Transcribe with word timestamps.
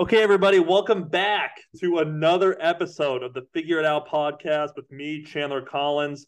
Okay, 0.00 0.22
everybody, 0.22 0.60
welcome 0.60 1.08
back 1.08 1.60
to 1.78 1.98
another 1.98 2.56
episode 2.58 3.22
of 3.22 3.34
the 3.34 3.46
Figure 3.52 3.78
It 3.78 3.84
Out 3.84 4.08
podcast 4.08 4.70
with 4.74 4.90
me, 4.90 5.22
Chandler 5.22 5.60
Collins. 5.60 6.24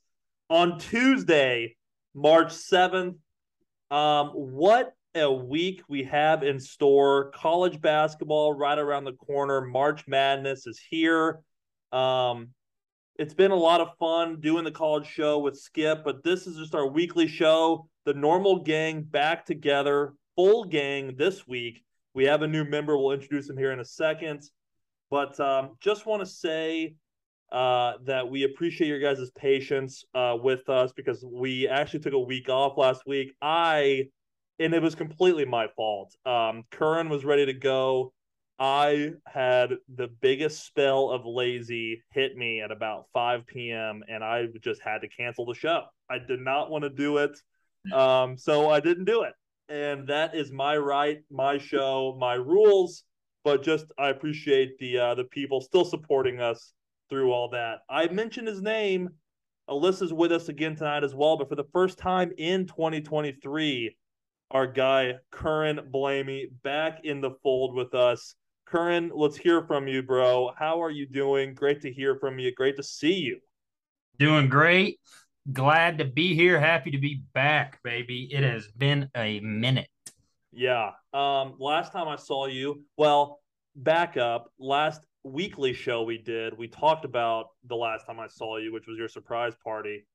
On 0.51 0.79
Tuesday, 0.79 1.75
March 2.15 2.49
7th, 2.49 3.17
um, 3.91 4.29
what 4.29 4.93
a 5.15 5.33
week 5.33 5.81
we 5.89 6.03
have 6.03 6.43
in 6.43 6.61
store. 6.61 7.31
College 7.31 7.81
basketball 7.81 8.53
right 8.53 8.79
around 8.79 9.05
the 9.05 9.15
corner. 9.15 9.63
March 9.63 10.07
Madness 10.07 10.67
is 10.67 10.79
here. 10.91 11.41
Um, 11.93 12.49
it's 13.17 13.33
been 13.33 13.53
a 13.53 13.57
lot 13.57 13.81
of 13.81 13.97
fun 13.99 14.39
doing 14.41 14.65
the 14.65 14.71
college 14.71 15.07
show 15.07 15.39
with 15.39 15.59
Skip, 15.59 16.05
but 16.05 16.23
this 16.23 16.47
is 16.47 16.59
just 16.59 16.75
our 16.75 16.87
weekly 16.87 17.27
show. 17.27 17.89
The 18.05 18.13
normal 18.13 18.65
gang 18.65 19.01
back 19.01 19.47
together, 19.47 20.13
full 20.37 20.65
gang 20.65 21.17
this 21.17 21.49
week. 21.49 21.83
We 22.15 22.25
have 22.25 22.43
a 22.43 22.49
new 22.49 22.65
member. 22.65 22.97
We'll 22.97 23.13
introduce 23.13 23.49
him 23.49 23.57
here 23.57 23.73
in 23.73 23.81
a 23.81 23.85
second. 23.85 24.43
But 25.11 25.39
um, 25.41 25.77
just 25.81 26.07
want 26.07 26.21
to 26.21 26.27
say 26.27 26.95
uh, 27.51 27.95
that 28.05 28.29
we 28.29 28.45
appreciate 28.45 28.89
your 28.89 28.99
guys' 28.99 29.31
patience 29.37 30.05
uh, 30.15 30.37
with 30.43 30.69
us 30.69 30.93
because 30.93 31.25
we 31.25 31.69
actually 31.69 32.01
took 32.01 32.15
a 32.15 32.19
week 32.19 32.49
off 32.49 32.79
last 32.79 33.03
week. 33.07 33.35
I, 33.41 34.09
and 34.59 34.75
it 34.75 34.83
was 34.83 34.95
completely 34.95 35.45
my 35.45 35.69
fault. 35.77 36.15
Um, 36.25 36.65
Curran 36.71 37.09
was 37.09 37.25
ready 37.25 37.47
to 37.47 37.53
go. 37.53 38.13
I 38.59 39.13
had 39.27 39.75
the 39.95 40.09
biggest 40.21 40.65
spell 40.65 41.11
of 41.11 41.27
lazy 41.27 42.03
hit 42.13 42.37
me 42.37 42.61
at 42.61 42.71
about 42.71 43.07
5 43.13 43.47
p.m. 43.47 44.03
and 44.09 44.23
I 44.23 44.47
just 44.63 44.81
had 44.83 45.01
to 45.01 45.09
cancel 45.09 45.47
the 45.47 45.55
show. 45.55 45.83
I 46.09 46.19
did 46.19 46.41
not 46.41 46.71
want 46.71 46.85
to 46.85 46.91
do 46.91 47.19
it. 47.19 47.39
Um, 47.93 48.37
so 48.39 48.71
I 48.71 48.79
didn't 48.79 49.07
do 49.07 49.23
it 49.25 49.33
and 49.73 50.07
that 50.07 50.35
is 50.35 50.53
my 50.53 50.77
right, 50.77 51.23
my 51.31 51.57
show, 51.57 52.15
my 52.21 52.35
rules. 52.35 53.05
But 53.43 53.63
just 53.65 53.87
I 53.99 54.11
appreciate 54.11 54.79
the 54.79 54.99
uh, 54.99 55.15
the 55.15 55.25
people 55.25 55.61
still 55.61 55.85
supporting 55.85 56.41
us 56.41 56.75
through 57.09 57.33
all 57.33 57.49
that. 57.51 57.79
I 57.89 58.07
mentioned 58.09 58.47
his 58.47 58.61
name. 58.61 59.09
Alyssa's 59.69 60.13
with 60.13 60.31
us 60.31 60.49
again 60.49 60.77
tonight 60.77 61.05
as 61.05 61.15
well, 61.15 61.39
but 61.39 61.49
for 61.49 61.55
the 61.55 61.65
first 61.73 61.97
time 61.97 62.33
in 62.37 62.67
2023, 62.67 63.97
our 64.51 64.67
guy 64.67 65.15
Curran 65.31 65.81
Blamey 65.91 66.47
back 66.63 67.01
in 67.05 67.21
the 67.21 67.31
fold 67.43 67.75
with 67.75 67.95
us. 67.95 68.35
Curran, 68.67 69.11
let's 69.15 69.37
hear 69.37 69.63
from 69.63 69.89
you, 69.89 70.03
bro. 70.03 70.51
How 70.57 70.83
are 70.83 70.91
you 70.91 71.07
doing? 71.07 71.55
Great 71.55 71.81
to 71.83 71.93
hear 71.93 72.17
from 72.17 72.39
you. 72.39 72.53
Great 72.55 72.77
to 72.77 72.83
see 72.83 73.15
you. 73.15 73.39
Doing 74.19 74.49
great 74.49 74.99
glad 75.51 75.99
to 75.99 76.05
be 76.05 76.35
here. 76.35 76.61
Happy 76.61 76.91
to 76.91 76.99
be 76.99 77.23
back, 77.35 77.83
baby. 77.83 78.29
It 78.31 78.43
has 78.45 78.69
been 78.69 79.09
a 79.17 79.41
minute. 79.41 79.89
Yeah. 80.53 80.91
Um, 81.13 81.55
last 81.59 81.93
time 81.93 82.09
I 82.09 82.17
saw 82.17 82.47
you, 82.47 82.85
well, 82.97 83.41
back 83.75 84.17
up. 84.17 84.53
Last 84.59 85.01
weekly 85.25 85.73
show 85.73 86.03
we 86.03 86.19
did, 86.19 86.57
we 86.57 86.69
talked 86.69 87.05
about 87.05 87.47
the 87.69 87.77
last 87.77 88.07
time 88.07 88.21
I 88.21 88.29
saw 88.29 88.59
you, 88.59 88.73
which 88.73 88.87
was 88.87 88.99
your 88.99 89.09
surprise 89.09 89.55
party 89.65 90.07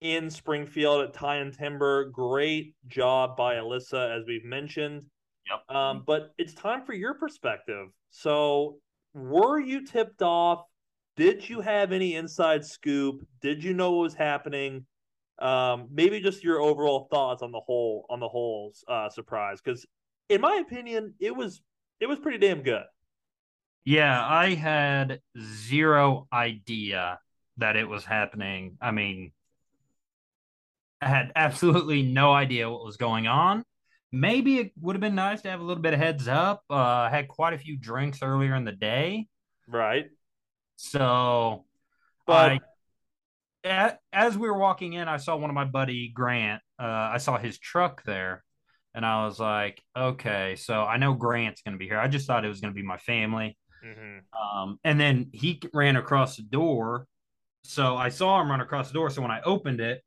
in 0.00 0.30
Springfield 0.30 1.04
at 1.04 1.14
Tie 1.14 1.36
and 1.36 1.52
Timber. 1.52 2.06
Great 2.06 2.74
job 2.88 3.36
by 3.36 3.54
Alyssa, 3.54 4.16
as 4.16 4.24
we've 4.26 4.44
mentioned. 4.44 5.02
Yep. 5.50 5.76
Um, 5.76 6.04
but 6.06 6.32
it's 6.38 6.54
time 6.54 6.84
for 6.84 6.92
your 6.92 7.14
perspective. 7.14 7.88
So, 8.10 8.78
were 9.14 9.60
you 9.60 9.84
tipped 9.84 10.22
off 10.22 10.64
did 11.16 11.48
you 11.48 11.60
have 11.60 11.92
any 11.92 12.14
inside 12.14 12.64
scoop? 12.64 13.26
Did 13.40 13.62
you 13.62 13.74
know 13.74 13.92
what 13.92 14.02
was 14.02 14.14
happening? 14.14 14.86
Um, 15.38 15.88
maybe 15.90 16.20
just 16.20 16.44
your 16.44 16.60
overall 16.60 17.08
thoughts 17.10 17.42
on 17.42 17.52
the 17.52 17.60
whole 17.60 18.06
on 18.08 18.20
the 18.20 18.28
whole 18.28 18.72
uh, 18.88 19.08
surprise, 19.08 19.60
because 19.62 19.86
in 20.28 20.40
my 20.40 20.56
opinion, 20.56 21.14
it 21.20 21.34
was 21.34 21.60
it 22.00 22.06
was 22.06 22.18
pretty 22.18 22.38
damn 22.38 22.62
good. 22.62 22.84
Yeah, 23.84 24.24
I 24.24 24.54
had 24.54 25.20
zero 25.40 26.28
idea 26.32 27.18
that 27.56 27.76
it 27.76 27.88
was 27.88 28.04
happening. 28.04 28.78
I 28.80 28.92
mean, 28.92 29.32
I 31.00 31.08
had 31.08 31.32
absolutely 31.34 32.02
no 32.02 32.32
idea 32.32 32.70
what 32.70 32.84
was 32.84 32.96
going 32.96 33.26
on. 33.26 33.64
Maybe 34.12 34.58
it 34.58 34.72
would 34.80 34.94
have 34.94 35.00
been 35.00 35.16
nice 35.16 35.42
to 35.42 35.50
have 35.50 35.60
a 35.60 35.64
little 35.64 35.82
bit 35.82 35.94
of 35.94 35.98
heads 35.98 36.28
up. 36.28 36.62
Uh, 36.70 36.76
I 36.76 37.10
had 37.10 37.28
quite 37.28 37.54
a 37.54 37.58
few 37.58 37.76
drinks 37.76 38.22
earlier 38.22 38.54
in 38.54 38.64
the 38.64 38.72
day. 38.72 39.26
Right. 39.66 40.06
So, 40.82 41.64
but 42.26 42.58
I, 43.64 43.94
as 44.12 44.36
we 44.36 44.48
were 44.48 44.58
walking 44.58 44.94
in, 44.94 45.06
I 45.06 45.16
saw 45.16 45.36
one 45.36 45.48
of 45.48 45.54
my 45.54 45.64
buddy 45.64 46.08
Grant. 46.08 46.60
Uh, 46.76 47.10
I 47.12 47.18
saw 47.18 47.38
his 47.38 47.56
truck 47.56 48.02
there, 48.02 48.42
and 48.92 49.06
I 49.06 49.24
was 49.24 49.38
like, 49.38 49.80
okay, 49.96 50.56
so 50.56 50.82
I 50.82 50.96
know 50.96 51.14
Grant's 51.14 51.62
going 51.62 51.74
to 51.74 51.78
be 51.78 51.86
here. 51.86 52.00
I 52.00 52.08
just 52.08 52.26
thought 52.26 52.44
it 52.44 52.48
was 52.48 52.60
going 52.60 52.74
to 52.74 52.78
be 52.78 52.84
my 52.84 52.98
family. 52.98 53.56
Mm-hmm. 53.86 54.58
Um, 54.60 54.80
and 54.82 54.98
then 54.98 55.30
he 55.32 55.60
ran 55.72 55.94
across 55.94 56.36
the 56.36 56.42
door. 56.42 57.06
So 57.62 57.96
I 57.96 58.08
saw 58.08 58.40
him 58.40 58.50
run 58.50 58.60
across 58.60 58.88
the 58.88 58.94
door. 58.94 59.08
So 59.08 59.22
when 59.22 59.30
I 59.30 59.40
opened 59.42 59.80
it, 59.80 60.02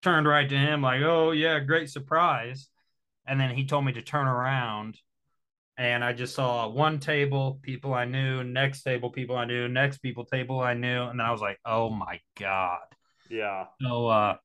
turned 0.00 0.28
right 0.28 0.48
to 0.48 0.56
him, 0.56 0.80
like, 0.80 1.02
oh, 1.02 1.32
yeah, 1.32 1.58
great 1.58 1.90
surprise. 1.90 2.68
And 3.26 3.40
then 3.40 3.50
he 3.50 3.64
told 3.66 3.84
me 3.84 3.92
to 3.94 4.02
turn 4.02 4.28
around 4.28 4.96
and 5.80 6.04
I 6.04 6.12
just 6.12 6.34
saw 6.34 6.68
one 6.68 6.98
table, 6.98 7.58
people 7.62 7.94
I 7.94 8.04
knew, 8.04 8.44
next 8.44 8.82
table, 8.82 9.08
people 9.08 9.34
I 9.34 9.46
knew, 9.46 9.66
next 9.66 9.98
people 10.02 10.26
table 10.26 10.60
I 10.60 10.74
knew, 10.74 11.04
and 11.04 11.22
I 11.22 11.32
was 11.32 11.40
like, 11.40 11.58
oh 11.64 11.88
my 11.88 12.20
god. 12.38 12.80
Yeah. 13.30 13.64
So 13.80 14.06
uh 14.08 14.36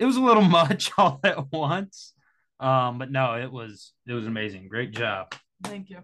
it 0.00 0.04
was 0.04 0.16
a 0.16 0.20
little 0.20 0.42
much 0.60 0.90
all 0.98 1.20
at 1.22 1.52
once. 1.52 2.14
Um, 2.58 2.98
but 2.98 3.12
no, 3.12 3.34
it 3.34 3.52
was 3.52 3.92
it 4.08 4.14
was 4.14 4.26
amazing. 4.26 4.66
Great 4.66 4.90
job. 4.90 5.32
Thank 5.62 5.90
you. 5.90 5.98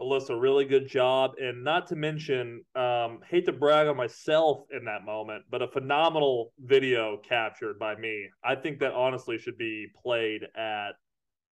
Alyssa, 0.00 0.40
really 0.40 0.64
good 0.64 0.88
job. 0.88 1.32
And 1.38 1.62
not 1.62 1.86
to 1.88 1.94
mention, 1.94 2.64
um, 2.74 3.20
hate 3.28 3.44
to 3.44 3.52
brag 3.52 3.88
on 3.88 3.96
myself 3.96 4.62
in 4.74 4.86
that 4.86 5.04
moment, 5.04 5.44
but 5.50 5.60
a 5.60 5.68
phenomenal 5.68 6.52
video 6.58 7.18
captured 7.18 7.78
by 7.78 7.94
me. 7.94 8.28
I 8.42 8.54
think 8.54 8.80
that 8.80 8.92
honestly 8.92 9.36
should 9.36 9.58
be 9.58 9.88
played 10.02 10.44
at 10.56 10.92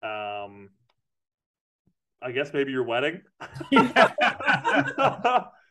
um 0.02 0.70
I 2.22 2.32
guess 2.32 2.52
maybe 2.52 2.72
your 2.72 2.84
wedding. 2.84 3.20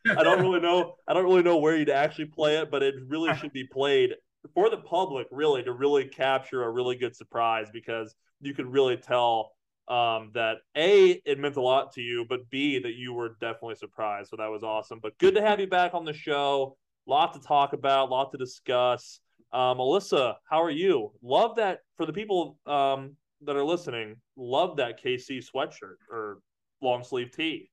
I 0.08 0.22
don't 0.22 0.40
really 0.40 0.60
know. 0.60 0.94
I 1.08 1.14
don't 1.14 1.24
really 1.24 1.42
know 1.42 1.58
where 1.58 1.76
you'd 1.76 1.90
actually 1.90 2.26
play 2.26 2.58
it, 2.58 2.70
but 2.70 2.82
it 2.82 2.94
really 3.08 3.34
should 3.36 3.52
be 3.52 3.64
played 3.64 4.14
for 4.54 4.70
the 4.70 4.76
public, 4.76 5.26
really, 5.30 5.62
to 5.64 5.72
really 5.72 6.04
capture 6.06 6.62
a 6.62 6.70
really 6.70 6.96
good 6.96 7.16
surprise 7.16 7.68
because 7.72 8.14
you 8.40 8.54
could 8.54 8.66
really 8.66 8.96
tell 8.96 9.52
um, 9.88 10.30
that 10.34 10.58
a 10.76 11.20
it 11.24 11.38
meant 11.38 11.56
a 11.56 11.60
lot 11.60 11.92
to 11.92 12.00
you, 12.00 12.26
but 12.28 12.48
b 12.50 12.78
that 12.78 12.94
you 12.94 13.12
were 13.12 13.36
definitely 13.40 13.76
surprised. 13.76 14.30
So 14.30 14.36
that 14.36 14.50
was 14.50 14.62
awesome. 14.62 14.98
But 15.00 15.16
good 15.18 15.34
to 15.34 15.42
have 15.42 15.60
you 15.60 15.66
back 15.66 15.94
on 15.94 16.04
the 16.04 16.12
show. 16.12 16.76
Lot 17.06 17.34
to 17.34 17.40
talk 17.40 17.72
about, 17.72 18.10
lot 18.10 18.32
to 18.32 18.38
discuss. 18.38 19.20
Um, 19.52 19.78
Alyssa, 19.78 20.34
how 20.50 20.62
are 20.62 20.70
you? 20.70 21.12
Love 21.22 21.56
that 21.56 21.80
for 21.96 22.04
the 22.04 22.12
people 22.12 22.58
um, 22.66 23.16
that 23.42 23.56
are 23.56 23.64
listening 23.64 24.16
love 24.36 24.76
that 24.76 25.02
KC 25.02 25.44
sweatshirt 25.44 25.96
or 26.10 26.38
long 26.80 27.04
sleeve 27.04 27.30
tee. 27.30 27.70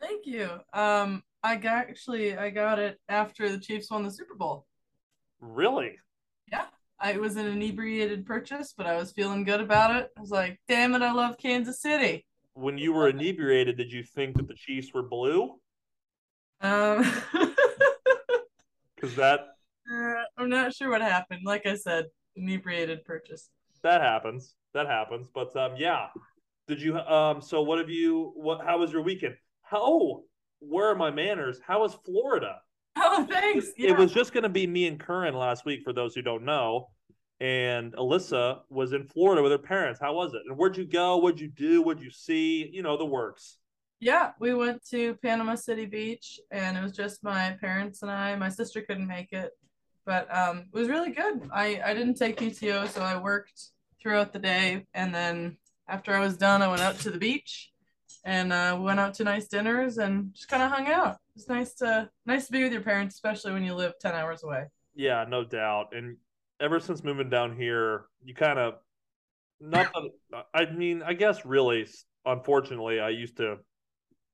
Thank 0.00 0.26
you. 0.26 0.50
Um, 0.72 1.22
I 1.42 1.56
got 1.56 1.88
actually 1.88 2.36
I 2.36 2.50
got 2.50 2.78
it 2.78 2.98
after 3.08 3.50
the 3.50 3.58
Chiefs 3.58 3.90
won 3.90 4.02
the 4.02 4.10
Super 4.10 4.34
Bowl. 4.34 4.66
Really? 5.40 5.96
Yeah. 6.50 6.66
I, 6.98 7.12
it 7.12 7.20
was 7.20 7.36
an 7.36 7.46
inebriated 7.46 8.24
purchase, 8.24 8.74
but 8.76 8.86
I 8.86 8.96
was 8.96 9.12
feeling 9.12 9.44
good 9.44 9.60
about 9.60 9.94
it. 9.94 10.10
I 10.16 10.20
was 10.20 10.30
like, 10.30 10.58
"Damn 10.66 10.94
it, 10.94 11.02
I 11.02 11.12
love 11.12 11.36
Kansas 11.38 11.80
City." 11.80 12.26
When 12.54 12.78
you 12.78 12.92
were 12.92 13.08
inebriated, 13.08 13.76
did 13.76 13.92
you 13.92 14.02
think 14.02 14.36
that 14.36 14.48
the 14.48 14.54
Chiefs 14.54 14.94
were 14.94 15.02
blue? 15.02 15.60
Um, 16.62 17.04
because 18.94 19.14
that 19.16 19.40
uh, 19.92 20.22
I'm 20.38 20.48
not 20.48 20.74
sure 20.74 20.90
what 20.90 21.02
happened. 21.02 21.42
Like 21.44 21.66
I 21.66 21.74
said, 21.74 22.06
inebriated 22.34 23.04
purchase. 23.04 23.50
That 23.82 24.00
happens 24.00 24.54
that 24.76 24.86
happens. 24.86 25.28
But 25.34 25.54
um, 25.56 25.72
yeah. 25.76 26.06
Did 26.68 26.80
you 26.80 26.98
um? 26.98 27.40
So 27.40 27.62
what 27.62 27.78
have 27.78 27.90
you? 27.90 28.32
What? 28.36 28.64
How 28.64 28.78
was 28.78 28.92
your 28.92 29.02
weekend? 29.02 29.34
How? 29.62 29.80
Oh, 29.80 30.24
where 30.60 30.88
are 30.88 30.94
my 30.94 31.10
manners? 31.10 31.58
How 31.66 31.80
was 31.80 31.94
Florida? 32.04 32.56
Oh, 32.98 33.26
thanks. 33.28 33.66
Yeah. 33.76 33.90
It 33.90 33.98
was 33.98 34.10
just 34.10 34.32
going 34.32 34.44
to 34.44 34.48
be 34.48 34.66
me 34.66 34.86
and 34.86 34.98
Curran 34.98 35.34
last 35.34 35.66
week. 35.66 35.80
For 35.84 35.92
those 35.92 36.14
who 36.14 36.22
don't 36.22 36.46
know, 36.46 36.88
and 37.40 37.92
Alyssa 37.92 38.60
was 38.70 38.94
in 38.94 39.04
Florida 39.04 39.42
with 39.42 39.52
her 39.52 39.58
parents. 39.58 40.00
How 40.00 40.14
was 40.14 40.32
it? 40.32 40.40
And 40.46 40.56
where'd 40.56 40.78
you 40.78 40.86
go? 40.86 41.18
What'd 41.18 41.38
you 41.38 41.48
do? 41.48 41.82
What'd 41.82 42.02
you 42.02 42.10
see? 42.10 42.70
You 42.72 42.82
know 42.82 42.96
the 42.96 43.04
works. 43.04 43.58
Yeah, 44.00 44.30
we 44.40 44.54
went 44.54 44.82
to 44.88 45.14
Panama 45.16 45.56
City 45.56 45.84
Beach, 45.84 46.40
and 46.50 46.76
it 46.78 46.82
was 46.82 46.92
just 46.92 47.22
my 47.22 47.56
parents 47.60 48.00
and 48.00 48.10
I. 48.10 48.34
My 48.36 48.48
sister 48.48 48.80
couldn't 48.80 49.06
make 49.06 49.32
it, 49.32 49.50
but 50.06 50.34
um, 50.34 50.64
it 50.72 50.78
was 50.78 50.88
really 50.88 51.12
good. 51.12 51.50
I 51.52 51.80
I 51.84 51.92
didn't 51.92 52.14
take 52.14 52.38
PTO, 52.38 52.88
so 52.88 53.02
I 53.02 53.20
worked 53.20 53.60
throughout 54.06 54.32
the 54.32 54.38
day. 54.38 54.86
And 54.94 55.12
then 55.12 55.56
after 55.88 56.14
I 56.14 56.20
was 56.20 56.36
done, 56.36 56.62
I 56.62 56.68
went 56.68 56.80
out 56.80 56.96
to 57.00 57.10
the 57.10 57.18
beach 57.18 57.72
and 58.24 58.52
uh, 58.52 58.78
went 58.80 59.00
out 59.00 59.14
to 59.14 59.24
nice 59.24 59.48
dinners 59.48 59.98
and 59.98 60.32
just 60.32 60.48
kind 60.48 60.62
of 60.62 60.70
hung 60.70 60.86
out. 60.86 61.16
It's 61.34 61.48
nice 61.48 61.74
to 61.76 62.08
nice 62.24 62.46
to 62.46 62.52
be 62.52 62.62
with 62.62 62.72
your 62.72 62.82
parents, 62.82 63.16
especially 63.16 63.52
when 63.52 63.64
you 63.64 63.74
live 63.74 63.94
ten 64.00 64.14
hours 64.14 64.44
away. 64.44 64.66
Yeah, 64.94 65.24
no 65.28 65.42
doubt. 65.44 65.88
And 65.92 66.18
ever 66.60 66.78
since 66.78 67.02
moving 67.02 67.28
down 67.28 67.56
here, 67.56 68.04
you 68.24 68.32
kind 68.32 68.60
of 68.60 68.74
not 69.60 69.92
that 70.30 70.44
I 70.54 70.66
mean, 70.70 71.02
I 71.02 71.14
guess 71.14 71.44
really, 71.44 71.88
unfortunately, 72.24 73.00
I 73.00 73.08
used 73.08 73.38
to 73.38 73.56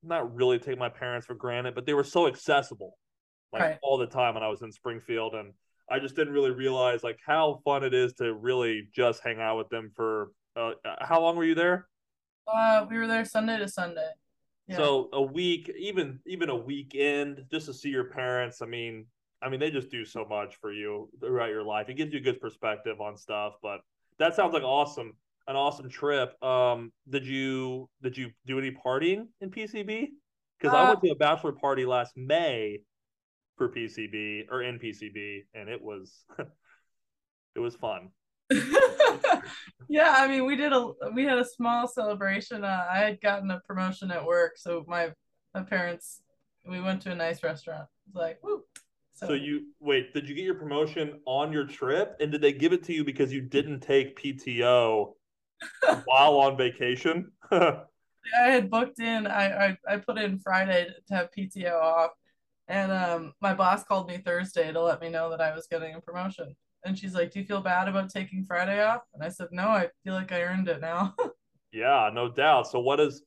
not 0.03 0.35
really 0.35 0.59
take 0.59 0.79
my 0.79 0.91
parents 0.91 1.27
for 1.27 1.35
granted, 1.35 1.75
but 1.75 1.87
they 1.87 1.95
were 1.95 2.05
so 2.05 2.27
accessible, 2.27 2.99
like 3.55 3.63
Right. 3.63 3.79
all 3.83 3.97
the 3.97 4.07
time 4.07 4.35
when 4.35 4.43
I 4.43 4.49
was 4.49 4.61
in 4.61 4.71
Springfield, 4.71 5.35
and 5.35 5.55
I 5.93 5.99
just 5.99 6.17
didn't 6.17 6.33
really 6.33 6.51
realize 6.51 7.05
like 7.05 7.19
how 7.25 7.61
fun 7.67 7.85
it 7.85 7.93
is 7.93 8.15
to 8.15 8.33
really 8.33 8.89
just 8.95 9.23
hang 9.23 9.41
out 9.41 9.59
with 9.59 9.69
them 9.69 9.91
for. 9.95 10.33
Uh, 10.57 10.73
how 11.01 11.21
long 11.21 11.37
were 11.37 11.45
you 11.45 11.55
there? 11.55 11.87
Uh, 12.49 12.87
we 12.89 12.97
were 12.97 13.07
there 13.07 13.25
Sunday 13.27 13.59
to 13.59 13.69
Sunday. 13.69 14.11
Yeah. 14.67 14.77
So 14.77 15.11
a 15.13 15.21
week, 15.21 15.71
even 15.79 16.19
even 16.27 16.49
a 16.49 16.57
weekend, 16.57 17.45
just 17.51 17.67
to 17.67 17.75
see 17.75 17.91
your 17.91 18.05
parents. 18.05 18.63
I 18.63 18.67
mean, 18.67 19.05
I 19.43 19.51
mean, 19.51 19.61
they 19.61 19.71
just 19.71 19.91
do 19.91 20.05
so 20.05 20.25
much 20.25 20.57
for 20.61 20.73
you 20.73 21.11
throughout 21.21 21.51
your 21.51 21.63
life. 21.63 21.89
It 21.91 21.95
gives 21.95 22.13
you 22.15 22.21
a 22.21 22.23
good 22.23 22.41
perspective 22.41 23.01
on 23.01 23.17
stuff. 23.17 23.55
But 23.63 23.81
that 24.19 24.35
sounds 24.35 24.55
like 24.55 24.63
awesome, 24.63 25.13
an 25.47 25.57
awesome 25.57 25.91
trip. 25.91 26.43
Um, 26.43 26.91
did 27.09 27.27
you 27.27 27.89
did 28.03 28.17
you 28.17 28.31
do 28.47 28.59
any 28.59 28.71
partying 28.71 29.27
in 29.43 29.51
PCB? 29.51 30.09
Because 30.59 30.75
I 30.75 30.83
Uh, 30.85 30.89
went 30.89 31.03
to 31.03 31.11
a 31.11 31.17
bachelor 31.17 31.53
party 31.53 31.85
last 31.85 32.17
May 32.17 32.79
for 33.57 33.69
PCB 33.69 34.47
or 34.51 34.63
in 34.63 34.79
PCB, 34.79 35.45
and 35.55 35.69
it 35.69 35.81
was 35.81 36.25
it 36.39 37.61
was 37.61 37.77
fun. 37.77 38.11
yeah, 39.89 40.15
I 40.17 40.29
mean, 40.29 40.45
we 40.45 40.57
did 40.57 40.73
a 40.73 40.91
we 41.15 41.25
had 41.25 41.39
a 41.39 41.45
small 41.45 41.87
celebration. 41.87 42.65
Uh, 42.65 42.87
I 42.91 42.99
had 42.99 43.21
gotten 43.21 43.51
a 43.51 43.61
promotion 43.61 44.11
at 44.11 44.25
work, 44.25 44.53
so 44.57 44.85
my 44.87 45.13
my 45.55 45.63
parents 45.63 46.23
we 46.67 46.81
went 46.81 47.03
to 47.03 47.13
a 47.13 47.15
nice 47.15 47.43
restaurant. 47.43 47.89
It 48.07 48.15
was 48.15 48.21
like, 48.21 48.39
woo. 48.43 48.63
So 49.15 49.35
you 49.35 49.67
wait, 49.79 50.13
did 50.15 50.29
you 50.29 50.35
get 50.35 50.45
your 50.45 50.55
promotion 50.55 51.21
on 51.27 51.53
your 51.53 51.65
trip 51.65 52.17
and 52.21 52.33
did 52.33 52.41
they 52.41 52.53
give 52.53 52.73
it 52.73 52.83
to 52.85 52.93
you 52.93 53.05
because 53.05 53.33
you 53.33 53.41
didn't 53.41 53.81
take 53.81 54.21
PTO 54.21 55.15
while 56.05 56.37
on 56.39 56.57
vacation? 56.57 57.31
I 57.51 57.85
had 58.35 58.71
booked 58.71 59.01
in. 59.01 59.27
I, 59.27 59.67
I 59.67 59.77
I 59.89 59.97
put 59.99 60.19
in 60.19 60.39
Friday 60.39 60.89
to 61.09 61.15
have 61.15 61.29
PTO 61.37 61.81
off, 61.81 62.11
and 62.73 62.91
um, 62.91 63.35
my 63.43 63.53
boss 63.53 63.85
called 63.85 64.09
me 64.09 64.17
Thursday 64.17 64.73
to 64.73 64.83
let 64.83 65.03
me 65.03 65.11
know 65.11 65.29
that 65.29 65.43
I 65.43 65.55
was 65.55 65.67
getting 65.71 65.95
a 65.95 66.01
promotion. 66.01 66.57
And 66.85 66.99
she's 66.99 67.15
like, 67.15 67.31
"Do 67.31 67.39
you 67.39 67.45
feel 67.45 67.61
bad 67.61 67.87
about 67.87 68.09
taking 68.09 68.45
Friday 68.45 68.83
off?" 68.83 69.03
And 69.13 69.23
I 69.23 69.29
said, 69.29 69.49
"No, 69.53 69.69
I 69.69 69.91
feel 70.03 70.15
like 70.15 70.33
I 70.33 70.43
earned 70.43 70.69
it 70.69 70.81
now." 70.81 71.15
yeah, 71.73 72.11
no 72.13 72.31
doubt. 72.31 72.67
So 72.67 72.81
what 72.81 72.99
is 72.99 73.23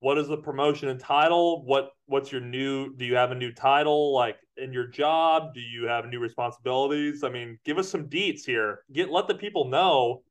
what 0.00 0.16
is 0.16 0.28
the 0.28 0.38
promotion 0.38 0.88
and 0.88 0.98
title? 0.98 1.62
What 1.66 1.90
what's 2.06 2.32
your 2.32 2.40
new 2.40 2.94
do 2.96 3.04
you 3.04 3.14
have 3.16 3.32
a 3.32 3.34
new 3.34 3.52
title 3.52 4.14
like 4.14 4.38
in 4.56 4.72
your 4.72 4.86
job? 4.86 5.52
Do 5.52 5.60
you 5.60 5.86
have 5.86 6.06
new 6.06 6.18
responsibilities? 6.18 7.22
I 7.22 7.28
mean, 7.28 7.58
give 7.66 7.76
us 7.76 7.90
some 7.90 8.08
deets 8.08 8.46
here. 8.46 8.80
Get 8.92 9.10
let 9.10 9.28
the 9.28 9.34
people 9.34 9.66
know 9.66 10.22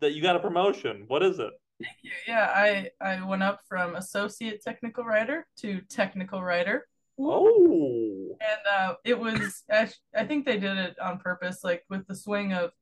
that 0.00 0.12
you 0.12 0.20
got 0.20 0.36
a 0.36 0.40
promotion. 0.40 1.04
What 1.08 1.22
is 1.22 1.38
it? 1.38 1.52
Thank 1.82 1.96
you. 2.02 2.10
Yeah, 2.28 2.52
I 2.54 2.90
I 3.00 3.26
went 3.26 3.42
up 3.42 3.60
from 3.66 3.96
associate 3.96 4.62
technical 4.62 5.04
writer 5.04 5.46
to 5.60 5.80
technical 5.88 6.42
writer. 6.42 6.86
Oh. 7.18 8.36
And 8.40 8.60
uh, 8.70 8.94
it 9.04 9.18
was, 9.18 9.62
I, 9.70 9.90
I 10.14 10.24
think 10.24 10.44
they 10.44 10.58
did 10.58 10.76
it 10.76 10.98
on 10.98 11.18
purpose, 11.18 11.62
like 11.62 11.84
with 11.88 12.06
the 12.06 12.14
swing 12.14 12.52
of 12.52 12.72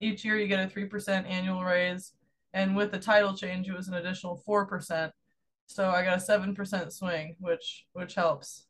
each 0.00 0.24
year 0.24 0.38
you 0.38 0.48
get 0.48 0.60
a 0.60 0.72
3% 0.72 1.28
annual 1.28 1.64
raise. 1.64 2.12
And 2.52 2.74
with 2.74 2.90
the 2.90 2.98
title 2.98 3.36
change, 3.36 3.68
it 3.68 3.76
was 3.76 3.88
an 3.88 3.94
additional 3.94 4.42
4%. 4.48 5.10
So 5.66 5.90
I 5.90 6.04
got 6.04 6.18
a 6.18 6.20
7% 6.20 6.92
swing, 6.92 7.36
which 7.40 7.86
which 7.92 8.14
helps. 8.14 8.66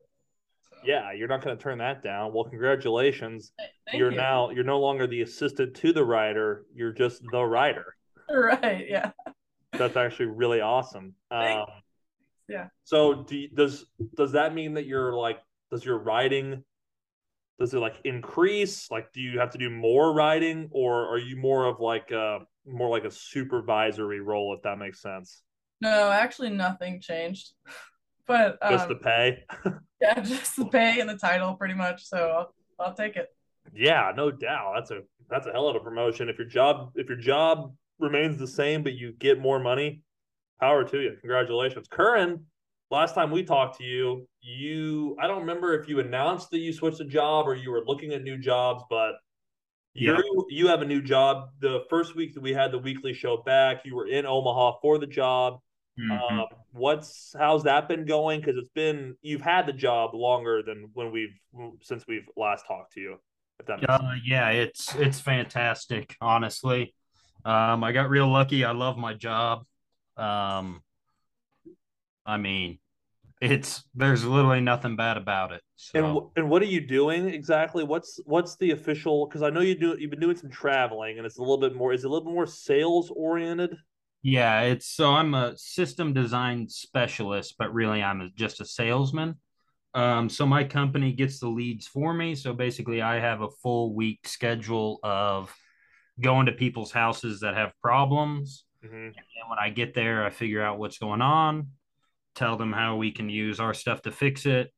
Yeah, 0.84 1.12
you're 1.12 1.28
not 1.28 1.42
going 1.42 1.56
to 1.56 1.62
turn 1.62 1.78
that 1.78 2.02
down. 2.02 2.32
Well, 2.32 2.44
congratulations. 2.44 3.52
Thank 3.58 3.98
you're 3.98 4.10
you. 4.10 4.16
now 4.16 4.50
you're 4.50 4.64
no 4.64 4.80
longer 4.80 5.06
the 5.06 5.22
assistant 5.22 5.74
to 5.76 5.92
the 5.92 6.04
writer. 6.04 6.64
You're 6.74 6.92
just 6.92 7.22
the 7.30 7.44
writer. 7.44 7.94
Right. 8.28 8.86
Yeah. 8.88 9.12
That's 9.70 9.96
actually 9.96 10.26
really 10.26 10.60
awesome. 10.60 11.14
Um, 11.30 11.66
yeah. 12.48 12.68
So 12.84 13.24
do 13.24 13.36
you- 13.36 13.48
does 13.48 13.86
does 14.16 14.32
that 14.32 14.54
mean 14.54 14.74
that 14.74 14.86
you're 14.86 15.14
like 15.14 15.38
does 15.70 15.84
your 15.84 15.98
writing 15.98 16.62
does 17.58 17.72
it 17.72 17.78
like 17.78 17.96
increase? 18.04 18.90
Like 18.90 19.12
do 19.12 19.20
you 19.20 19.38
have 19.40 19.50
to 19.50 19.58
do 19.58 19.70
more 19.70 20.12
writing 20.12 20.68
or 20.72 21.08
are 21.08 21.18
you 21.18 21.36
more 21.36 21.64
of 21.66 21.80
like 21.80 22.10
a 22.10 22.40
more 22.66 22.88
like 22.90 23.04
a 23.04 23.10
supervisory 23.10 24.20
role 24.20 24.54
if 24.54 24.62
that 24.62 24.78
makes 24.78 25.00
sense? 25.00 25.42
No, 25.80 26.10
actually 26.10 26.50
nothing 26.50 27.00
changed. 27.00 27.50
But 28.26 28.58
um, 28.60 28.72
Just 28.72 28.88
the 28.88 28.96
pay? 28.96 29.44
yeah, 30.00 30.18
just 30.18 30.56
the 30.56 30.66
pay 30.66 30.98
and 30.98 31.08
the 31.08 31.16
title 31.16 31.54
pretty 31.54 31.74
much. 31.74 32.04
So 32.04 32.16
I'll, 32.18 32.54
I'll 32.88 32.92
take 32.92 33.14
it. 33.14 33.28
Yeah, 33.72 34.10
no 34.16 34.32
doubt. 34.32 34.72
That's 34.74 34.90
a 34.90 35.02
that's 35.30 35.46
a 35.46 35.52
hell 35.52 35.68
of 35.68 35.76
a 35.76 35.78
promotion. 35.80 36.28
If 36.28 36.36
your 36.36 36.48
job 36.48 36.90
if 36.96 37.08
your 37.08 37.18
job 37.18 37.72
remains 38.00 38.36
the 38.36 38.48
same 38.48 38.82
but 38.82 38.94
you 38.94 39.12
get 39.12 39.38
more 39.38 39.60
money, 39.60 40.02
power 40.60 40.84
to 40.84 41.00
you. 41.00 41.16
Congratulations. 41.20 41.86
Curran, 41.88 42.44
last 42.90 43.14
time 43.14 43.30
we 43.30 43.42
talked 43.42 43.78
to 43.78 43.84
you, 43.84 44.26
you 44.40 45.16
I 45.20 45.26
don't 45.26 45.40
remember 45.40 45.74
if 45.74 45.88
you 45.88 46.00
announced 46.00 46.50
that 46.50 46.58
you 46.58 46.72
switched 46.72 47.00
a 47.00 47.04
job 47.04 47.46
or 47.48 47.54
you 47.54 47.70
were 47.70 47.84
looking 47.84 48.12
at 48.12 48.22
new 48.22 48.38
jobs, 48.38 48.84
but 48.88 49.14
Yeah. 49.94 50.18
you 50.18 50.46
you 50.48 50.68
have 50.68 50.82
a 50.82 50.86
new 50.86 51.02
job. 51.02 51.50
The 51.60 51.84
first 51.90 52.14
week 52.14 52.34
that 52.34 52.42
we 52.42 52.52
had 52.52 52.70
the 52.72 52.78
weekly 52.78 53.12
show 53.14 53.38
back, 53.38 53.84
you 53.84 53.94
were 53.96 54.06
in 54.06 54.26
Omaha 54.26 54.78
for 54.82 54.98
the 54.98 55.06
job. 55.06 55.60
Mhm. 55.98 56.30
Um, 56.30 56.46
what's 56.72 57.34
how's 57.38 57.62
that 57.64 57.88
been 57.88 58.04
going? 58.04 58.40
Because 58.40 58.56
it's 58.58 58.72
been 58.74 59.16
you've 59.22 59.40
had 59.40 59.66
the 59.66 59.72
job 59.72 60.14
longer 60.14 60.62
than 60.62 60.90
when 60.92 61.10
we've 61.10 61.34
since 61.80 62.06
we've 62.06 62.28
last 62.36 62.66
talked 62.66 62.92
to 62.92 63.00
you. 63.00 63.18
If 63.58 63.66
that. 63.66 63.88
Uh, 63.88 64.12
yeah, 64.22 64.50
it's 64.50 64.94
it's 64.96 65.18
fantastic, 65.18 66.14
honestly. 66.20 66.94
Um, 67.46 67.82
I 67.82 67.92
got 67.92 68.10
real 68.10 68.28
lucky. 68.28 68.64
I 68.64 68.72
love 68.72 68.98
my 68.98 69.14
job. 69.14 69.64
Um, 70.16 70.82
I 72.24 72.36
mean, 72.36 72.78
it's 73.40 73.84
there's 73.94 74.24
literally 74.24 74.60
nothing 74.60 74.96
bad 74.96 75.16
about 75.16 75.52
it. 75.52 75.62
So 75.76 76.00
And 76.00 76.06
wh- 76.06 76.30
and 76.36 76.50
what 76.50 76.62
are 76.62 76.66
you 76.66 76.80
doing 76.80 77.28
exactly? 77.28 77.82
What's 77.82 78.20
what's 78.26 78.56
the 78.56 78.70
official? 78.72 79.26
Because 79.26 79.42
I 79.42 79.50
know 79.50 79.60
you 79.60 79.74
do. 79.74 79.96
You've 79.98 80.10
been 80.10 80.20
doing 80.20 80.36
some 80.36 80.50
traveling, 80.50 81.18
and 81.18 81.26
it's 81.26 81.38
a 81.38 81.40
little 81.40 81.58
bit 81.58 81.74
more. 81.74 81.92
Is 81.92 82.04
it 82.04 82.08
a 82.08 82.10
little 82.10 82.24
bit 82.26 82.34
more 82.34 82.46
sales 82.46 83.10
oriented? 83.14 83.76
yeah, 84.22 84.62
it's 84.62 84.88
so 84.88 85.12
I'm 85.12 85.34
a 85.34 85.56
system 85.56 86.12
design 86.12 86.68
specialist, 86.68 87.54
but 87.58 87.72
really 87.72 88.02
I'm 88.02 88.20
a, 88.20 88.30
just 88.34 88.60
a 88.60 88.64
salesman. 88.64 89.36
Um, 89.94 90.28
so 90.28 90.46
my 90.46 90.64
company 90.64 91.12
gets 91.12 91.40
the 91.40 91.48
leads 91.48 91.86
for 91.86 92.12
me. 92.12 92.34
So 92.34 92.52
basically, 92.52 93.02
I 93.02 93.20
have 93.20 93.42
a 93.42 93.50
full 93.50 93.94
week 93.94 94.28
schedule 94.28 95.00
of 95.02 95.54
going 96.20 96.46
to 96.46 96.52
people's 96.52 96.92
houses 96.92 97.40
that 97.40 97.56
have 97.56 97.72
problems. 97.82 98.65
Hmm 98.82 99.08
And 99.16 99.50
when 99.50 99.58
I 99.58 99.70
get 99.70 99.94
there, 99.94 100.24
I 100.24 100.30
figure 100.30 100.62
out 100.62 100.78
what's 100.78 100.98
going 100.98 101.22
on, 101.22 101.68
tell 102.34 102.56
them 102.56 102.72
how 102.72 102.96
we 102.96 103.12
can 103.12 103.30
use 103.30 103.60
our 103.60 103.74
stuff 103.74 104.02
to 104.02 104.12
fix 104.12 104.46
it, 104.46 104.72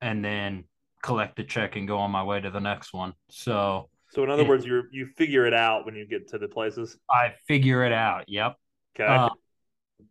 and 0.00 0.24
then 0.24 0.64
collect 1.02 1.36
the 1.36 1.44
check 1.44 1.76
and 1.76 1.88
go 1.88 1.98
on 1.98 2.10
my 2.10 2.24
way 2.24 2.40
to 2.40 2.50
the 2.50 2.60
next 2.60 2.92
one. 2.94 3.14
So 3.30 3.90
So 4.10 4.24
in 4.24 4.30
other 4.30 4.44
Yeah. 4.44 4.48
words, 4.48 4.64
you 4.64 4.84
you 4.90 5.06
figure 5.06 5.46
it 5.46 5.54
out 5.54 5.84
when 5.84 5.94
you 5.94 6.06
get 6.06 6.28
to 6.28 6.38
the 6.38 6.48
places. 6.48 6.98
I 7.10 7.34
figure 7.46 7.84
it 7.84 7.92
out. 7.92 8.28
Yep. 8.28 8.56
Okay. 8.96 9.06
Uh, 9.08 9.28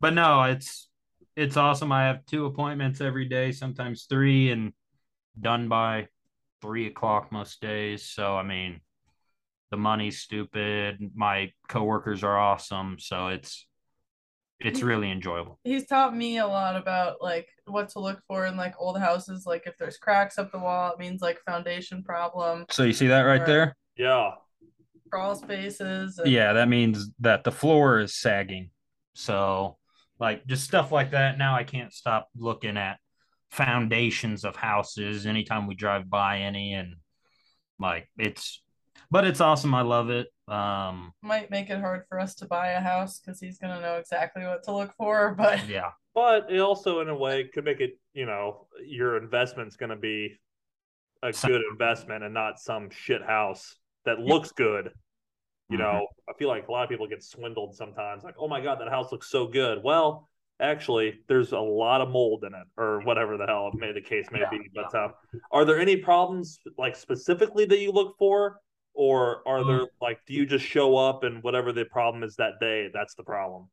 but 0.01 0.13
no, 0.13 0.43
it's 0.43 0.89
it's 1.35 1.57
awesome. 1.57 1.91
I 1.91 2.05
have 2.07 2.25
two 2.25 2.45
appointments 2.45 3.01
every 3.01 3.27
day, 3.27 3.51
sometimes 3.51 4.05
three, 4.09 4.51
and 4.51 4.73
done 5.39 5.69
by 5.69 6.07
three 6.61 6.87
o'clock 6.87 7.31
most 7.31 7.61
days. 7.61 8.03
So 8.05 8.37
I 8.37 8.43
mean, 8.43 8.81
the 9.71 9.77
money's 9.77 10.19
stupid. 10.19 10.97
My 11.15 11.51
coworkers 11.67 12.23
are 12.23 12.37
awesome, 12.37 12.97
so 12.99 13.27
it's 13.27 13.67
it's 14.59 14.81
really 14.81 15.11
enjoyable. 15.11 15.59
He's 15.63 15.85
taught 15.85 16.15
me 16.15 16.39
a 16.39 16.47
lot 16.47 16.75
about 16.75 17.17
like 17.21 17.47
what 17.65 17.89
to 17.89 17.99
look 17.99 18.19
for 18.27 18.47
in 18.47 18.57
like 18.57 18.73
old 18.79 18.97
houses. 18.97 19.45
Like 19.45 19.67
if 19.67 19.77
there's 19.77 19.97
cracks 19.97 20.39
up 20.39 20.51
the 20.51 20.57
wall, 20.57 20.91
it 20.91 20.97
means 20.99 21.21
like 21.21 21.37
foundation 21.45 22.03
problem, 22.03 22.65
So 22.71 22.81
you 22.83 22.93
see 22.93 23.07
that 23.07 23.21
right 23.21 23.45
there? 23.45 23.75
yeah. 23.97 24.31
crawl 25.11 25.35
spaces. 25.35 26.17
and- 26.17 26.31
Yeah, 26.31 26.53
that 26.53 26.69
means 26.69 27.09
that 27.19 27.43
the 27.43 27.51
floor 27.51 27.99
is 27.99 28.15
sagging. 28.15 28.71
So, 29.13 29.77
like, 30.19 30.45
just 30.47 30.63
stuff 30.65 30.91
like 30.91 31.11
that. 31.11 31.37
Now 31.37 31.55
I 31.55 31.63
can't 31.63 31.93
stop 31.93 32.27
looking 32.35 32.77
at 32.77 32.97
foundations 33.51 34.43
of 34.43 34.55
houses 34.55 35.25
anytime 35.25 35.67
we 35.67 35.75
drive 35.75 36.09
by 36.09 36.39
any, 36.39 36.73
and 36.73 36.95
like, 37.79 38.09
it's, 38.17 38.61
but 39.11 39.25
it's 39.25 39.41
awesome. 39.41 39.73
I 39.73 39.81
love 39.81 40.09
it. 40.09 40.27
Um, 40.47 41.11
might 41.21 41.51
make 41.51 41.69
it 41.69 41.79
hard 41.79 42.03
for 42.07 42.19
us 42.19 42.35
to 42.35 42.45
buy 42.45 42.69
a 42.69 42.79
house 42.79 43.19
because 43.19 43.39
he's 43.39 43.57
gonna 43.57 43.81
know 43.81 43.95
exactly 43.95 44.43
what 44.45 44.63
to 44.63 44.71
look 44.73 44.93
for. 44.97 45.35
But 45.37 45.67
yeah, 45.67 45.91
But 46.13 46.51
it 46.51 46.59
also, 46.59 47.01
in 47.01 47.09
a 47.09 47.15
way, 47.15 47.49
could 47.53 47.65
make 47.65 47.79
it. 47.79 47.99
You 48.13 48.25
know, 48.25 48.67
your 48.85 49.17
investment's 49.17 49.75
going 49.75 49.91
to 49.91 49.95
be 49.95 50.39
a 51.21 51.31
good 51.31 51.61
investment 51.71 52.23
and 52.23 52.33
not 52.33 52.59
some 52.59 52.89
shit 52.89 53.21
house 53.23 53.75
that 54.05 54.19
looks 54.19 54.51
good. 54.51 54.91
You 55.69 55.77
know, 55.77 56.07
I 56.29 56.33
feel 56.39 56.47
like 56.47 56.67
a 56.67 56.71
lot 56.71 56.83
of 56.83 56.89
people 56.89 57.07
get 57.07 57.23
swindled 57.23 57.75
sometimes. 57.75 58.23
Like, 58.23 58.35
oh 58.39 58.47
my 58.47 58.61
god, 58.61 58.79
that 58.79 58.89
house 58.89 59.11
looks 59.11 59.29
so 59.29 59.47
good. 59.47 59.83
Well, 59.83 60.29
actually, 60.61 61.19
there's 61.27 61.51
a 61.51 61.59
lot 61.59 62.01
of 62.01 62.09
mold 62.09 62.45
in 62.45 62.53
it, 62.53 62.67
or 62.77 63.01
whatever 63.01 63.37
the 63.37 63.45
hell 63.45 63.71
may 63.75 63.91
the 63.91 64.01
case 64.01 64.27
may 64.31 64.39
Yeah, 64.39 64.49
be. 64.49 64.59
But 64.73 64.95
um, 64.95 65.13
are 65.51 65.65
there 65.65 65.79
any 65.79 65.97
problems 65.97 66.59
like 66.77 66.95
specifically 66.95 67.65
that 67.65 67.79
you 67.79 67.91
look 67.91 68.15
for, 68.17 68.59
or 68.97 69.47
are 69.47 69.63
there 69.63 69.85
Mm. 69.85 69.89
like 70.01 70.19
do 70.25 70.33
you 70.33 70.45
just 70.45 70.65
show 70.65 70.97
up 70.97 71.23
and 71.23 71.43
whatever 71.43 71.71
the 71.71 71.85
problem 71.85 72.23
is 72.23 72.35
that 72.37 72.59
day, 72.59 72.89
that's 72.93 73.13
the 73.15 73.23
problem? 73.23 73.69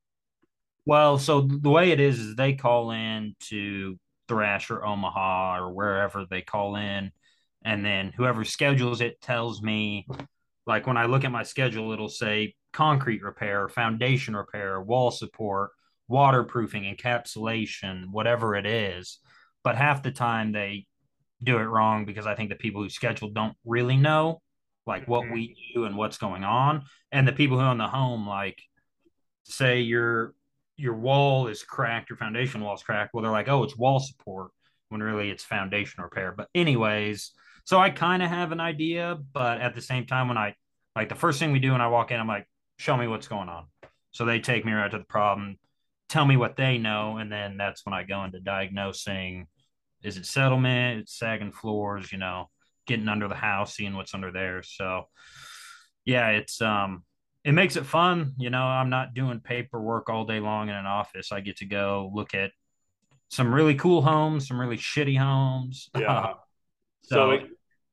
Well, 0.87 1.19
so 1.19 1.40
the 1.40 1.71
way 1.71 1.93
it 1.93 2.00
is 2.00 2.19
is 2.21 2.37
they 2.37 2.52
call 2.52 2.90
in 2.90 3.35
to 3.49 3.99
Thrasher 4.28 4.85
Omaha 4.85 5.59
or 5.59 5.73
wherever 5.73 6.26
they 6.26 6.43
call 6.43 6.76
in. 6.76 7.11
And 7.64 7.83
then 7.85 8.12
whoever 8.14 8.45
schedules 8.45 9.00
it 9.00 9.21
tells 9.23 9.62
me, 9.62 10.07
like 10.66 10.87
when 10.87 10.99
I 10.99 11.07
look 11.07 11.25
at 11.25 11.33
my 11.33 11.43
schedule, 11.43 11.93
it'll 11.93 12.11
say 12.11 12.54
concrete 12.75 13.23
repair, 13.23 13.69
foundation 13.71 14.37
repair, 14.37 14.81
wall 14.83 15.11
support, 15.11 15.71
waterproofing, 16.07 16.85
encapsulation, 16.95 18.11
whatever 18.11 18.54
it 18.54 18.66
is. 18.66 19.21
But 19.62 19.76
half 19.76 20.02
the 20.02 20.12
time 20.12 20.52
they 20.52 20.87
do 21.43 21.57
it 21.57 21.62
wrong 21.64 22.04
because 22.04 22.26
I 22.26 22.35
think 22.35 22.50
the 22.50 22.57
people 22.57 22.83
who 22.83 22.90
schedule 22.90 23.31
don't 23.31 23.57
really 23.64 23.97
know 23.97 24.43
like 24.87 25.09
what 25.09 25.31
we 25.31 25.49
mm-hmm. 25.49 25.81
do 25.81 25.85
and 25.87 25.97
what's 25.97 26.19
going 26.19 26.45
on. 26.45 26.85
And 27.12 27.26
the 27.26 27.33
people 27.33 27.59
who 27.59 27.64
own 27.64 27.79
the 27.79 27.88
home, 27.88 28.26
like 28.29 28.61
say 29.45 29.81
your 29.81 30.35
your 30.76 30.95
wall 30.95 31.47
is 31.47 31.62
cracked, 31.62 32.11
your 32.11 32.17
foundation 32.17 32.61
wall 32.61 32.75
is 32.75 32.83
cracked. 32.83 33.14
Well, 33.14 33.23
they're 33.23 33.31
like, 33.31 33.49
oh, 33.49 33.62
it's 33.62 33.76
wall 33.76 34.00
support 34.00 34.50
when 34.88 35.03
really 35.03 35.31
it's 35.31 35.45
foundation 35.45 36.03
repair. 36.03 36.33
But 36.33 36.49
anyways, 36.55 37.31
so 37.64 37.79
I 37.79 37.91
kind 37.91 38.23
of 38.23 38.29
have 38.29 38.53
an 38.53 38.61
idea, 38.61 39.19
but 39.33 39.61
at 39.61 39.75
the 39.75 39.81
same 39.81 40.07
time, 40.07 40.29
when 40.29 40.38
I 40.38 40.55
like 40.97 41.09
the 41.09 41.14
first 41.14 41.38
thing 41.38 41.53
we 41.53 41.61
do 41.61 41.73
when 41.73 41.81
I 41.81 41.88
walk 41.88 42.11
in, 42.11 42.21
I'm 42.21 42.29
like, 42.29 42.47
show 42.79 42.97
me 42.97 43.07
what's 43.07 43.29
going 43.29 43.49
on. 43.49 43.67
So 44.11 44.25
they 44.25 44.41
take 44.41 44.64
me 44.64 44.73
right 44.73 44.91
to 44.91 44.99
the 44.99 45.05
problem, 45.05 45.57
tell 46.09 46.25
me 46.25 46.37
what 46.37 46.57
they 46.57 46.79
know, 46.79 47.17
and 47.17 47.31
then 47.31 47.57
that's 47.57 47.85
when 47.87 47.95
I 47.95 48.03
go 48.05 48.25
into 48.25 48.41
diagnosing 48.41 49.47
is 50.05 50.19
it 50.19 50.26
settlement, 50.26 51.00
it's 51.00 51.19
sagging 51.19 51.50
floors, 51.50 52.12
you 52.12 52.19
know, 52.19 52.50
getting 52.87 53.09
under 53.09 53.29
the 53.29 53.35
house, 53.35 53.75
seeing 53.75 53.95
what's 53.95 54.14
under 54.14 54.31
there. 54.33 54.62
So 54.62 55.05
yeah, 56.05 56.31
it's 56.31 56.61
um 56.61 57.05
it 57.45 57.53
makes 57.53 57.76
it 57.76 57.87
fun. 57.87 58.35
You 58.38 58.50
know, 58.50 58.62
I'm 58.62 58.91
not 58.91 59.14
doing 59.14 59.41
paperwork 59.41 60.09
all 60.09 60.25
day 60.25 60.41
long 60.41 60.69
in 60.69 60.75
an 60.75 60.87
office. 60.87 61.31
I 61.33 61.41
get 61.41 61.59
to 61.59 61.67
go 61.67 62.11
look 62.14 62.35
at 62.35 62.53
some 63.29 63.53
really 63.53 63.75
cool 63.75 64.00
homes, 64.00 64.49
some 64.49 64.61
really 64.61 64.79
shitty 64.79 65.19
homes. 65.19 65.91
Yeah. 65.99 66.35
so, 67.03 67.17
so 67.17 67.31
it, 67.33 67.43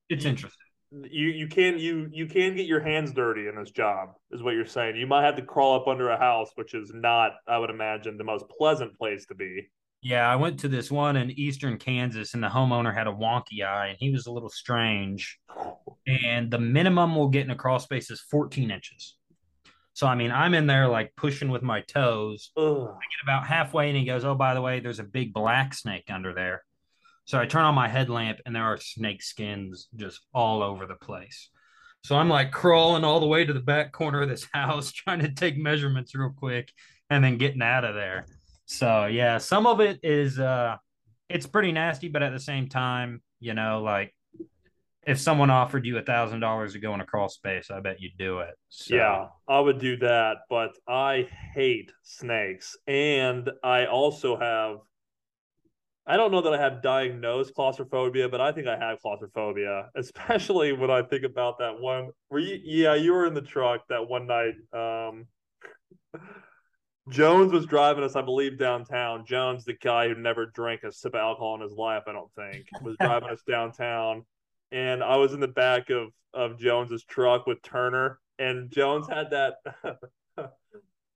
it's 0.10 0.26
interesting. 0.26 0.58
You 0.92 1.28
you 1.28 1.48
can 1.48 1.80
you 1.80 2.10
you 2.12 2.28
can 2.28 2.56
get 2.56 2.66
your 2.66 2.82
hands 2.82 3.14
dirty 3.14 3.48
in 3.48 3.56
this 3.56 3.72
job, 3.72 4.10
is 4.32 4.44
what 4.44 4.56
you're 4.56 4.66
saying. 4.66 4.98
You 4.98 5.08
might 5.08 5.24
have 5.24 5.38
to 5.38 5.42
crawl 5.42 5.76
up 5.76 5.88
under 5.88 6.10
a 6.10 6.18
house, 6.18 6.52
which 6.56 6.74
is 6.74 6.92
not, 6.94 7.32
I 7.48 7.58
would 7.58 7.70
imagine, 7.70 8.18
the 8.18 8.26
most 8.26 8.46
pleasant 8.50 8.98
place 8.98 9.26
to 9.28 9.36
be. 9.36 9.70
Yeah, 10.02 10.28
I 10.28 10.36
went 10.36 10.60
to 10.62 10.68
this 10.68 10.90
one 10.90 11.16
in 11.16 11.30
eastern 11.32 11.78
Kansas, 11.78 12.34
and 12.34 12.44
the 12.44 12.48
homeowner 12.48 12.94
had 12.94 13.08
a 13.08 13.12
wonky 13.12 13.64
eye, 13.64 13.88
and 13.88 13.98
he 14.00 14.10
was 14.10 14.26
a 14.26 14.32
little 14.32 14.50
strange. 14.50 15.40
Oh. 15.56 15.78
And 16.08 16.50
the 16.50 16.58
minimum 16.58 17.16
we'll 17.16 17.30
get 17.30 17.46
in 17.46 17.52
a 17.52 17.56
crawl 17.56 17.80
space 17.80 18.10
is 18.10 18.20
14 18.22 18.72
inches. 18.72 19.16
So 19.94 20.08
I 20.08 20.16
mean, 20.16 20.32
I'm 20.32 20.54
in 20.54 20.68
there 20.68 20.88
like 20.88 21.16
pushing 21.16 21.52
with 21.52 21.62
my 21.62 21.82
toes. 21.82 22.52
Ugh. 22.58 22.88
I 22.90 23.04
get 23.04 23.24
about 23.24 23.46
halfway, 23.46 23.90
and 23.90 23.98
he 23.98 24.06
goes, 24.06 24.26
"Oh, 24.26 24.36
by 24.36 24.54
the 24.54 24.62
way, 24.62 24.80
there's 24.80 25.00
a 25.00 25.04
big 25.04 25.34
black 25.34 25.74
snake 25.74 26.10
under 26.10 26.34
there." 26.34 26.64
So 27.26 27.40
I 27.40 27.46
turn 27.46 27.66
on 27.66 27.76
my 27.76 27.88
headlamp, 27.88 28.40
and 28.46 28.56
there 28.56 28.64
are 28.64 28.78
snake 28.78 29.22
skins 29.22 29.88
just 29.96 30.22
all 30.34 30.64
over 30.64 30.86
the 30.86 30.96
place. 30.96 31.50
So 32.04 32.16
I'm 32.16 32.30
like 32.30 32.52
crawling 32.52 33.04
all 33.04 33.20
the 33.20 33.28
way 33.28 33.46
to 33.46 33.54
the 33.54 33.60
back 33.60 33.92
corner 33.92 34.22
of 34.22 34.30
this 34.30 34.48
house, 34.54 34.92
trying 34.92 35.20
to 35.20 35.32
take 35.32 35.58
measurements 35.58 36.16
real 36.16 36.34
quick, 36.36 36.72
and 37.10 37.24
then 37.24 37.38
getting 37.38 37.62
out 37.62 37.86
of 37.86 37.94
there. 37.94 38.26
So 38.72 39.08
yeah, 39.08 39.38
some 39.38 39.68
of 39.68 39.82
it 39.82 40.00
is 40.02 40.40
uh 40.40 40.78
it's 41.28 41.46
pretty 41.46 41.74
nasty, 41.74 42.08
but 42.08 42.24
at 42.24 42.32
the 42.32 42.40
same 42.40 42.70
time, 42.70 43.22
you 43.42 43.54
know, 43.54 43.82
like 43.84 44.16
if 45.06 45.20
someone 45.20 45.50
offered 45.50 45.86
you 45.86 45.98
a 45.98 46.02
thousand 46.02 46.40
dollars 46.40 46.72
to 46.72 46.80
go 46.80 46.94
in 46.94 47.02
a 47.02 47.06
crawl 47.06 47.28
space, 47.28 47.70
I 47.70 47.82
bet 47.82 48.00
you'd 48.00 48.18
do 48.18 48.40
it. 48.40 48.56
So. 48.70 48.96
Yeah, 48.96 49.28
I 49.50 49.60
would 49.60 49.80
do 49.80 49.98
that, 49.98 50.38
but 50.50 50.72
I 50.88 51.28
hate 51.54 51.92
snakes, 52.04 52.78
and 52.88 53.50
I 53.62 53.88
also 53.88 54.38
have. 54.40 54.78
I 56.08 56.16
don't 56.18 56.32
know 56.32 56.42
that 56.42 56.54
I 56.54 56.58
have 56.58 56.82
diagnosed 56.82 57.54
claustrophobia, 57.54 58.30
but 58.30 58.40
I 58.40 58.54
think 58.54 58.68
I 58.68 58.78
have 58.78 59.02
claustrophobia, 59.02 59.90
especially 59.96 60.72
when 60.72 60.90
I 60.90 61.02
think 61.02 61.26
about 61.26 61.60
that 61.60 61.78
one 61.78 62.12
where 62.30 62.42
you, 62.42 62.58
yeah, 62.64 62.96
you 62.96 63.12
were 63.12 63.26
in 63.26 63.34
the 63.34 63.42
truck 63.42 63.82
that 63.90 64.08
one 64.08 64.28
night. 64.28 64.56
Um, 64.74 65.28
Jones 67.12 67.52
was 67.52 67.66
driving 67.66 68.04
us, 68.04 68.16
I 68.16 68.22
believe, 68.22 68.58
downtown. 68.58 69.26
Jones, 69.26 69.66
the 69.66 69.74
guy 69.74 70.08
who 70.08 70.16
never 70.16 70.46
drank 70.48 70.84
a 70.84 70.92
sip 70.92 71.14
of 71.14 71.20
alcohol 71.20 71.56
in 71.56 71.62
his 71.62 71.74
life, 71.74 72.04
I 72.08 72.14
don't 72.14 72.32
think, 72.36 72.68
was 72.82 72.96
driving 73.02 73.30
us 73.30 73.42
downtown. 73.48 74.26
And 74.72 75.04
I 75.04 75.18
was 75.18 75.34
in 75.34 75.40
the 75.40 75.48
back 75.48 75.90
of 75.90 76.10
of 76.34 76.58
Jones's 76.58 77.04
truck 77.04 77.46
with 77.46 77.62
Turner, 77.62 78.20
and 78.40 78.72
Jones 78.72 79.08
had 79.08 79.32
that. 79.32 79.56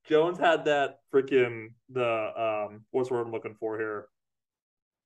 Jones 0.07 0.37
had 0.37 0.65
that 0.65 0.99
freaking 1.11 1.69
the 1.89 2.69
um 2.69 2.81
what's 2.91 3.09
the 3.09 3.15
word 3.15 3.25
I'm 3.25 3.31
looking 3.31 3.55
for 3.55 3.79
here? 3.79 4.07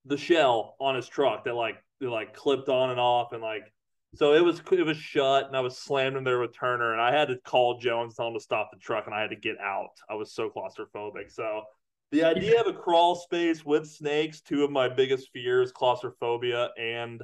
The 0.06 0.18
shell 0.18 0.76
on 0.80 0.96
his 0.96 1.08
truck 1.08 1.44
that 1.44 1.54
like 1.54 1.76
they 2.00 2.06
like 2.06 2.34
clipped 2.34 2.68
on 2.68 2.90
and 2.90 2.98
off 3.00 3.32
and 3.32 3.40
like 3.40 3.72
so 4.14 4.34
it 4.34 4.44
was 4.44 4.60
it 4.72 4.84
was 4.84 4.96
shut, 4.96 5.46
and 5.46 5.56
I 5.56 5.60
was 5.60 5.78
slammed 5.78 6.16
in 6.16 6.24
there 6.24 6.40
with 6.40 6.56
Turner, 6.56 6.92
and 6.92 7.00
I 7.00 7.12
had 7.16 7.28
to 7.28 7.36
call 7.44 7.78
Jones, 7.78 8.16
tell 8.16 8.28
him 8.28 8.34
to 8.34 8.40
stop 8.40 8.70
the 8.72 8.78
truck, 8.78 9.06
and 9.06 9.14
I 9.14 9.20
had 9.20 9.30
to 9.30 9.36
get 9.36 9.58
out. 9.60 9.90
I 10.08 10.14
was 10.14 10.32
so 10.32 10.50
claustrophobic. 10.50 11.30
So 11.30 11.62
the 12.10 12.24
idea 12.24 12.60
of 12.60 12.66
a 12.66 12.72
crawl 12.72 13.14
space 13.14 13.64
with 13.64 13.88
snakes, 13.88 14.40
two 14.40 14.64
of 14.64 14.70
my 14.70 14.88
biggest 14.88 15.30
fears, 15.32 15.70
claustrophobia 15.70 16.70
and 16.76 17.22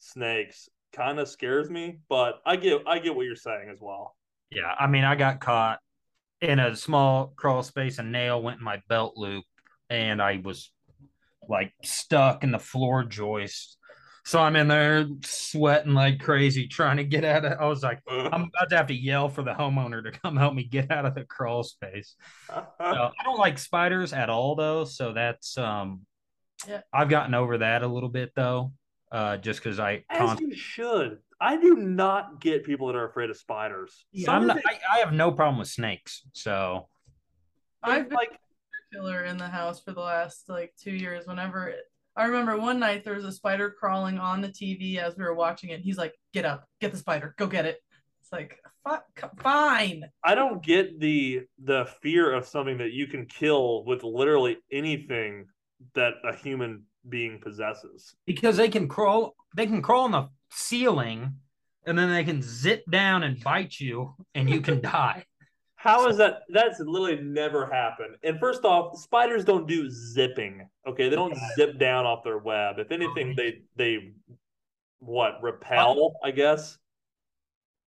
snakes, 0.00 0.68
kind 0.92 1.18
of 1.18 1.28
scares 1.28 1.70
me. 1.70 1.98
But 2.10 2.40
I 2.44 2.56
get 2.56 2.82
I 2.86 2.98
get 2.98 3.14
what 3.14 3.24
you're 3.24 3.34
saying 3.34 3.70
as 3.72 3.78
well. 3.80 4.14
Yeah, 4.50 4.74
I 4.78 4.86
mean, 4.86 5.04
I 5.04 5.14
got 5.14 5.40
caught 5.40 5.78
in 6.42 6.58
a 6.58 6.76
small 6.76 7.32
crawl 7.36 7.62
space. 7.62 7.98
A 7.98 8.02
nail 8.02 8.42
went 8.42 8.58
in 8.58 8.64
my 8.64 8.82
belt 8.86 9.14
loop, 9.16 9.44
and 9.88 10.20
I 10.20 10.42
was 10.44 10.70
like 11.48 11.72
stuck 11.82 12.44
in 12.44 12.50
the 12.50 12.58
floor 12.58 13.02
joist 13.02 13.77
so 14.28 14.40
I'm 14.40 14.56
in 14.56 14.68
there 14.68 15.06
sweating 15.22 15.94
like 15.94 16.20
crazy, 16.20 16.68
trying 16.68 16.98
to 16.98 17.04
get 17.04 17.24
out 17.24 17.46
of. 17.46 17.58
I 17.58 17.64
was 17.64 17.82
like, 17.82 18.00
I'm 18.10 18.50
about 18.54 18.68
to 18.68 18.76
have 18.76 18.88
to 18.88 18.94
yell 18.94 19.30
for 19.30 19.42
the 19.42 19.54
homeowner 19.54 20.04
to 20.04 20.10
come 20.10 20.36
help 20.36 20.52
me 20.52 20.64
get 20.64 20.90
out 20.90 21.06
of 21.06 21.14
the 21.14 21.24
crawl 21.24 21.62
space. 21.62 22.14
so, 22.46 22.62
I 22.78 23.10
don't 23.24 23.38
like 23.38 23.58
spiders 23.58 24.12
at 24.12 24.28
all, 24.28 24.54
though. 24.54 24.84
So 24.84 25.14
that's 25.14 25.56
um, 25.56 26.02
yeah. 26.68 26.82
I've 26.92 27.08
gotten 27.08 27.32
over 27.32 27.56
that 27.56 27.82
a 27.82 27.88
little 27.88 28.10
bit 28.10 28.32
though, 28.36 28.72
uh, 29.10 29.38
just 29.38 29.60
because 29.60 29.80
I. 29.80 30.04
As 30.10 30.18
const- 30.18 30.42
you 30.42 30.54
should. 30.54 31.20
I 31.40 31.56
do 31.56 31.76
not 31.76 32.38
get 32.38 32.64
people 32.64 32.88
that 32.88 32.96
are 32.96 33.08
afraid 33.08 33.30
of 33.30 33.38
spiders. 33.38 34.04
Yeah, 34.12 34.32
I'm 34.32 34.46
not, 34.46 34.58
I, 34.58 34.78
I 34.92 34.98
have 34.98 35.14
no 35.14 35.32
problem 35.32 35.58
with 35.58 35.68
snakes. 35.68 36.20
So 36.34 36.86
I've 37.82 38.10
been 38.10 38.16
like 38.16 38.38
killer 38.92 39.24
in 39.24 39.38
the 39.38 39.48
house 39.48 39.80
for 39.80 39.92
the 39.92 40.00
last 40.00 40.50
like 40.50 40.74
two 40.78 40.92
years. 40.92 41.26
Whenever 41.26 41.72
I 42.18 42.24
remember 42.24 42.58
one 42.58 42.80
night 42.80 43.04
there 43.04 43.14
was 43.14 43.24
a 43.24 43.30
spider 43.30 43.70
crawling 43.70 44.18
on 44.18 44.40
the 44.40 44.48
TV 44.48 44.96
as 44.96 45.16
we 45.16 45.22
were 45.22 45.34
watching 45.34 45.70
it. 45.70 45.80
He's 45.80 45.96
like, 45.96 46.14
"Get 46.34 46.44
up, 46.44 46.64
get 46.80 46.90
the 46.90 46.98
spider, 46.98 47.34
go 47.38 47.46
get 47.46 47.64
it." 47.64 47.78
It's 48.20 48.32
like, 48.32 48.58
fine. 49.38 50.04
I 50.24 50.34
don't 50.34 50.62
get 50.62 50.98
the 50.98 51.42
the 51.62 51.88
fear 52.02 52.34
of 52.34 52.44
something 52.44 52.78
that 52.78 52.92
you 52.92 53.06
can 53.06 53.26
kill 53.26 53.84
with 53.84 54.02
literally 54.02 54.58
anything 54.72 55.46
that 55.94 56.14
a 56.24 56.34
human 56.34 56.84
being 57.08 57.38
possesses. 57.40 58.14
Because 58.26 58.56
they 58.56 58.68
can 58.68 58.88
crawl, 58.88 59.36
they 59.56 59.66
can 59.66 59.80
crawl 59.80 60.04
on 60.04 60.10
the 60.10 60.28
ceiling, 60.50 61.34
and 61.86 61.96
then 61.96 62.10
they 62.10 62.24
can 62.24 62.42
zip 62.42 62.82
down 62.90 63.22
and 63.22 63.42
bite 63.42 63.78
you, 63.78 64.14
and 64.34 64.50
you 64.50 64.60
can 64.60 64.80
die. 64.82 65.24
How 65.78 66.08
is 66.08 66.16
that? 66.16 66.42
That's 66.48 66.80
literally 66.80 67.22
never 67.22 67.64
happened. 67.64 68.16
And 68.24 68.40
first 68.40 68.64
off, 68.64 68.98
spiders 68.98 69.44
don't 69.44 69.68
do 69.68 69.88
zipping. 69.88 70.68
Okay, 70.88 71.08
they 71.08 71.14
don't 71.14 71.38
zip 71.54 71.78
down 71.78 72.04
off 72.04 72.24
their 72.24 72.38
web. 72.38 72.80
If 72.80 72.90
anything, 72.90 73.36
they 73.36 73.60
they 73.76 74.12
what 74.98 75.40
repel? 75.40 76.14
I 76.24 76.32
guess. 76.32 76.76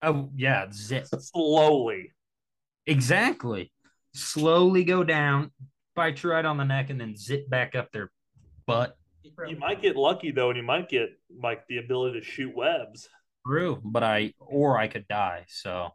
Oh 0.02 0.30
yeah, 0.38 0.68
zip 0.72 1.06
slowly. 1.06 2.14
Exactly. 2.88 3.74
Slowly 4.14 4.86
go 4.86 5.04
down, 5.04 5.52
bite 5.94 6.24
you 6.24 6.32
right 6.32 6.46
on 6.46 6.56
the 6.56 6.64
neck, 6.64 6.92
and 6.92 7.00
then 7.00 7.18
zip 7.18 7.50
back 7.50 7.76
up 7.76 7.92
their 7.92 8.10
butt. 8.68 8.96
You 9.46 9.58
might 9.58 9.82
get 9.82 9.98
lucky 9.98 10.32
though, 10.32 10.50
and 10.50 10.56
you 10.56 10.64
might 10.64 10.88
get 10.88 11.10
like 11.44 11.68
the 11.68 11.80
ability 11.80 12.22
to 12.22 12.26
shoot 12.26 12.56
webs. 12.56 13.10
True, 13.46 13.82
but 13.84 14.02
I 14.02 14.34
or 14.40 14.78
I 14.78 14.88
could 14.88 15.10
die. 15.10 15.44
So 15.50 15.90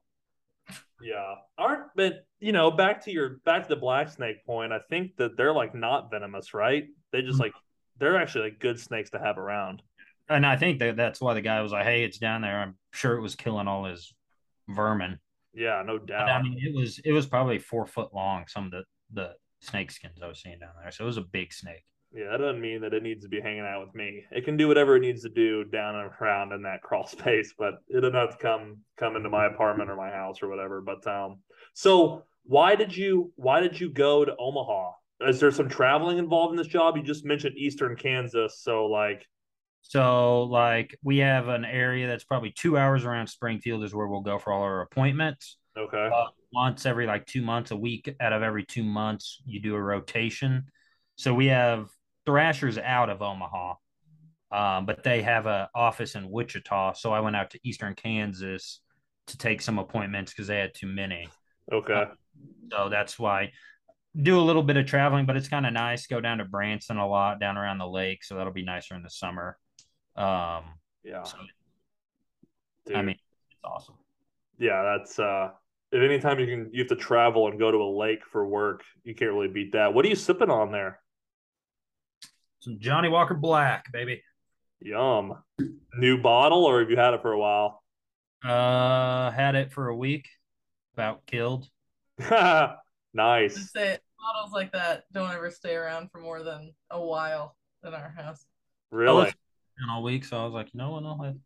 yeah. 1.01 1.35
Aren't 1.59 1.89
but 1.95 2.25
you 2.41 2.53
know, 2.53 2.71
back 2.71 3.05
to 3.05 3.13
your 3.13 3.41
back 3.45 3.63
to 3.63 3.69
the 3.69 3.81
black 3.81 4.11
snake 4.11 4.45
point, 4.45 4.73
I 4.73 4.81
think 4.91 5.17
that 5.17 5.37
they're 5.37 5.55
like 5.55 5.75
not 5.75 6.11
venomous, 6.11 6.55
right? 6.55 6.85
They 7.13 7.23
just 7.23 7.35
mm-hmm. 7.35 7.43
like 7.43 7.53
they're 7.99 8.17
actually 8.17 8.51
like 8.51 8.59
good 8.59 8.79
snakes 8.79 9.11
to 9.11 9.19
have 9.19 9.39
around. 9.39 9.83
And 10.29 10.45
I 10.45 10.57
think 10.57 10.81
that 10.81 10.97
that's 10.97 11.21
why 11.21 11.35
the 11.35 11.41
guy 11.41 11.61
was 11.61 11.73
like, 11.73 11.85
"Hey, 11.85 12.03
it's 12.03 12.19
down 12.19 12.43
there." 12.43 12.59
I'm 12.59 12.77
sure 12.93 13.17
it 13.17 13.21
was 13.21 13.37
killing 13.37 13.69
all 13.69 13.85
his 13.85 14.13
vermin. 14.69 15.19
Yeah, 15.55 15.83
no 15.87 15.99
doubt. 15.99 16.27
But, 16.27 16.33
I 16.33 16.43
mean, 16.43 16.59
it 16.61 16.75
was 16.75 17.01
it 17.05 17.13
was 17.13 17.27
probably 17.27 17.59
four 17.59 17.87
foot 17.87 18.13
long. 18.13 18.45
Some 18.49 18.67
of 18.67 18.71
the 18.73 18.85
the 19.13 19.33
snake 19.61 19.91
skins 19.91 20.21
I 20.23 20.29
was 20.29 20.43
seeing 20.43 20.59
down 20.59 20.73
there, 20.81 20.91
so 20.91 21.05
it 21.05 21.07
was 21.07 21.17
a 21.17 21.23
big 21.23 21.53
snake. 21.53 21.85
Yeah, 22.13 22.31
that 22.31 22.39
doesn't 22.39 22.61
mean 22.61 22.81
that 22.81 22.95
it 22.95 23.03
needs 23.03 23.23
to 23.25 23.29
be 23.29 23.41
hanging 23.41 23.61
out 23.61 23.85
with 23.85 23.95
me. 23.95 24.25
It 24.31 24.45
can 24.45 24.57
do 24.57 24.69
whatever 24.69 24.97
it 24.97 25.01
needs 25.01 25.23
to 25.23 25.29
do 25.29 25.65
down 25.65 25.97
and 25.97 26.11
around 26.21 26.53
in 26.53 26.63
that 26.63 26.83
crawl 26.83 27.07
space, 27.07 27.55
but 27.59 27.75
it 27.89 28.01
doesn't 28.01 28.15
have 28.15 28.31
to 28.31 28.43
come 28.43 28.79
come 28.97 29.17
into 29.17 29.29
my 29.29 29.47
apartment 29.47 29.91
or 29.91 29.97
my 29.97 30.11
house 30.11 30.43
or 30.43 30.49
whatever. 30.49 30.81
But 30.81 31.07
um, 31.07 31.41
so 31.75 32.23
why 32.45 32.75
did 32.77 32.97
you 32.97 33.33
why 33.37 33.61
did 33.61 33.79
you 33.79 33.91
go 33.91 34.25
to 34.25 34.35
Omaha? 34.39 34.93
is 35.21 35.41
there 35.41 35.51
some 35.51 35.69
traveling 35.69 36.19
involved 36.19 36.53
in 36.53 36.59
this 36.59 36.67
job? 36.67 36.97
You 36.97 37.03
just 37.03 37.25
mentioned 37.25 37.57
Eastern 37.57 37.97
Kansas, 37.97 38.61
so 38.61 38.85
like 38.87 39.27
So, 39.83 40.43
like, 40.45 40.99
we 41.03 41.19
have 41.19 41.49
an 41.49 41.65
area 41.65 42.07
that's 42.07 42.25
probably 42.25 42.51
two 42.51 42.77
hours 42.77 43.05
around 43.05 43.29
Springfield, 43.29 43.85
is 43.85 43.95
where 43.95 44.07
we'll 44.07 44.21
go 44.21 44.39
for 44.39 44.53
all 44.53 44.63
our 44.63 44.83
appointments. 44.83 45.57
okay, 45.77 46.11
Uh, 46.13 46.27
once 46.53 46.87
every 46.87 47.07
like 47.07 47.25
two 47.27 47.43
months, 47.43 47.71
a 47.71 47.77
week 47.77 48.15
out 48.21 48.33
of 48.33 48.43
every 48.43 48.65
two 48.65 48.83
months, 48.83 49.41
you 49.47 49.61
do 49.61 49.75
a 49.75 49.81
rotation. 49.81 50.65
So 51.17 51.33
we 51.33 51.47
have 51.47 51.89
Thrashers 52.27 52.79
out 52.79 53.09
of 53.09 53.23
Omaha, 53.23 53.75
um, 54.51 54.87
but 54.87 55.03
they 55.03 55.23
have 55.23 55.47
an 55.47 55.69
office 55.75 56.15
in 56.15 56.31
Wichita. 56.31 56.95
So 56.95 57.13
I 57.13 57.21
went 57.21 57.37
out 57.37 57.51
to 57.51 57.61
Eastern 57.63 57.95
Kansas 57.95 58.81
to 59.29 59.39
take 59.39 59.63
some 59.63 59.79
appointments 59.79 60.33
because 60.33 60.47
they 60.49 60.59
had 60.59 60.75
too 60.75 60.87
many. 60.87 61.29
okay, 61.73 62.05
So 62.71 62.89
that's 62.89 63.19
why 63.19 63.53
do 64.21 64.39
a 64.39 64.43
little 64.43 64.63
bit 64.63 64.77
of 64.77 64.87
traveling, 64.87 65.27
but 65.27 65.37
it's 65.37 65.49
kind 65.49 65.67
of 65.67 65.73
nice. 65.73 66.07
Go 66.07 66.21
down 66.21 66.39
to 66.39 66.45
Branson 66.45 66.97
a 66.97 67.07
lot, 67.07 67.39
down 67.39 67.59
around 67.59 67.79
the 67.79 67.89
lake, 67.89 68.25
so 68.25 68.37
that'll 68.37 68.53
be 68.53 68.65
nicer 68.65 68.95
in 68.95 69.03
the 69.03 69.11
summer. 69.11 69.59
Um, 70.17 70.65
yeah. 71.05 71.23
so. 71.23 71.37
I 72.95 73.03
mean, 73.03 73.17
it's 73.51 73.61
awesome. 73.65 73.97
yeah, 74.59 74.97
that's 74.97 75.19
uh 75.19 75.51
if 75.93 76.03
anytime 76.03 76.39
you 76.39 76.47
can 76.47 76.71
you 76.73 76.81
have 76.81 76.89
to 76.89 76.97
travel 76.97 77.49
and 77.49 77.59
go 77.59 77.71
to 77.71 77.79
a 77.79 77.91
lake 77.97 78.25
for 78.31 78.47
work, 78.47 78.83
you 79.05 79.15
can't 79.15 79.33
really 79.33 79.49
beat 79.49 79.73
that. 79.73 79.93
What 79.93 80.05
are 80.05 80.09
you 80.09 80.15
sipping 80.15 80.51
on 80.51 80.73
there? 80.73 81.01
Some 82.67 82.81
Johnnie 82.81 83.09
Walker 83.09 83.35
Black, 83.35 83.93
baby. 83.93 84.25
Yum. 84.81 85.35
New 85.97 86.21
bottle 86.21 86.65
or 86.65 86.81
have 86.81 86.91
you 86.91 86.97
had 86.97 87.15
it 87.15 87.23
for 87.23 87.31
a 87.31 87.39
while? 87.39 87.81
Uh, 88.45 89.31
had 89.31 89.55
it 89.55 89.71
for 89.73 89.87
a 89.87 89.95
week, 89.95 90.27
about 90.95 91.25
killed. 91.27 91.69
Just 92.19 92.75
nice. 93.15 93.71
say 93.71 93.99
bottles 94.19 94.53
like 94.53 94.73
that 94.73 95.05
don't 95.13 95.31
ever 95.31 95.49
stay 95.49 95.77
around 95.77 96.11
for 96.11 96.21
more 96.21 96.43
than 96.43 96.75
a 96.91 97.01
while 97.01 97.55
in 97.87 97.95
our 97.95 98.13
house. 98.17 98.45
Really? 98.91 99.27
And 99.79 99.89
all 99.89 100.03
week, 100.03 100.25
so 100.25 100.37
I 100.37 100.45
was 100.45 100.53
like, 100.53 100.75
you 100.75 100.79
know 100.79 100.91
what? 100.91 101.05
I'll 101.05 101.23
have 101.23 101.37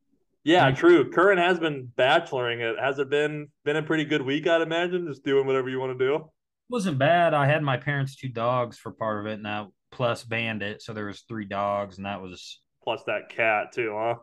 Yeah, 0.45 0.71
true. 0.71 1.11
Curran 1.11 1.37
has 1.37 1.59
been 1.59 1.93
bacheloring 1.99 2.61
it. 2.61 2.79
Has 2.81 2.99
it 2.99 3.11
been 3.11 3.49
been 3.67 3.77
a 3.77 3.83
pretty 3.83 4.07
good 4.07 4.23
week, 4.23 4.47
I'd 4.47 4.63
imagine? 4.63 5.07
Just 5.07 5.23
doing 5.23 5.47
whatever 5.47 5.69
you 5.69 5.81
want 5.81 5.99
to 5.99 6.03
do. 6.03 6.31
wasn't 6.71 6.97
bad. 6.97 7.35
I 7.35 7.45
had 7.45 7.63
my 7.63 7.77
parents' 7.77 8.17
two 8.17 8.31
dogs 8.31 8.79
for 8.79 8.91
part 8.91 9.21
of 9.21 9.27
it, 9.31 9.35
and 9.35 9.45
that 9.45 9.67
plus 9.93 10.25
Bandit, 10.25 10.83
so 10.83 10.93
there 10.93 11.07
was 11.07 11.23
three 11.23 11.45
dogs, 11.45 11.97
and 11.97 12.07
that 12.07 12.21
was 12.23 12.61
Plus 12.83 13.03
that 13.05 13.29
cat 13.29 13.73
too, 13.73 13.95
huh? 13.95 14.15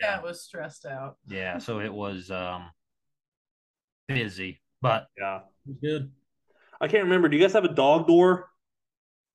Yeah, 0.00 0.16
it 0.18 0.22
was 0.24 0.42
stressed 0.42 0.86
out. 0.86 1.16
yeah. 1.28 1.58
So 1.58 1.80
it 1.80 1.92
was 1.92 2.30
um 2.30 2.70
busy, 4.08 4.60
but 4.80 5.06
Yeah. 5.18 5.40
it 5.66 5.68
was 5.68 5.76
good. 5.82 6.10
I 6.80 6.88
can't 6.88 7.04
remember. 7.04 7.28
Do 7.28 7.36
you 7.36 7.42
guys 7.42 7.52
have 7.52 7.64
a 7.64 7.74
dog 7.74 8.06
door? 8.06 8.48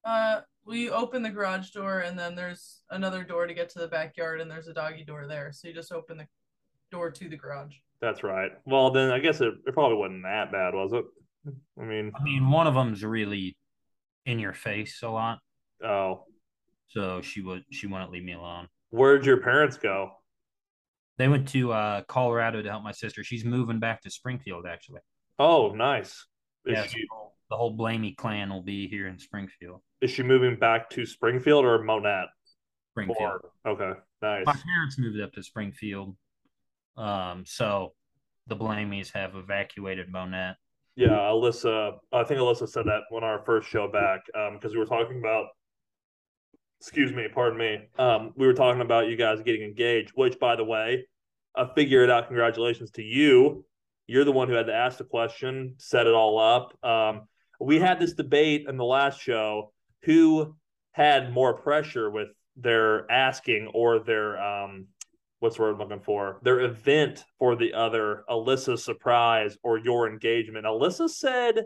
Uh, 0.04 0.42
we 0.66 0.90
open 0.90 1.22
the 1.22 1.30
garage 1.30 1.70
door 1.70 2.00
and 2.00 2.18
then 2.18 2.34
there's 2.36 2.82
another 2.90 3.24
door 3.24 3.46
to 3.46 3.54
get 3.54 3.70
to 3.70 3.80
the 3.80 3.88
backyard 3.88 4.42
and 4.42 4.50
there's 4.50 4.68
a 4.68 4.74
doggy 4.74 5.04
door 5.04 5.28
there. 5.28 5.52
So 5.54 5.68
you 5.68 5.74
just 5.76 5.92
open 5.92 6.18
the 6.18 6.28
door 6.92 7.12
to 7.12 7.30
the 7.30 7.38
garage. 7.38 7.76
That's 8.02 8.24
right. 8.24 8.52
Well, 8.66 8.90
then 8.92 9.12
I 9.12 9.20
guess 9.20 9.42
it, 9.42 9.54
it 9.68 9.74
probably 9.76 9.98
wasn't 9.98 10.24
that 10.24 10.52
bad, 10.52 10.74
was 10.74 10.92
it? 10.94 11.06
I 11.80 11.84
mean, 11.84 12.12
I 12.20 12.24
mean, 12.24 12.50
one 12.50 12.66
of 12.66 12.74
them's 12.74 13.04
really 13.06 13.56
in 14.26 14.40
your 14.40 14.54
face 14.54 15.04
a 15.04 15.10
lot, 15.10 15.38
oh, 15.84 16.26
so 16.88 17.22
she 17.22 17.42
would 17.42 17.64
she 17.72 17.88
wouldn't 17.88 18.12
leave 18.12 18.24
me 18.24 18.34
alone. 18.34 18.68
where'd 18.90 19.26
your 19.26 19.42
parents 19.42 19.78
go? 19.78 20.12
They 21.18 21.28
went 21.28 21.48
to 21.50 21.72
uh, 21.72 22.02
Colorado 22.04 22.62
to 22.62 22.70
help 22.70 22.84
my 22.84 22.92
sister. 22.92 23.24
She's 23.24 23.46
moving 23.46 23.80
back 23.80 24.02
to 24.02 24.10
Springfield, 24.10 24.66
actually. 24.66 25.00
Oh, 25.40 25.72
nice. 25.74 26.26
Is, 26.66 26.74
Yeah, 26.74 26.84
she, 26.84 27.06
so 27.10 27.32
the 27.50 27.56
whole 27.56 27.76
Blamey 27.78 28.16
clan 28.18 28.50
will 28.50 28.62
be 28.62 28.88
here 28.88 29.08
in 29.08 29.18
Springfield. 29.18 29.82
is 30.02 30.12
she 30.12 30.24
moving 30.24 30.58
back 30.58 30.90
to 30.92 31.06
Springfield 31.06 31.64
or 31.64 31.80
Monett? 31.84 32.28
Springfield. 32.92 33.42
Or, 33.66 33.72
okay, 33.72 34.00
nice. 34.22 34.46
My 34.46 34.54
parents 34.54 34.98
moved 34.98 35.22
up 35.22 35.32
to 35.34 35.44
Springfield, 35.44 36.16
um, 36.98 37.44
so 37.46 37.94
the 38.48 38.56
Blameys 38.56 39.12
have 39.14 39.36
evacuated 39.36 40.12
Monett. 40.12 40.56
Yeah, 40.96 41.10
Alyssa. 41.10 41.98
I 42.14 42.24
think 42.24 42.40
Alyssa 42.40 42.70
said 42.70 42.86
that 42.86 43.02
on 43.12 43.24
our 43.24 43.44
first 43.46 43.68
show 43.70 43.88
back 43.88 44.22
because 44.54 44.72
we 44.74 44.80
were 44.80 44.86
talking 44.86 45.20
about. 45.20 45.48
Excuse 46.86 47.12
me, 47.12 47.28
pardon 47.34 47.58
me. 47.58 47.80
Um, 47.98 48.32
we 48.36 48.46
were 48.46 48.54
talking 48.54 48.82
about 48.82 49.08
you 49.08 49.16
guys 49.16 49.42
getting 49.42 49.64
engaged, 49.64 50.12
which, 50.14 50.38
by 50.40 50.56
the 50.56 50.64
way, 50.64 51.08
I 51.56 51.68
figure 51.74 52.04
it 52.04 52.12
out. 52.12 52.28
Congratulations 52.28 52.92
to 52.92 53.02
you. 53.02 53.66
You're 54.06 54.24
the 54.24 54.32
one 54.32 54.48
who 54.48 54.54
had 54.54 54.68
to 54.68 54.74
ask 54.76 55.00
the 55.00 55.04
question, 55.04 55.74
set 55.80 56.06
it 56.06 56.14
all 56.14 56.38
up. 56.38 56.78
Um, 56.88 57.28
we 57.60 57.80
had 57.80 58.00
this 58.00 58.14
debate 58.14 58.68
in 58.70 58.78
the 58.78 58.86
last 58.86 59.20
show 59.20 59.74
who 60.04 60.56
had 60.92 61.34
more 61.34 61.56
pressure 61.56 62.12
with 62.12 62.28
their 62.56 63.10
asking 63.12 63.72
or 63.74 63.98
their 63.98 64.40
um, 64.40 64.86
what's 65.40 65.56
the 65.56 65.64
word 65.64 65.72
I'm 65.72 65.80
looking 65.80 66.02
for? 66.02 66.40
Their 66.44 66.60
event 66.60 67.24
for 67.40 67.56
the 67.56 67.74
other, 67.74 68.26
Alyssa's 68.30 68.84
surprise 68.84 69.58
or 69.64 69.80
your 69.80 70.08
engagement. 70.08 70.68
Alyssa 70.68 71.10
said 71.10 71.64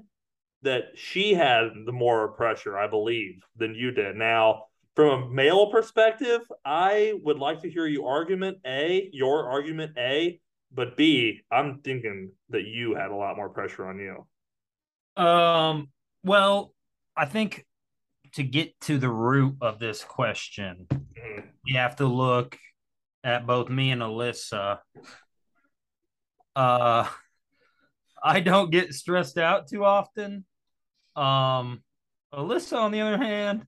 that 0.61 0.83
she 0.95 1.33
had 1.33 1.71
the 1.85 1.91
more 1.91 2.29
pressure, 2.29 2.77
I 2.77 2.87
believe, 2.87 3.43
than 3.57 3.75
you 3.75 3.91
did. 3.91 4.15
Now, 4.15 4.67
from 4.95 5.23
a 5.23 5.29
male 5.29 5.71
perspective, 5.71 6.41
I 6.65 7.13
would 7.23 7.39
like 7.39 7.61
to 7.61 7.69
hear 7.69 7.85
you 7.85 8.05
argument 8.05 8.57
A, 8.65 9.09
your 9.13 9.49
argument 9.49 9.97
A, 9.97 10.39
but 10.71 10.97
B, 10.97 11.41
I'm 11.51 11.79
thinking 11.79 12.31
that 12.49 12.65
you 12.65 12.95
had 12.95 13.11
a 13.11 13.15
lot 13.15 13.35
more 13.35 13.49
pressure 13.49 13.87
on 13.87 13.99
you. 13.99 15.23
Um, 15.23 15.89
well, 16.23 16.73
I 17.15 17.25
think 17.25 17.65
to 18.33 18.43
get 18.43 18.79
to 18.81 18.97
the 18.97 19.09
root 19.09 19.55
of 19.61 19.79
this 19.79 20.03
question, 20.03 20.87
Mhm. 20.89 21.49
you 21.65 21.77
have 21.77 21.95
to 21.97 22.05
look 22.05 22.57
at 23.23 23.45
both 23.45 23.69
me 23.69 23.91
and 23.91 24.01
Alyssa. 24.01 24.79
Uh, 26.55 27.09
I 28.23 28.39
don't 28.41 28.69
get 28.69 28.93
stressed 28.93 29.37
out 29.37 29.67
too 29.67 29.85
often. 29.85 30.45
Um, 31.15 31.83
Alyssa, 32.33 32.77
on 32.77 32.91
the 32.91 33.01
other 33.01 33.17
hand, 33.17 33.65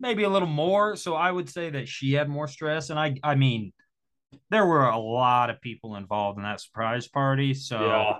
maybe 0.00 0.22
a 0.24 0.28
little 0.28 0.48
more. 0.48 0.96
So 0.96 1.14
I 1.14 1.30
would 1.30 1.48
say 1.48 1.70
that 1.70 1.88
she 1.88 2.12
had 2.12 2.28
more 2.28 2.48
stress, 2.48 2.90
and 2.90 2.98
I, 2.98 3.16
I 3.22 3.34
mean, 3.34 3.72
there 4.50 4.66
were 4.66 4.86
a 4.88 4.98
lot 4.98 5.50
of 5.50 5.60
people 5.60 5.96
involved 5.96 6.38
in 6.38 6.44
that 6.44 6.60
surprise 6.60 7.08
party. 7.08 7.54
So 7.54 7.80
Yeah. 7.80 8.12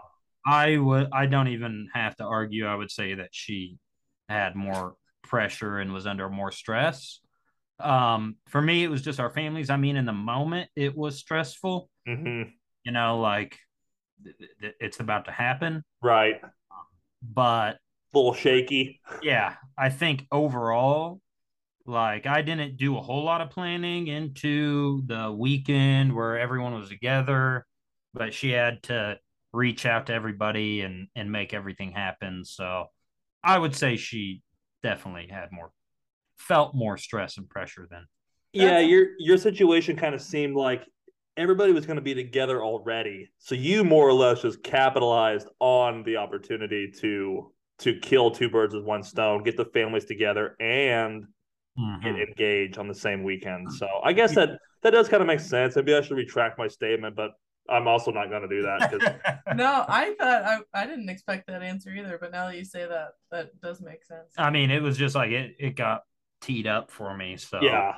I 0.47 0.79
would, 0.79 1.09
I 1.13 1.27
don't 1.27 1.49
even 1.49 1.89
have 1.93 2.17
to 2.17 2.25
argue. 2.25 2.67
I 2.67 2.75
would 2.75 2.91
say 2.91 3.15
that 3.15 3.29
she 3.33 3.77
had 4.29 4.55
more 4.57 4.95
pressure 5.23 5.79
and 5.79 5.93
was 5.93 6.07
under 6.07 6.29
more 6.31 6.51
stress. 6.51 7.21
Um, 7.81 8.37
for 8.49 8.63
me, 8.63 8.83
it 8.85 8.89
was 8.91 9.03
just 9.03 9.21
our 9.21 9.31
families. 9.31 9.69
I 9.71 9.77
mean, 9.77 9.97
in 9.97 10.07
the 10.07 10.13
moment, 10.13 10.71
it 10.75 10.97
was 10.97 11.19
stressful. 11.19 11.91
hmm 12.07 12.43
You 12.85 12.93
know, 12.93 13.21
like 13.21 13.59
th- 14.25 14.37
th- 14.61 14.75
it's 14.81 15.01
about 15.01 15.27
to 15.27 15.33
happen. 15.33 15.85
Right. 16.03 16.41
But 17.23 17.77
A 18.15 18.17
little 18.19 18.33
shaky. 18.35 19.01
yeah, 19.23 19.57
I 19.77 19.91
think 19.91 20.27
overall, 20.33 21.21
like 21.89 22.27
I 22.27 22.43
didn't 22.43 22.77
do 22.77 22.97
a 22.99 23.01
whole 23.01 23.25
lot 23.25 23.41
of 23.41 23.51
planning 23.51 24.07
into 24.09 25.03
the 25.07 25.33
weekend 25.33 26.15
where 26.15 26.39
everyone 26.39 26.75
was 26.75 26.89
together, 26.91 27.67
but 28.13 28.35
she 28.35 28.51
had 28.51 28.83
to 28.85 29.19
reach 29.53 29.87
out 29.87 30.07
to 30.07 30.13
everybody 30.13 30.83
and 30.83 31.09
and 31.17 31.33
make 31.33 31.55
everything 31.55 31.91
happen. 31.93 32.45
So 32.45 32.87
I 33.43 33.59
would 33.59 33.75
say 33.75 33.97
she 33.97 34.43
definitely 34.83 35.29
had 35.31 35.49
more 35.51 35.73
felt 36.39 36.75
more 36.75 36.97
stress 36.99 37.39
and 37.39 37.49
pressure 37.49 37.89
than 37.91 38.07
Yeah, 38.53 38.67
That's- 38.67 38.89
your 38.91 39.07
your 39.19 39.39
situation 39.39 39.97
kind 39.97 40.15
of 40.15 40.21
seemed 40.21 40.57
like 40.57 40.85
everybody 41.39 41.73
was 41.73 41.87
going 41.87 41.97
to 41.97 42.03
be 42.03 42.15
together 42.15 42.63
already. 42.63 43.31
So 43.39 43.55
you 43.55 43.83
more 43.85 44.07
or 44.07 44.13
less 44.13 44.43
just 44.43 44.63
capitalized 44.63 45.49
on 45.61 46.03
the 46.03 46.19
opportunity 46.19 46.93
to 47.01 47.53
to 47.79 47.99
kill 48.01 48.31
two 48.31 48.51
birds 48.51 48.75
with 48.75 48.85
one 48.85 49.03
stone, 49.05 49.43
get 49.45 49.57
the 49.57 49.65
families 49.67 50.05
together 50.05 50.57
and 50.61 51.25
get 52.03 52.15
Mhm. 52.15 52.29
engaged 52.29 52.79
on 52.79 52.89
the 52.89 52.95
same 52.95 53.23
weekend. 53.23 53.73
So 53.73 53.89
I 54.03 54.13
guess 54.13 54.35
that 54.35 54.59
that 54.83 54.91
does 54.91 55.09
kind 55.09 55.21
of 55.21 55.27
make 55.27 55.41
sense. 55.41 55.77
Maybe 55.77 55.95
I 55.95 56.01
should 56.01 56.17
retract 56.17 56.59
my 56.59 56.69
statement, 56.69 57.17
but 57.17 57.33
I'm 57.69 57.87
also 57.87 58.11
not 58.11 58.31
going 58.31 58.43
to 58.43 58.49
do 58.49 58.63
that 58.63 58.91
because 58.91 59.09
No, 59.57 59.85
I 59.89 60.15
thought 60.19 60.43
I, 60.45 60.59
I 60.75 60.87
didn't 60.87 61.09
expect 61.09 61.47
that 61.49 61.63
answer 61.63 61.91
either, 61.91 62.19
but 62.19 62.33
now 62.33 62.47
that 62.47 62.57
you 62.57 62.65
say 62.65 62.87
that, 62.87 63.11
that 63.31 63.61
does 63.61 63.81
make 63.81 64.05
sense. 64.05 64.33
I 64.37 64.51
mean, 64.51 64.71
it 64.71 64.83
was 64.83 64.97
just 64.97 65.15
like 65.15 65.31
it 65.31 65.57
it 65.59 65.77
got 65.77 66.03
teed 66.41 66.67
up 66.67 66.91
for 66.91 67.17
me. 67.17 67.37
So 67.37 67.61
yeah. 67.63 67.93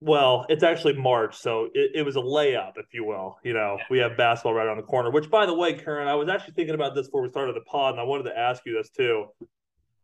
Well, 0.00 0.44
it's 0.50 0.62
actually 0.62 0.94
March, 0.94 1.34
so 1.34 1.70
it, 1.72 1.92
it 1.94 2.02
was 2.02 2.16
a 2.16 2.20
layup, 2.20 2.72
if 2.76 2.92
you 2.92 3.04
will. 3.04 3.38
You 3.42 3.54
know, 3.54 3.78
we 3.88 3.98
have 4.00 4.18
basketball 4.18 4.52
right 4.52 4.66
around 4.66 4.76
the 4.76 4.82
corner. 4.82 5.10
Which, 5.10 5.30
by 5.30 5.46
the 5.46 5.54
way, 5.54 5.72
Curran, 5.72 6.08
I 6.08 6.14
was 6.14 6.28
actually 6.28 6.52
thinking 6.54 6.74
about 6.74 6.94
this 6.94 7.06
before 7.06 7.22
we 7.22 7.30
started 7.30 7.56
the 7.56 7.62
pod, 7.62 7.92
and 7.94 8.00
I 8.00 8.04
wanted 8.04 8.24
to 8.24 8.38
ask 8.38 8.66
you 8.66 8.74
this 8.74 8.90
too. 8.90 9.28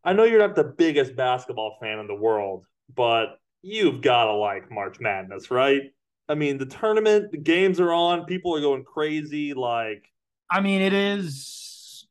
I 0.03 0.15
know 0.15 0.25
you're 0.25 0.39
not 0.39 0.55
the 0.55 0.65
biggest 0.65 1.17
basketball 1.17 1.77
fan 1.83 1.99
in 1.99 2.07
the 2.07 2.15
world, 2.15 2.65
but 2.95 3.39
you've 3.63 4.01
got 4.01 4.27
to 4.27 4.33
like 4.33 4.71
March 4.71 5.01
Madness, 5.01 5.51
right? 5.51 5.83
I 6.29 6.35
mean, 6.35 6.59
the 6.59 6.67
tournament, 6.67 7.33
the 7.33 7.39
games 7.39 7.81
are 7.81 7.93
on, 7.93 8.25
people 8.25 8.55
are 8.55 8.61
going 8.61 8.85
crazy. 8.85 9.53
Like, 9.55 10.05
I 10.51 10.61
mean, 10.61 10.81
it 10.81 10.93
is. 10.93 12.07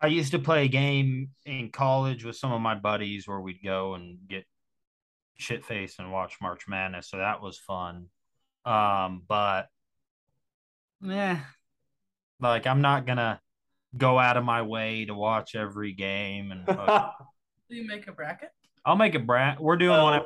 I 0.00 0.06
used 0.08 0.32
to 0.32 0.38
play 0.38 0.64
a 0.64 0.68
game 0.68 1.30
in 1.44 1.70
college 1.70 2.24
with 2.24 2.36
some 2.36 2.52
of 2.52 2.60
my 2.60 2.74
buddies 2.74 3.28
where 3.28 3.40
we'd 3.40 3.62
go 3.62 3.94
and 3.94 4.18
get 4.28 4.44
shit 5.36 5.64
faced 5.64 5.98
and 5.98 6.12
watch 6.12 6.36
March 6.40 6.68
Madness. 6.68 7.08
So 7.08 7.18
that 7.18 7.42
was 7.42 7.58
fun. 7.58 8.06
Um, 8.64 9.22
but 9.26 9.68
yeah, 11.02 11.40
like 12.40 12.66
I'm 12.66 12.80
not 12.82 13.06
gonna 13.06 13.40
go 13.96 14.18
out 14.18 14.36
of 14.36 14.44
my 14.44 14.62
way 14.62 15.04
to 15.06 15.14
watch 15.14 15.54
every 15.54 15.92
game 15.92 16.52
and 16.52 16.66
Do 17.70 17.76
you 17.76 17.86
make 17.86 18.08
a 18.08 18.12
bracket? 18.12 18.50
I'll 18.84 18.96
make 18.96 19.14
a 19.14 19.18
brat. 19.18 19.60
We're 19.60 19.76
doing 19.76 20.00
one. 20.00 20.14
At, 20.14 20.22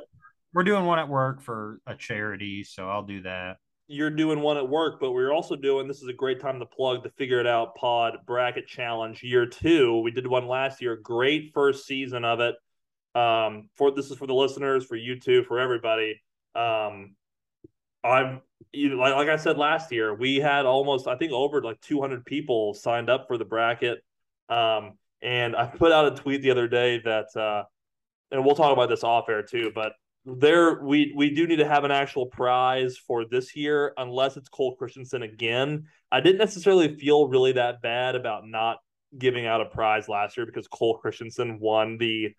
we're 0.53 0.65
doing 0.65 0.85
one 0.85 0.99
at 0.99 1.09
work 1.09 1.43
for 1.43 1.81
a 1.87 1.95
charity, 1.97 2.65
so 2.65 2.89
I'll 2.89 3.03
do 3.03 3.23
that. 3.23 3.57
you're 3.89 4.11
doing 4.11 4.41
one 4.41 4.57
at 4.57 4.69
work, 4.69 5.01
but 5.01 5.13
we're 5.13 5.33
also 5.33 5.57
doing 5.57 5.87
this 5.89 6.01
is 6.01 6.09
a 6.09 6.13
great 6.13 6.41
time 6.41 6.59
to 6.61 6.67
plug 6.67 7.03
the 7.03 7.11
Figure 7.11 7.41
It 7.41 7.47
Out 7.47 7.75
Pod 7.75 8.19
Bracket 8.27 8.67
Challenge 8.67 9.23
year 9.23 9.47
two. 9.47 10.01
We 10.01 10.11
did 10.11 10.27
one 10.27 10.47
last 10.47 10.81
year. 10.81 10.97
Great 10.97 11.51
first 11.53 11.87
season 11.87 12.25
of 12.25 12.41
it. 12.41 12.55
Um, 13.15 13.69
for 13.77 13.91
this 13.93 14.11
is 14.11 14.17
for 14.17 14.27
the 14.27 14.35
listeners, 14.35 14.85
for 14.87 14.97
you 14.97 15.21
two, 15.21 15.45
for 15.45 15.59
everybody. 15.59 16.21
Um, 16.55 17.15
I'm 18.03 18.41
you 18.73 18.97
like 18.99 19.15
like 19.15 19.29
I 19.29 19.37
said 19.37 19.57
last 19.59 19.93
year, 19.93 20.15
we 20.15 20.37
had 20.37 20.67
almost 20.67 21.07
I 21.07 21.17
think 21.17 21.33
over 21.33 21.63
like 21.63 21.81
200 21.81 22.25
people 22.25 22.75
signed 22.75 23.11
up 23.11 23.27
for 23.29 23.39
the 23.39 23.45
bracket. 23.45 23.99
Um, 24.49 24.99
and 25.23 25.57
I 25.57 25.67
put 25.67 25.91
out 25.93 26.13
a 26.13 26.17
tweet 26.17 26.43
the 26.43 26.51
other 26.51 26.69
day 26.69 27.01
that, 27.05 27.35
uh, 27.37 27.65
and 28.31 28.45
we'll 28.45 28.55
talk 28.55 28.73
about 28.73 28.89
this 28.89 29.05
off 29.05 29.29
air 29.29 29.43
too, 29.43 29.71
but 29.75 29.93
there 30.27 30.83
we 30.83 31.13
we 31.15 31.31
do 31.31 31.47
need 31.47 31.57
to 31.57 31.69
have 31.69 31.85
an 31.85 31.91
actual 31.91 32.27
prize 32.27 32.97
for 32.97 33.27
this 33.27 33.55
year 33.55 33.93
unless 33.99 34.37
it's 34.37 34.49
Cole 34.49 34.75
Christensen 34.77 35.23
again. 35.23 35.85
I 36.11 36.21
didn't 36.21 36.39
necessarily 36.39 36.97
feel 36.97 37.29
really 37.29 37.53
that 37.53 37.83
bad 37.83 38.15
about 38.15 38.47
not 38.47 38.79
giving 39.19 39.47
out 39.47 39.61
a 39.61 39.67
prize 39.67 40.09
last 40.09 40.37
year 40.37 40.47
because 40.47 40.67
Cole 40.67 40.99
Christensen 40.99 41.59
won 41.61 41.99
the 41.99 42.35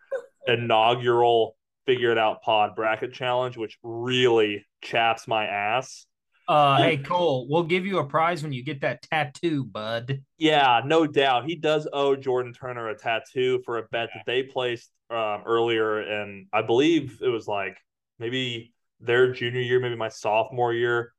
inaugural 0.48 1.56
figure 1.86 2.12
it 2.12 2.17
out 2.17 2.41
pod 2.41 2.76
bracket 2.76 3.13
challenge, 3.13 3.58
which 3.58 3.78
really 3.84 4.65
chaps 4.82 5.28
my 5.28 5.45
ass. 5.45 6.08
Uh, 6.47 6.77
hey 6.77 6.97
Cole, 7.05 7.47
we'll 7.49 7.63
give 7.63 7.86
you 7.86 7.99
a 7.99 8.05
prize 8.05 8.43
when 8.43 8.53
you 8.53 8.63
get 8.63 8.81
that 8.81 9.01
tattoo, 9.01 9.63
bud. 9.63 10.21
Yeah, 10.38 10.81
no 10.86 11.08
doubt. 11.08 11.45
He 11.45 11.55
does 11.55 11.88
owe 11.91 12.15
Jordan 12.15 12.53
Turner 12.53 12.89
a 12.89 12.97
tattoo 12.97 13.62
for 13.65 13.77
a 13.77 13.84
bet 13.84 14.10
that 14.13 14.23
they 14.25 14.43
placed 14.43 14.91
um, 15.10 15.43
earlier, 15.45 15.99
and 15.99 16.47
I 16.53 16.62
believe 16.62 17.19
it 17.21 17.29
was 17.29 17.47
like 17.47 17.77
maybe 18.19 18.73
their 18.99 19.31
junior 19.31 19.62
year, 19.62 19.79
maybe 19.79 19.95
my 19.95 20.10
sophomore 20.10 20.73
year. 20.73 21.12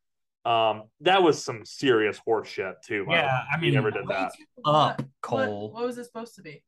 Um, 0.45 0.85
that 1.01 1.23
was 1.23 1.45
some 1.45 1.65
serious 1.65 2.19
horse 2.19 2.49
shit 2.49 2.75
too. 2.85 3.05
Yeah, 3.09 3.25
way. 3.25 3.29
I 3.53 3.59
He 3.59 3.67
mean, 3.67 3.75
never 3.75 3.91
did 3.91 4.07
that. 4.09 4.33
Up, 4.65 5.03
Cole. 5.21 5.71
What, 5.71 5.81
what 5.81 5.87
was 5.87 5.99
it 5.99 6.05
supposed 6.05 6.37
to 6.37 6.43
be? 6.43 6.63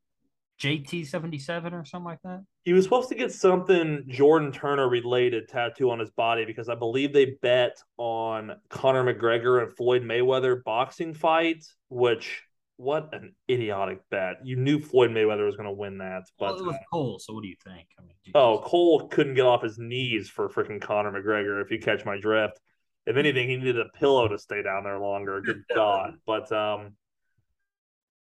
JT 0.59 1.07
seventy 1.07 1.39
seven 1.39 1.73
or 1.73 1.85
something 1.85 2.05
like 2.05 2.21
that. 2.23 2.43
He 2.63 2.73
was 2.73 2.83
supposed 2.83 3.09
to 3.09 3.15
get 3.15 3.31
something 3.31 4.03
Jordan 4.07 4.51
Turner 4.51 4.89
related 4.89 5.47
tattoo 5.47 5.89
on 5.89 5.99
his 5.99 6.11
body 6.11 6.45
because 6.45 6.69
I 6.69 6.75
believe 6.75 7.13
they 7.13 7.37
bet 7.41 7.77
on 7.97 8.55
Conor 8.69 9.13
McGregor 9.13 9.63
and 9.63 9.75
Floyd 9.75 10.03
Mayweather 10.03 10.63
boxing 10.63 11.13
fight, 11.13 11.63
which 11.87 12.43
what 12.79 13.13
an 13.13 13.35
idiotic 13.49 13.99
bet. 14.09 14.37
You 14.45 14.55
knew 14.55 14.79
Floyd 14.79 15.11
Mayweather 15.11 15.45
was 15.45 15.57
going 15.57 15.67
to 15.67 15.73
win 15.73 15.97
that, 15.97 16.23
Well, 16.39 16.53
but 16.53 16.61
it 16.61 16.65
was 16.65 16.77
Cole. 16.91 17.19
So 17.19 17.33
what 17.33 17.43
do 17.43 17.49
you 17.49 17.57
think? 17.63 17.87
I 17.99 18.03
mean, 18.03 18.15
oh, 18.35 18.61
Cole 18.63 19.07
couldn't 19.09 19.33
get 19.33 19.45
off 19.45 19.63
his 19.63 19.77
knees 19.77 20.29
for 20.29 20.47
freaking 20.47 20.81
Conor 20.81 21.11
McGregor 21.11 21.61
if 21.61 21.71
you 21.71 21.79
catch 21.79 22.05
my 22.05 22.17
drift. 22.17 22.59
If 23.05 23.17
anything, 23.17 23.49
he 23.49 23.57
needed 23.57 23.79
a 23.79 23.97
pillow 23.97 24.27
to 24.27 24.37
stay 24.37 24.61
down 24.61 24.83
there 24.83 24.99
longer. 24.99 25.41
Good 25.41 25.63
God. 25.75 26.13
But 26.25 26.51
um 26.51 26.93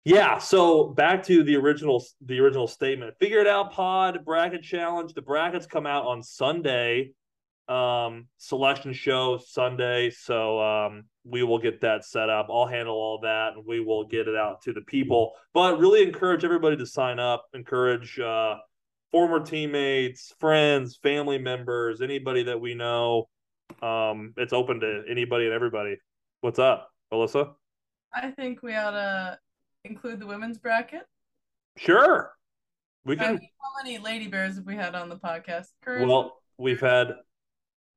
yeah, 0.04 0.38
so 0.38 0.84
back 0.84 1.22
to 1.24 1.42
the 1.42 1.56
original 1.56 2.02
the 2.24 2.40
original 2.40 2.66
statement. 2.66 3.14
Figure 3.18 3.40
it 3.40 3.46
out 3.46 3.72
pod 3.72 4.24
bracket 4.24 4.62
challenge. 4.62 5.12
The 5.12 5.22
brackets 5.22 5.66
come 5.66 5.86
out 5.86 6.06
on 6.06 6.22
Sunday. 6.22 7.12
Um 7.68 8.26
selection 8.38 8.94
show 8.94 9.38
Sunday. 9.38 10.10
So 10.10 10.58
um 10.60 11.04
we 11.24 11.42
will 11.42 11.58
get 11.58 11.82
that 11.82 12.04
set 12.04 12.30
up. 12.30 12.48
I'll 12.50 12.66
handle 12.66 12.94
all 12.94 13.20
that 13.22 13.52
and 13.54 13.64
we 13.66 13.80
will 13.80 14.06
get 14.06 14.26
it 14.26 14.34
out 14.36 14.62
to 14.62 14.72
the 14.72 14.80
people. 14.80 15.32
But 15.52 15.78
really 15.78 16.02
encourage 16.02 16.44
everybody 16.44 16.78
to 16.78 16.86
sign 16.86 17.18
up. 17.18 17.44
Encourage 17.52 18.18
uh 18.18 18.56
former 19.10 19.40
teammates, 19.40 20.32
friends, 20.40 20.98
family 21.02 21.36
members, 21.36 22.00
anybody 22.00 22.44
that 22.44 22.60
we 22.60 22.74
know. 22.74 23.28
Um 23.82 24.32
it's 24.38 24.54
open 24.54 24.80
to 24.80 25.02
anybody 25.10 25.44
and 25.44 25.52
everybody. 25.52 25.96
What's 26.40 26.58
up, 26.58 26.90
Alyssa? 27.12 27.52
I 28.14 28.30
think 28.30 28.62
we 28.62 28.74
ought 28.74 28.92
to 28.92 29.38
include 29.84 30.20
the 30.20 30.26
women's 30.26 30.58
bracket. 30.58 31.02
Sure. 31.76 32.32
We 33.04 33.14
I 33.18 33.24
can 33.24 33.34
mean, 33.36 33.48
how 33.62 33.82
many 33.82 33.98
lady 33.98 34.28
bears 34.28 34.56
have 34.56 34.66
we 34.66 34.76
had 34.76 34.94
on 34.94 35.08
the 35.08 35.16
podcast? 35.16 35.68
Well, 35.86 36.36
we've 36.58 36.80
had 36.80 37.14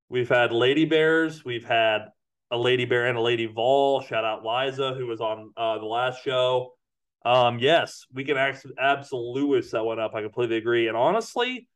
we've 0.10 0.30
had 0.30 0.52
lady 0.52 0.86
bears, 0.86 1.44
we've 1.44 1.66
had 1.66 2.06
a 2.52 2.58
lady 2.58 2.86
bear 2.86 3.08
and 3.08 3.18
a 3.18 3.22
lady 3.22 3.48
vol. 3.48 4.02
Shout 4.02 4.24
out 4.24 4.46
Liza 4.46 4.94
who 4.94 5.08
was 5.08 5.20
on 5.20 5.52
uh, 5.58 5.80
the 5.80 5.86
last 5.86 6.24
show. 6.24 6.74
Um, 7.26 7.60
yes, 7.60 8.06
we 8.14 8.24
can 8.24 8.38
actually 8.38 8.76
absolutely 8.80 9.62
set 9.62 9.84
one 9.84 10.00
up. 10.00 10.14
I 10.14 10.22
completely 10.22 10.58
agree. 10.58 10.88
And 10.88 10.98
honestly, 10.98 11.68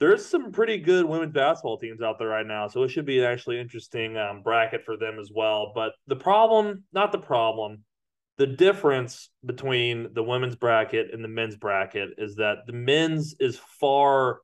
there's 0.00 0.26
some 0.26 0.50
pretty 0.50 0.78
good 0.78 1.04
women's 1.04 1.32
basketball 1.32 1.78
teams 1.78 2.02
out 2.02 2.18
there 2.18 2.28
right 2.28 2.46
now, 2.46 2.66
so 2.66 2.82
it 2.82 2.88
should 2.88 3.06
be 3.06 3.20
an 3.20 3.24
actually 3.24 3.60
interesting 3.60 4.16
um, 4.16 4.42
bracket 4.42 4.84
for 4.84 4.96
them 4.96 5.18
as 5.20 5.30
well. 5.32 5.72
But 5.74 5.92
the 6.08 6.16
problem, 6.16 6.82
not 6.92 7.12
the 7.12 7.18
problem, 7.18 7.84
the 8.38 8.46
difference 8.46 9.30
between 9.44 10.14
the 10.14 10.22
women's 10.22 10.56
bracket 10.56 11.12
and 11.12 11.22
the 11.22 11.28
men's 11.28 11.56
bracket 11.56 12.10
is 12.18 12.36
that 12.36 12.58
the 12.66 12.72
men's 12.72 13.34
is 13.38 13.58
far 13.58 14.40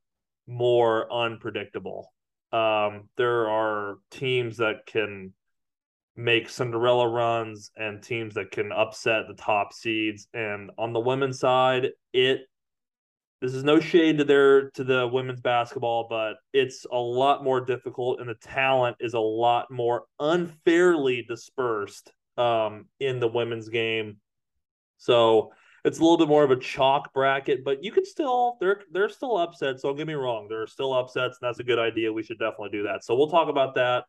more 0.47 1.13
unpredictable. 1.13 2.13
Um, 2.53 3.09
there 3.17 3.49
are 3.49 3.99
teams 4.11 4.59
that 4.59 4.87
can 4.87 5.33
make 6.17 6.49
Cinderella 6.49 7.09
runs 7.09 7.71
and 7.77 8.03
teams 8.03 8.35
that 8.35 8.51
can 8.51 8.73
upset 8.73 9.25
the 9.29 9.35
top 9.35 9.73
seeds. 9.73 10.29
And 10.35 10.71
on 10.77 10.93
the 10.93 11.01
women's 11.01 11.39
side, 11.39 11.91
it 12.13 12.41
this 13.41 13.55
is 13.55 13.63
no 13.63 13.79
shade 13.79 14.19
to 14.19 14.25
their 14.25 14.71
to 14.71 14.83
the 14.83 15.07
women's 15.07 15.41
basketball, 15.41 16.09
but 16.11 16.39
it's 16.53 16.85
a 16.91 16.99
lot 16.99 17.45
more 17.45 17.65
difficult 17.65 18.21
and 18.21 18.29
the 18.29 18.35
talent 18.35 18.97
is 19.01 19.15
a 19.15 19.21
lot 19.21 19.71
more 19.71 20.05
unfairly 20.19 21.25
dispersed 21.29 22.13
um 22.39 22.87
in 23.01 23.21
the 23.21 23.29
women's 23.29 23.69
game. 23.69 24.19
So 24.99 25.53
it's 25.85 25.99
a 25.99 26.03
little 26.03 26.19
bit 26.19 26.29
more 26.29 26.45
of 26.45 26.51
a 26.51 26.57
chalk 26.57 27.13
bracket, 27.13 27.65
but 27.65 27.83
you 27.85 27.93
can 27.93 28.05
still 28.05 28.57
there 28.61 28.83
there's 28.91 29.17
still 29.17 29.37
upsets. 29.37 29.83
So 29.83 29.89
don't 29.89 29.97
get 29.97 30.07
me 30.07 30.15
wrong, 30.15 30.47
there 30.49 30.63
are 30.63 30.67
still 30.67 30.93
upsets, 30.95 31.39
and 31.41 31.49
that's 31.49 31.61
a 31.61 31.65
good 31.65 31.79
idea. 31.79 32.13
We 32.13 32.23
should 32.23 32.39
definitely 32.39 32.71
do 32.71 32.85
that. 32.85 33.05
So 33.05 33.15
we'll 33.17 33.31
talk 33.31 33.49
about 33.49 33.75
that. 33.75 34.05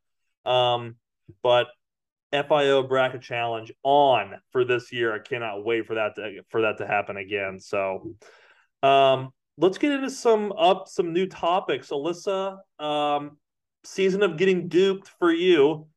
Um, 0.50 0.96
but 1.44 1.68
FIO 2.32 2.84
bracket 2.84 3.22
challenge 3.22 3.72
on 3.84 4.36
for 4.52 4.64
this 4.64 4.92
year. 4.92 5.14
I 5.14 5.20
cannot 5.20 5.66
wait 5.66 5.88
for 5.88 5.96
that 5.96 6.16
to 6.16 6.42
for 6.50 6.62
that 6.62 6.78
to 6.78 6.88
happen 6.88 7.18
again. 7.18 7.60
So 7.60 8.16
um 8.84 9.30
let's 9.58 9.78
get 9.78 9.92
into 9.92 10.10
some 10.10 10.52
up 10.52 10.88
some 10.88 11.14
new 11.14 11.26
topics. 11.26 11.90
Alyssa, 11.90 12.58
um 12.80 13.38
season 13.84 14.22
of 14.22 14.38
getting 14.38 14.68
duped 14.68 15.10
for 15.20 15.32
you. 15.32 15.88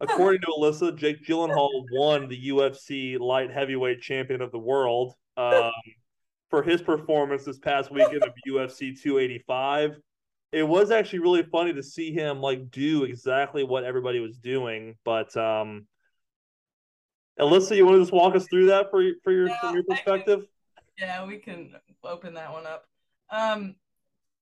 According 0.00 0.40
to 0.42 0.46
Alyssa, 0.58 0.96
Jake 0.96 1.24
Gyllenhaal 1.26 1.84
won 1.92 2.26
the 2.28 2.48
UFC 2.48 3.18
light 3.18 3.50
heavyweight 3.50 4.00
champion 4.00 4.40
of 4.40 4.50
the 4.50 4.58
world 4.58 5.14
um, 5.36 5.70
for 6.48 6.62
his 6.62 6.80
performance 6.80 7.44
this 7.44 7.58
past 7.58 7.90
weekend 7.92 8.22
of 8.24 8.30
UFC 8.48 8.98
285. 9.00 9.98
It 10.52 10.62
was 10.62 10.90
actually 10.90 11.18
really 11.20 11.42
funny 11.42 11.74
to 11.74 11.82
see 11.82 12.12
him 12.12 12.40
like 12.40 12.70
do 12.70 13.04
exactly 13.04 13.62
what 13.62 13.84
everybody 13.84 14.20
was 14.20 14.38
doing. 14.38 14.96
But 15.04 15.36
um, 15.36 15.86
Alyssa, 17.38 17.76
you 17.76 17.84
want 17.84 17.96
to 17.96 18.00
just 18.02 18.12
walk 18.12 18.34
us 18.34 18.46
through 18.48 18.66
that 18.66 18.90
for 18.90 19.02
for 19.22 19.32
your 19.32 19.48
Yeah, 19.48 19.60
from 19.60 19.74
your 19.74 19.84
I 19.90 19.94
can- 19.94 19.96
perspective? 19.96 20.46
Yeah, 20.98 21.24
we 21.26 21.38
can 21.38 21.74
open 22.04 22.34
that 22.34 22.52
one 22.52 22.66
up. 22.66 22.84
Um, 23.30 23.76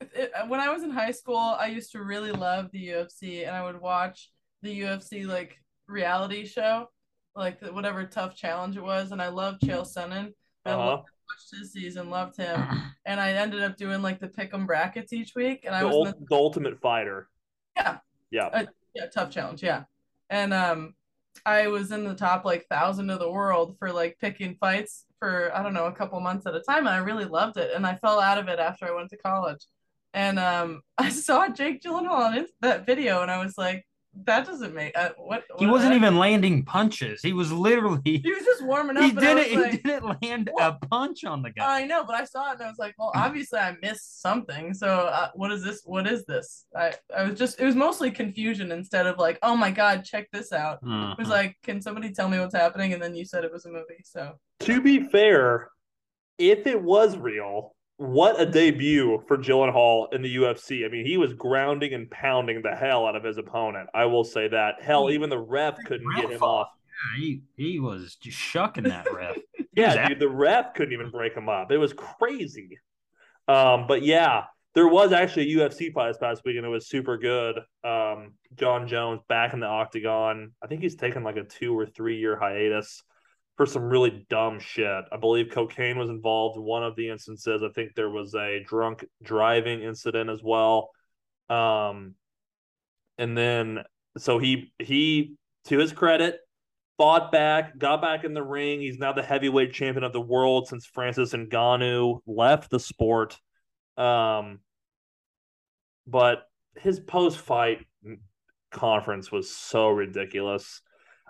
it, 0.00 0.32
when 0.48 0.58
I 0.60 0.70
was 0.70 0.82
in 0.82 0.90
high 0.90 1.10
school, 1.12 1.36
I 1.36 1.66
used 1.66 1.92
to 1.92 2.02
really 2.02 2.32
love 2.32 2.70
the 2.72 2.88
UFC, 2.88 3.46
and 3.46 3.54
I 3.54 3.64
would 3.64 3.80
watch 3.80 4.30
the 4.62 4.80
UFC 4.80 5.26
like 5.26 5.58
reality 5.86 6.46
show, 6.46 6.88
like 7.34 7.60
the, 7.60 7.72
whatever 7.72 8.04
tough 8.04 8.34
challenge 8.34 8.76
it 8.76 8.82
was, 8.82 9.12
and 9.12 9.22
I 9.22 9.28
loved 9.28 9.62
Chael 9.62 9.82
Sonnen. 9.86 10.32
I 10.64 10.70
Uh-huh. 10.72 10.86
loved, 10.86 11.08
watched 11.28 11.58
his 11.60 11.72
season, 11.72 12.10
loved 12.10 12.36
him, 12.36 12.60
and 13.06 13.20
I 13.20 13.32
ended 13.32 13.62
up 13.62 13.76
doing 13.76 14.02
like 14.02 14.20
the 14.20 14.28
pick'em 14.28 14.66
brackets 14.66 15.12
each 15.12 15.34
week, 15.34 15.64
and 15.64 15.74
I 15.74 15.84
was 15.84 15.94
ul- 15.94 16.04
the 16.04 16.14
the 16.28 16.36
ultimate 16.36 16.80
fighter. 16.80 17.28
Yeah. 17.76 17.98
Yeah. 18.30 18.46
Uh, 18.46 18.64
yeah, 18.94 19.06
tough 19.06 19.30
challenge, 19.30 19.62
yeah. 19.62 19.84
And 20.30 20.52
um 20.52 20.94
I 21.46 21.68
was 21.68 21.92
in 21.92 22.04
the 22.04 22.14
top 22.14 22.44
like 22.44 22.66
thousand 22.68 23.08
of 23.10 23.20
the 23.20 23.30
world 23.30 23.76
for 23.78 23.92
like 23.92 24.18
picking 24.18 24.56
fights 24.56 25.04
for 25.20 25.54
I 25.56 25.62
don't 25.62 25.72
know 25.74 25.86
a 25.86 25.92
couple 25.92 26.18
months 26.20 26.46
at 26.46 26.54
a 26.54 26.60
time 26.60 26.86
and 26.86 26.88
I 26.94 26.98
really 26.98 27.24
loved 27.24 27.56
it 27.56 27.70
and 27.74 27.86
I 27.86 27.94
fell 27.94 28.18
out 28.20 28.38
of 28.38 28.48
it 28.48 28.58
after 28.58 28.86
I 28.86 28.90
went 28.94 29.10
to 29.10 29.16
college. 29.16 29.64
And 30.14 30.38
um 30.38 30.82
I 30.98 31.10
saw 31.10 31.48
Jake 31.48 31.80
Gyllenhaal 31.82 32.10
on 32.26 32.32
his, 32.34 32.50
that 32.60 32.84
video 32.86 33.22
and 33.22 33.30
I 33.30 33.42
was 33.42 33.56
like, 33.56 33.86
that 34.24 34.46
doesn't 34.46 34.74
make 34.74 34.96
uh, 34.98 35.10
what, 35.16 35.44
He 35.58 35.66
wasn't 35.66 35.94
even 35.94 36.16
landing 36.18 36.64
punches. 36.64 37.20
He 37.22 37.32
was 37.32 37.52
literally 37.52 38.00
He 38.04 38.32
was 38.32 38.44
just 38.44 38.64
warming 38.64 38.96
up. 38.98 39.04
he 39.04 39.12
but 39.12 39.22
I 39.24 39.34
was 39.34 39.44
didn't 39.44 39.60
like- 39.62 39.70
he 39.72 39.78
didn't 39.78 40.22
land 40.22 40.50
a 40.58 40.72
punch 40.72 41.24
on 41.24 41.42
the 41.42 41.50
guy. 41.50 41.82
I 41.82 41.86
know, 41.86 42.04
but 42.04 42.14
I 42.16 42.24
saw 42.24 42.50
it 42.50 42.54
and 42.54 42.62
I 42.64 42.68
was 42.68 42.78
like, 42.78 42.94
well, 42.98 43.12
obviously 43.14 43.58
I 43.60 43.76
missed 43.80 44.20
something. 44.20 44.74
So 44.74 44.88
uh, 44.88 45.28
what 45.34 45.52
is 45.52 45.62
this? 45.62 45.82
What 45.84 46.06
is 46.06 46.24
this? 46.24 46.66
I, 46.76 46.92
I 47.16 47.24
was 47.24 47.38
just, 47.38 47.60
it 47.60 47.64
was 47.64 47.76
mostly 47.76 48.10
confusion 48.10 48.72
instead 48.72 49.06
of 49.06 49.18
like, 49.18 49.38
oh 49.42 49.56
my 49.56 49.70
God, 49.70 50.04
check 50.04 50.28
this 50.32 50.52
out. 50.52 50.78
It 50.82 50.86
was 51.18 51.28
Mhm. 51.28 51.30
like, 51.30 51.56
can 51.62 51.80
somebody 51.80 52.10
tell 52.12 52.28
me 52.28 52.40
what's 52.40 52.54
happening? 52.54 52.92
And 52.94 53.02
then 53.02 53.14
you 53.14 53.24
said 53.24 53.44
it 53.44 53.52
was 53.52 53.66
a 53.66 53.70
movie. 53.70 54.02
So 54.04 54.32
To 54.60 54.80
be 54.80 55.04
fair, 55.08 55.70
if 56.38 56.66
it 56.66 56.80
was 56.82 57.16
real, 57.16 57.74
what 57.98 58.40
a 58.40 58.46
debut 58.46 59.22
for 59.26 59.36
Gyllenhaal 59.36 60.12
in 60.14 60.22
the 60.22 60.36
UFC. 60.36 60.86
I 60.86 60.88
mean, 60.88 61.04
he 61.04 61.16
was 61.16 61.34
grounding 61.34 61.94
and 61.94 62.08
pounding 62.10 62.62
the 62.62 62.74
hell 62.74 63.06
out 63.06 63.16
of 63.16 63.24
his 63.24 63.38
opponent. 63.38 63.90
I 63.92 64.04
will 64.04 64.24
say 64.24 64.46
that. 64.48 64.76
Hell, 64.80 65.10
even 65.10 65.28
the 65.28 65.38
ref 65.38 65.76
couldn't 65.84 66.14
get 66.14 66.30
him 66.30 66.42
off. 66.42 66.68
Yeah, 66.86 67.20
he 67.20 67.42
he 67.56 67.80
was 67.80 68.14
just 68.14 68.38
shucking 68.38 68.84
that 68.84 69.12
ref. 69.12 69.36
Yeah, 69.74 70.08
dude, 70.08 70.18
the 70.18 70.28
ref 70.28 70.74
couldn't 70.74 70.92
even 70.92 71.12
break 71.12 71.34
him 71.34 71.48
up. 71.48 71.70
It 71.70 71.78
was 71.78 71.92
crazy. 71.92 72.80
Um, 73.46 73.86
but 73.86 74.02
yeah, 74.02 74.44
there 74.74 74.88
was 74.88 75.12
actually 75.12 75.52
a 75.52 75.56
UFC 75.56 75.92
fight 75.92 76.08
this 76.08 76.18
past 76.18 76.42
week, 76.44 76.56
and 76.56 76.66
it 76.66 76.68
was 76.68 76.88
super 76.88 77.16
good. 77.16 77.58
Um, 77.84 78.34
Jon 78.56 78.88
Jones 78.88 79.20
back 79.28 79.52
in 79.52 79.60
the 79.60 79.66
octagon. 79.66 80.50
I 80.60 80.66
think 80.66 80.82
he's 80.82 80.96
taken 80.96 81.22
like 81.22 81.36
a 81.36 81.44
two 81.44 81.78
or 81.78 81.86
three 81.86 82.18
year 82.18 82.36
hiatus 82.36 83.04
for 83.58 83.66
some 83.66 83.82
really 83.82 84.24
dumb 84.30 84.60
shit. 84.60 85.04
I 85.12 85.16
believe 85.16 85.50
cocaine 85.50 85.98
was 85.98 86.08
involved 86.08 86.56
in 86.56 86.62
one 86.62 86.84
of 86.84 86.94
the 86.94 87.10
instances. 87.10 87.60
I 87.62 87.68
think 87.74 87.94
there 87.94 88.08
was 88.08 88.32
a 88.34 88.62
drunk 88.64 89.04
driving 89.22 89.82
incident 89.82 90.30
as 90.30 90.40
well. 90.42 90.90
Um, 91.50 92.14
and 93.18 93.36
then 93.36 93.80
so 94.16 94.38
he 94.38 94.72
he 94.78 95.34
to 95.64 95.78
his 95.78 95.92
credit 95.92 96.38
fought 96.98 97.32
back, 97.32 97.76
got 97.76 98.00
back 98.00 98.22
in 98.22 98.32
the 98.32 98.42
ring. 98.42 98.80
He's 98.80 98.98
now 98.98 99.12
the 99.12 99.22
heavyweight 99.22 99.72
champion 99.72 100.04
of 100.04 100.12
the 100.12 100.20
world 100.20 100.68
since 100.68 100.86
Francis 100.86 101.32
Ngannou 101.32 102.20
left 102.26 102.70
the 102.70 102.78
sport. 102.78 103.38
Um, 103.96 104.60
but 106.06 106.44
his 106.76 107.00
post 107.00 107.38
fight 107.38 107.84
conference 108.70 109.32
was 109.32 109.52
so 109.52 109.88
ridiculous. 109.88 110.80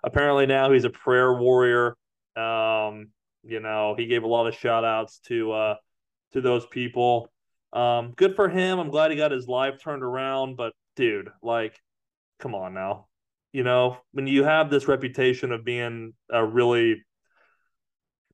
Apparently 0.05 0.45
now 0.45 0.71
he's 0.73 0.85
a 0.85 0.91
prayer 0.91 1.33
warrior. 1.33 1.97
Um, 2.39 3.09
you 3.43 3.61
know, 3.61 3.95
he 3.97 4.07
gave 4.07 4.23
a 4.23 4.29
lot 4.29 4.47
of 4.47 4.55
shout 4.55 4.85
outs 4.85 5.21
to 5.27 5.53
uh 5.53 5.75
to 6.33 6.41
those 6.41 6.67
people. 6.67 7.31
Um, 7.73 8.13
good 8.17 8.37
for 8.37 8.49
him. 8.49 8.79
I'm 8.79 8.91
glad 8.91 9.11
he 9.11 9.17
got 9.17 9.31
his 9.31 9.49
life 9.49 9.83
turned 9.83 10.03
around, 10.03 10.57
but 10.57 10.73
dude, 10.97 11.29
like, 11.43 11.79
come 12.39 12.55
on 12.55 12.75
now. 12.75 13.07
You 13.53 13.63
know, 13.63 13.99
when 14.13 14.27
you 14.27 14.45
have 14.45 14.71
this 14.71 14.89
reputation 14.89 15.53
of 15.53 15.65
being 15.65 16.13
a 16.31 16.45
really 16.45 17.03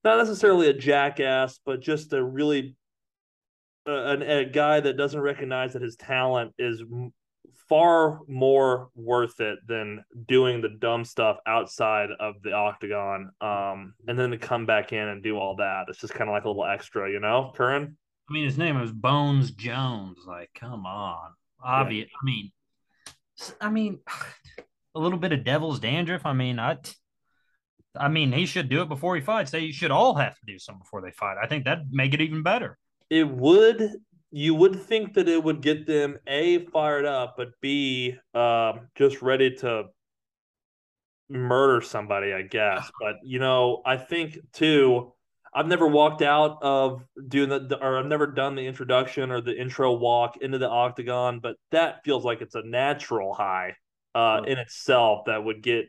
not 0.04 0.18
necessarily 0.18 0.68
a 0.68 0.74
jackass, 0.74 1.58
but 1.64 1.80
just 1.80 2.12
a 2.12 2.22
really 2.22 2.76
a, 3.86 4.40
a 4.40 4.44
guy 4.44 4.80
that 4.80 4.96
doesn't 4.96 5.20
recognize 5.20 5.72
that 5.72 5.82
his 5.82 5.96
talent 5.96 6.52
is 6.58 6.82
far 7.68 8.20
more 8.28 8.90
worth 8.94 9.40
it 9.40 9.58
than 9.66 10.04
doing 10.28 10.60
the 10.60 10.68
dumb 10.68 11.04
stuff 11.04 11.38
outside 11.46 12.10
of 12.20 12.34
the 12.42 12.52
octagon. 12.52 13.30
Um, 13.40 13.94
and 14.06 14.18
then 14.18 14.30
to 14.30 14.38
come 14.38 14.66
back 14.66 14.92
in 14.92 15.08
and 15.08 15.22
do 15.22 15.38
all 15.38 15.56
that, 15.56 15.86
it's 15.88 16.00
just 16.00 16.14
kind 16.14 16.28
of 16.28 16.34
like 16.34 16.44
a 16.44 16.48
little 16.48 16.66
extra, 16.66 17.10
you 17.10 17.20
know, 17.20 17.52
Curran. 17.54 17.96
I 18.28 18.32
mean, 18.32 18.44
his 18.44 18.58
name 18.58 18.80
was 18.80 18.92
Bones 18.92 19.50
Jones. 19.50 20.18
Like, 20.26 20.50
come 20.54 20.86
on, 20.86 21.30
obvious. 21.62 22.08
I 22.22 22.24
mean, 22.24 22.52
i 23.60 23.70
mean, 23.70 23.98
a 24.94 25.00
little 25.00 25.18
bit 25.18 25.32
of 25.32 25.44
devil's 25.44 25.80
dandruff. 25.80 26.26
I 26.26 26.32
mean, 26.32 26.58
I, 26.58 26.78
I 27.96 28.08
mean, 28.08 28.32
he 28.32 28.46
should 28.46 28.68
do 28.68 28.82
it 28.82 28.88
before 28.88 29.16
he 29.16 29.22
fights. 29.22 29.50
They 29.50 29.70
should 29.72 29.90
all 29.90 30.14
have 30.14 30.34
to 30.34 30.46
do 30.46 30.58
something 30.58 30.82
before 30.82 31.02
they 31.02 31.12
fight. 31.12 31.36
I 31.42 31.46
think 31.46 31.64
that'd 31.64 31.88
make 31.90 32.14
it 32.14 32.20
even 32.20 32.42
better. 32.42 32.78
It 33.10 33.28
would 33.28 33.90
you 34.36 34.52
would 34.52 34.82
think 34.82 35.14
that 35.14 35.28
it 35.28 35.44
would 35.44 35.60
get 35.60 35.86
them 35.86 36.18
a 36.26 36.66
fired 36.66 37.04
up, 37.04 37.36
but 37.36 37.50
b 37.60 38.16
um, 38.34 38.88
just 38.96 39.22
ready 39.22 39.54
to 39.54 39.84
murder 41.28 41.80
somebody, 41.80 42.32
I 42.32 42.42
guess. 42.42 42.90
But 42.98 43.18
you 43.22 43.38
know, 43.38 43.80
I 43.86 43.96
think 43.96 44.38
too. 44.52 45.12
I've 45.56 45.68
never 45.68 45.86
walked 45.86 46.20
out 46.20 46.58
of 46.62 47.04
doing 47.28 47.48
the, 47.48 47.78
or 47.80 47.96
I've 47.96 48.06
never 48.06 48.26
done 48.26 48.56
the 48.56 48.66
introduction 48.66 49.30
or 49.30 49.40
the 49.40 49.56
intro 49.56 49.92
walk 49.92 50.38
into 50.38 50.58
the 50.58 50.68
octagon, 50.68 51.38
but 51.38 51.54
that 51.70 52.02
feels 52.02 52.24
like 52.24 52.40
it's 52.40 52.56
a 52.56 52.62
natural 52.64 53.32
high 53.34 53.76
uh, 54.16 54.40
in 54.48 54.58
itself 54.58 55.26
that 55.26 55.44
would 55.44 55.62
get 55.62 55.84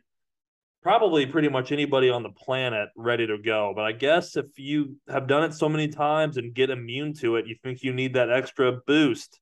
probably 0.86 1.26
pretty 1.26 1.50
much 1.50 1.72
anybody 1.72 2.12
on 2.12 2.22
the 2.22 2.30
planet 2.30 2.90
ready 2.96 3.26
to 3.26 3.40
go. 3.40 3.74
But 3.76 3.86
I 3.86 3.92
guess 3.92 4.38
if 4.38 4.60
you 4.60 4.98
have 5.10 5.26
done 5.26 5.44
it 5.44 5.52
so 5.56 5.68
many 5.68 5.88
times 5.88 6.38
and 6.38 6.54
get 6.54 6.70
immune 6.70 7.16
to 7.16 7.38
it, 7.38 7.48
you 7.48 7.56
think 7.64 7.82
you 7.82 7.92
need 7.92 8.14
that 8.14 8.30
extra 8.30 8.72
boost. 8.86 9.40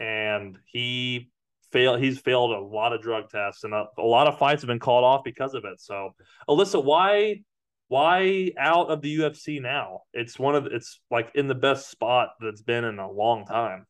And 0.00 0.58
he 0.66 1.30
failed. 1.70 2.00
He's 2.00 2.18
failed 2.18 2.50
a 2.50 2.58
lot 2.58 2.92
of 2.92 3.00
drug 3.00 3.30
tests, 3.30 3.62
and 3.62 3.72
a, 3.72 3.84
a 3.96 4.02
lot 4.02 4.26
of 4.26 4.40
fights 4.40 4.62
have 4.62 4.66
been 4.66 4.80
called 4.80 5.04
off 5.04 5.22
because 5.22 5.54
of 5.54 5.64
it. 5.64 5.80
So, 5.80 6.16
Alyssa, 6.48 6.82
why? 6.82 7.42
Why 7.86 8.50
out 8.58 8.90
of 8.90 9.02
the 9.02 9.18
UFC 9.18 9.62
now? 9.62 10.00
It's 10.12 10.36
one 10.36 10.56
of 10.56 10.66
it's 10.66 10.98
like 11.12 11.30
in 11.36 11.46
the 11.46 11.54
best 11.54 11.92
spot 11.92 12.30
that's 12.40 12.62
been 12.62 12.82
in 12.82 12.98
a 12.98 13.08
long 13.08 13.46
time. 13.46 13.86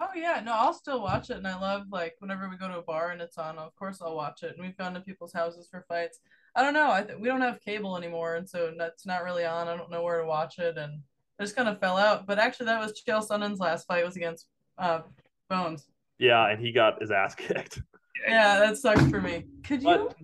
Oh 0.00 0.08
yeah, 0.14 0.42
no, 0.44 0.52
I'll 0.52 0.74
still 0.74 1.00
watch 1.00 1.30
it, 1.30 1.36
and 1.36 1.46
I 1.46 1.58
love 1.58 1.86
like 1.90 2.16
whenever 2.18 2.48
we 2.48 2.56
go 2.56 2.68
to 2.68 2.78
a 2.78 2.82
bar 2.82 3.10
and 3.10 3.20
it's 3.20 3.38
on. 3.38 3.58
Of 3.58 3.74
course, 3.76 4.00
I'll 4.02 4.16
watch 4.16 4.42
it. 4.42 4.54
And 4.56 4.64
we've 4.64 4.76
gone 4.76 4.94
to 4.94 5.00
people's 5.00 5.32
houses 5.32 5.68
for 5.70 5.84
fights. 5.88 6.20
I 6.56 6.62
don't 6.62 6.74
know. 6.74 6.90
I 6.90 7.02
th- 7.02 7.18
we 7.18 7.28
don't 7.28 7.40
have 7.40 7.60
cable 7.60 7.96
anymore, 7.96 8.36
and 8.36 8.48
so 8.48 8.72
that's 8.76 9.06
not 9.06 9.24
really 9.24 9.44
on. 9.44 9.68
I 9.68 9.76
don't 9.76 9.90
know 9.90 10.02
where 10.02 10.20
to 10.20 10.26
watch 10.26 10.58
it, 10.58 10.76
and 10.76 11.00
I 11.38 11.44
just 11.44 11.56
kind 11.56 11.68
of 11.68 11.80
fell 11.80 11.96
out. 11.96 12.26
But 12.26 12.38
actually, 12.38 12.66
that 12.66 12.80
was 12.80 13.00
Chael 13.06 13.24
Sonnen's 13.24 13.60
last 13.60 13.86
fight 13.86 14.04
was 14.04 14.16
against 14.16 14.46
uh, 14.78 15.00
Bones. 15.48 15.86
Yeah, 16.18 16.48
and 16.48 16.60
he 16.60 16.72
got 16.72 17.00
his 17.00 17.10
ass 17.10 17.34
kicked. 17.36 17.80
Yeah, 18.26 18.58
that 18.60 18.76
sucks 18.76 19.06
for 19.08 19.20
me. 19.20 19.44
Could 19.62 19.82
you? 19.82 19.88
But 19.88 20.16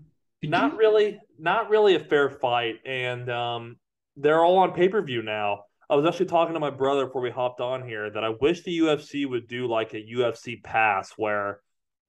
not 0.43 0.77
really 0.77 1.21
not 1.39 1.69
really 1.69 1.95
a 1.95 2.01
fair 2.01 2.31
fight 2.31 2.77
and 2.87 3.29
um 3.31 3.77
they're 4.17 4.43
all 4.45 4.59
on 4.59 4.73
pay-per-view 4.73 5.23
now 5.23 5.65
i 5.91 5.95
was 5.95 6.07
actually 6.07 6.27
talking 6.27 6.55
to 6.55 6.61
my 6.61 6.71
brother 6.71 7.07
before 7.07 7.23
we 7.23 7.31
hopped 7.31 7.61
on 7.61 7.87
here 7.87 8.11
that 8.11 8.25
i 8.25 8.31
wish 8.41 8.63
the 8.63 8.79
ufc 8.81 9.29
would 9.29 9.47
do 9.47 9.67
like 9.67 9.93
a 9.93 10.03
ufc 10.15 10.63
pass 10.63 11.13
where 11.17 11.61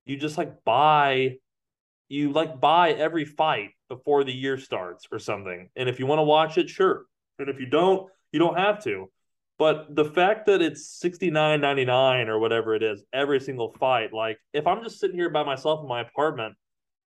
you 0.05 0.15
just 0.15 0.37
like 0.37 0.63
buy 0.63 1.35
you 2.07 2.31
like 2.31 2.59
buy 2.59 2.91
every 2.91 3.25
fight 3.25 3.69
before 3.89 4.23
the 4.23 4.33
year 4.33 4.57
starts 4.57 5.07
or 5.11 5.19
something 5.19 5.69
and 5.75 5.89
if 5.89 5.99
you 5.99 6.05
want 6.05 6.19
to 6.19 6.23
watch 6.23 6.57
it 6.57 6.69
sure 6.69 7.05
and 7.39 7.49
if 7.49 7.59
you 7.59 7.65
don't 7.65 8.09
you 8.31 8.39
don't 8.39 8.57
have 8.57 8.83
to 8.83 9.09
but 9.57 9.95
the 9.95 10.05
fact 10.05 10.47
that 10.47 10.61
it's 10.61 10.99
69.99 11.03 12.27
or 12.27 12.39
whatever 12.39 12.73
it 12.73 12.81
is 12.81 13.03
every 13.11 13.39
single 13.39 13.73
fight 13.79 14.13
like 14.13 14.37
if 14.53 14.67
i'm 14.67 14.83
just 14.83 14.99
sitting 14.99 15.17
here 15.17 15.29
by 15.29 15.43
myself 15.43 15.81
in 15.81 15.87
my 15.87 16.01
apartment 16.01 16.55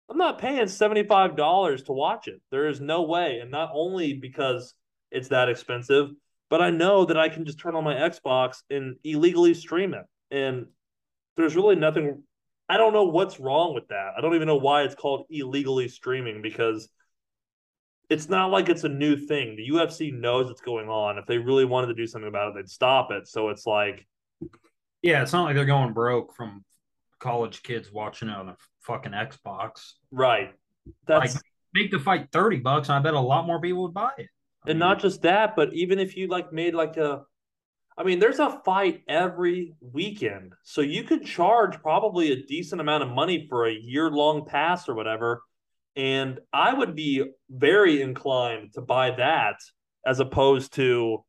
I'm 0.10 0.18
not 0.18 0.38
paying 0.38 0.66
$75 0.66 1.86
to 1.86 1.92
watch 1.94 2.28
it. 2.28 2.42
There 2.52 2.68
is 2.68 2.82
no 2.82 3.04
way. 3.04 3.40
And 3.40 3.50
not 3.50 3.72
only 3.74 4.14
because 4.14 4.74
it's 5.12 5.30
that 5.30 5.50
expensive, 5.50 6.10
but 6.50 6.62
I 6.62 6.70
know 6.70 7.06
that 7.06 7.18
I 7.18 7.30
can 7.30 7.46
just 7.46 7.60
turn 7.60 7.76
on 7.76 7.84
my 7.84 7.96
Xbox 7.96 8.58
and 8.70 8.96
illegally 9.04 9.54
stream 9.54 9.94
it. 9.94 10.06
And 10.32 10.68
there's 11.38 11.56
really 11.56 11.76
nothing, 11.76 12.24
I 12.70 12.78
don't 12.78 12.94
know 12.94 13.06
what's 13.06 13.40
wrong 13.40 13.74
with 13.74 13.88
that. 13.90 14.14
I 14.18 14.22
don't 14.22 14.36
even 14.36 14.48
know 14.48 14.58
why 14.58 14.84
it's 14.84 14.96
called 14.96 15.26
illegally 15.30 15.88
streaming 15.88 16.42
because 16.42 16.90
it's 18.10 18.30
not 18.30 18.52
like 18.52 18.70
it's 18.70 18.84
a 18.84 18.90
new 18.90 19.16
thing. 19.16 19.56
The 19.56 19.70
UFC 19.70 20.14
knows 20.14 20.48
what's 20.48 20.62
going 20.62 20.90
on. 20.90 21.18
If 21.18 21.26
they 21.26 21.38
really 21.38 21.66
wanted 21.66 21.88
to 21.88 21.96
do 21.96 22.06
something 22.06 22.28
about 22.28 22.50
it, 22.50 22.56
they'd 22.56 22.70
stop 22.70 23.12
it. 23.12 23.28
So 23.28 23.50
it's 23.50 23.66
like, 23.66 24.06
Yeah, 25.02 25.22
it's 25.24 25.34
not 25.34 25.44
like 25.44 25.56
they're 25.56 25.66
going 25.66 25.94
broke 25.94 26.36
from 26.36 26.64
college 27.20 27.64
kids 27.64 27.92
watching 27.92 28.30
it 28.30 28.36
on 28.36 28.50
a 28.50 28.58
fucking 28.82 29.14
Xbox. 29.14 29.94
right. 30.12 30.54
That's. 31.08 31.36
Like, 31.36 31.44
make 31.74 31.92
the 31.92 32.00
fight 32.00 32.28
30 32.32 32.58
bucks, 32.58 32.90
and 32.90 32.98
I 32.98 33.00
bet 33.02 33.14
a 33.14 33.20
lot 33.20 33.48
more 33.48 33.60
people 33.60 33.84
would 33.84 33.94
buy 33.94 34.12
it. 34.18 34.28
And 34.66 34.80
not 34.80 35.00
just 35.00 35.22
that, 35.24 35.56
but 35.56 35.74
even 35.74 36.00
if 36.00 36.16
you 36.16 36.28
like 36.28 36.54
made 36.54 36.74
like 36.74 36.98
a, 36.98 37.24
I 37.98 38.04
mean, 38.04 38.20
there's 38.20 38.40
a 38.40 38.62
fight 38.66 39.02
every 39.08 39.76
weekend, 39.82 40.54
so 40.64 40.82
you 40.82 41.04
could 41.04 41.26
charge 41.26 41.80
probably 41.82 42.32
a 42.32 42.44
decent 42.44 42.82
amount 42.82 43.04
of 43.04 43.10
money 43.10 43.46
for 43.48 43.68
a 43.68 43.74
year 43.74 44.10
long 44.10 44.46
pass 44.46 44.90
or 44.90 44.96
whatever, 44.96 45.44
and 45.96 46.40
I 46.52 46.74
would 46.74 46.96
be 46.96 47.24
very 47.50 48.02
inclined 48.02 48.74
to 48.74 48.82
buy 48.82 49.12
that 49.12 49.58
as 50.06 50.20
opposed 50.20 50.74
to 50.74 51.24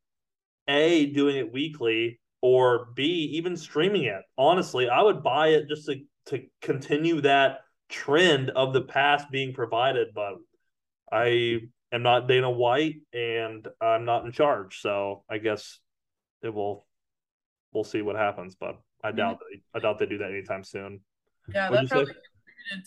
a 0.67 1.05
doing 1.07 1.35
it 1.35 1.53
weekly 1.53 2.19
or 2.41 2.87
b 2.95 3.03
even 3.33 3.55
streaming 3.57 4.05
it. 4.05 4.21
Honestly, 4.37 4.89
I 4.89 5.01
would 5.01 5.21
buy 5.21 5.49
it 5.49 5.67
just 5.67 5.85
to 5.85 5.97
to 6.27 6.43
continue 6.61 7.21
that 7.21 7.59
trend 7.89 8.49
of 8.49 8.73
the 8.73 8.81
past 8.81 9.29
being 9.29 9.53
provided, 9.53 10.07
but 10.15 10.33
I 11.11 11.59
am 11.95 12.03
not 12.03 12.27
Dana 12.27 12.49
White 12.49 13.01
and 13.13 13.67
I'm 13.81 14.05
not 14.05 14.25
in 14.25 14.31
charge. 14.31 14.81
So 14.81 15.23
I 15.29 15.37
guess 15.37 15.79
it 16.43 16.53
will 16.53 16.85
we'll 17.73 17.83
see 17.83 18.01
what 18.01 18.15
happens, 18.15 18.55
but 18.55 18.77
I 19.03 19.11
doubt 19.11 19.39
that 19.39 19.59
I 19.73 19.79
doubt 19.79 19.99
they 19.99 20.05
do 20.05 20.17
that 20.19 20.31
anytime 20.31 20.63
soon. 20.63 21.01
yeah, 21.53 21.69
what'd 21.69 21.89
that 21.89 21.91
probably 21.91 22.13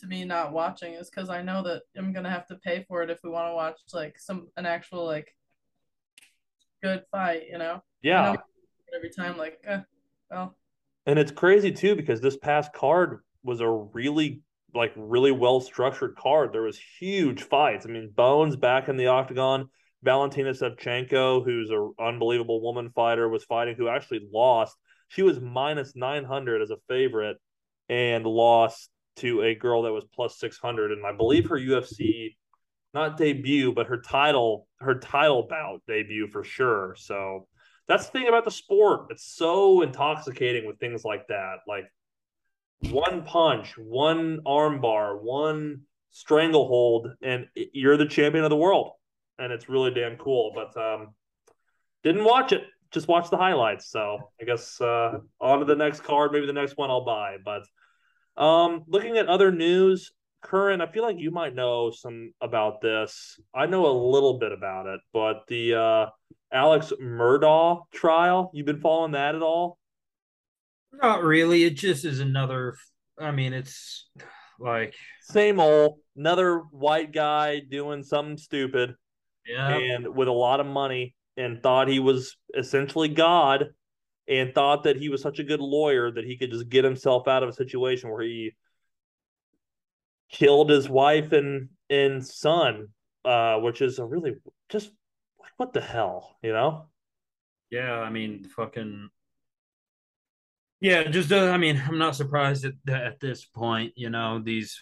to 0.00 0.06
me 0.08 0.24
not 0.24 0.52
watching 0.52 0.94
is 0.94 1.08
because 1.08 1.30
I 1.30 1.40
know 1.40 1.62
that 1.62 1.82
I'm 1.96 2.12
gonna 2.12 2.30
have 2.30 2.46
to 2.48 2.56
pay 2.56 2.84
for 2.88 3.02
it 3.02 3.10
if 3.10 3.20
we 3.22 3.30
want 3.30 3.48
to 3.48 3.54
watch 3.54 3.78
like 3.92 4.18
some 4.18 4.48
an 4.56 4.66
actual 4.66 5.04
like 5.04 5.32
good 6.82 7.04
fight, 7.10 7.44
you 7.50 7.58
know? 7.58 7.82
Yeah. 8.02 8.32
know 8.32 8.36
every 8.94 9.10
time, 9.10 9.36
like, 9.36 9.58
eh, 9.64 9.80
well. 10.30 10.56
And 11.06 11.18
it's 11.18 11.32
crazy 11.32 11.72
too 11.72 11.96
because 11.96 12.20
this 12.20 12.36
past 12.36 12.72
card 12.72 13.20
was 13.42 13.60
a 13.60 13.68
really 13.68 14.42
like 14.74 14.92
really 14.96 15.32
well 15.32 15.60
structured 15.60 16.16
card. 16.16 16.52
There 16.52 16.62
was 16.62 16.78
huge 16.98 17.42
fights. 17.42 17.86
I 17.86 17.90
mean, 17.90 18.12
Bones 18.14 18.56
back 18.56 18.88
in 18.88 18.96
the 18.96 19.08
octagon. 19.08 19.68
Valentina 20.02 20.50
Shevchenko, 20.50 21.44
who's 21.44 21.70
an 21.70 21.92
unbelievable 21.98 22.62
woman 22.62 22.90
fighter, 22.94 23.28
was 23.28 23.44
fighting 23.44 23.74
who 23.76 23.88
actually 23.88 24.28
lost. 24.32 24.76
She 25.08 25.22
was 25.22 25.40
minus 25.40 25.96
900 25.96 26.62
as 26.62 26.70
a 26.70 26.76
favorite 26.88 27.38
and 27.88 28.24
lost 28.24 28.90
to 29.16 29.42
a 29.42 29.54
girl 29.54 29.82
that 29.82 29.92
was 29.92 30.04
plus 30.14 30.38
600 30.38 30.92
and 30.92 31.04
I 31.04 31.12
believe 31.12 31.48
her 31.48 31.58
UFC 31.58 32.36
not 32.94 33.16
debut 33.16 33.72
but 33.72 33.86
her 33.86 34.00
title 34.00 34.68
her 34.78 34.98
title 34.98 35.46
bout 35.48 35.82
debut 35.88 36.28
for 36.28 36.44
sure. 36.44 36.94
So 36.96 37.48
that's 37.88 38.06
the 38.06 38.12
thing 38.12 38.28
about 38.28 38.44
the 38.44 38.50
sport. 38.50 39.06
It's 39.10 39.24
so 39.24 39.82
intoxicating 39.82 40.66
with 40.66 40.78
things 40.78 41.04
like 41.04 41.26
that. 41.28 41.56
Like 41.66 41.90
one 42.90 43.24
punch, 43.24 43.76
one 43.76 44.40
armbar, 44.46 45.20
one 45.20 45.82
stranglehold 46.10 47.08
and 47.22 47.46
you're 47.54 47.96
the 47.96 48.06
champion 48.06 48.44
of 48.44 48.50
the 48.50 48.56
world. 48.56 48.92
And 49.38 49.52
it's 49.52 49.68
really 49.68 49.92
damn 49.92 50.16
cool, 50.16 50.52
but 50.54 50.76
um 50.80 51.14
didn't 52.02 52.24
watch 52.24 52.52
it 52.52 52.64
just 52.90 53.08
watch 53.08 53.30
the 53.30 53.36
highlights. 53.36 53.90
So 53.90 54.30
I 54.40 54.44
guess 54.44 54.80
uh, 54.80 55.18
on 55.40 55.60
to 55.60 55.64
the 55.64 55.76
next 55.76 56.02
card. 56.02 56.32
Maybe 56.32 56.46
the 56.46 56.52
next 56.52 56.76
one 56.76 56.90
I'll 56.90 57.04
buy. 57.04 57.36
But 57.44 57.62
um, 58.42 58.84
looking 58.86 59.18
at 59.18 59.26
other 59.26 59.52
news, 59.52 60.12
Curran, 60.42 60.80
I 60.80 60.86
feel 60.86 61.02
like 61.02 61.18
you 61.18 61.30
might 61.30 61.54
know 61.54 61.90
some 61.90 62.32
about 62.40 62.80
this. 62.80 63.38
I 63.54 63.66
know 63.66 63.86
a 63.86 63.96
little 64.10 64.38
bit 64.38 64.52
about 64.52 64.86
it, 64.86 65.00
but 65.12 65.42
the 65.48 65.74
uh, 65.74 66.06
Alex 66.52 66.92
Murdaugh 67.00 67.82
trial, 67.92 68.50
you've 68.54 68.66
been 68.66 68.80
following 68.80 69.12
that 69.12 69.34
at 69.34 69.42
all? 69.42 69.77
Not 70.92 71.22
really. 71.22 71.64
It 71.64 71.76
just 71.76 72.04
is 72.04 72.20
another. 72.20 72.76
I 73.18 73.30
mean, 73.30 73.52
it's 73.52 74.08
like 74.58 74.94
same 75.22 75.60
old 75.60 75.98
another 76.16 76.58
white 76.58 77.12
guy 77.12 77.60
doing 77.60 78.02
something 78.02 78.36
stupid, 78.36 78.94
yeah, 79.46 79.76
and 79.76 80.14
with 80.14 80.28
a 80.28 80.32
lot 80.32 80.60
of 80.60 80.66
money, 80.66 81.14
and 81.36 81.62
thought 81.62 81.88
he 81.88 82.00
was 82.00 82.36
essentially 82.56 83.08
God, 83.08 83.66
and 84.26 84.54
thought 84.54 84.84
that 84.84 84.96
he 84.96 85.08
was 85.08 85.22
such 85.22 85.38
a 85.38 85.44
good 85.44 85.60
lawyer 85.60 86.10
that 86.10 86.24
he 86.24 86.36
could 86.36 86.50
just 86.50 86.68
get 86.68 86.84
himself 86.84 87.28
out 87.28 87.42
of 87.42 87.48
a 87.48 87.54
situation 87.54 88.10
where 88.10 88.22
he 88.22 88.52
killed 90.30 90.70
his 90.70 90.88
wife 90.88 91.32
and 91.32 91.68
and 91.90 92.26
son, 92.26 92.88
uh, 93.24 93.58
which 93.58 93.80
is 93.80 93.98
a 93.98 94.04
really 94.04 94.34
just 94.68 94.90
like 95.40 95.52
what 95.56 95.72
the 95.72 95.80
hell, 95.80 96.36
you 96.42 96.52
know? 96.52 96.88
Yeah, 97.70 97.94
I 98.00 98.10
mean, 98.10 98.44
fucking. 98.44 99.10
Yeah, 100.80 101.04
just 101.04 101.32
uh, 101.32 101.50
I 101.50 101.56
mean, 101.56 101.82
I'm 101.86 101.98
not 101.98 102.16
surprised 102.16 102.64
at 102.64 102.74
at 102.88 103.20
this 103.20 103.44
point. 103.44 103.92
You 103.96 104.10
know, 104.10 104.40
these 104.42 104.80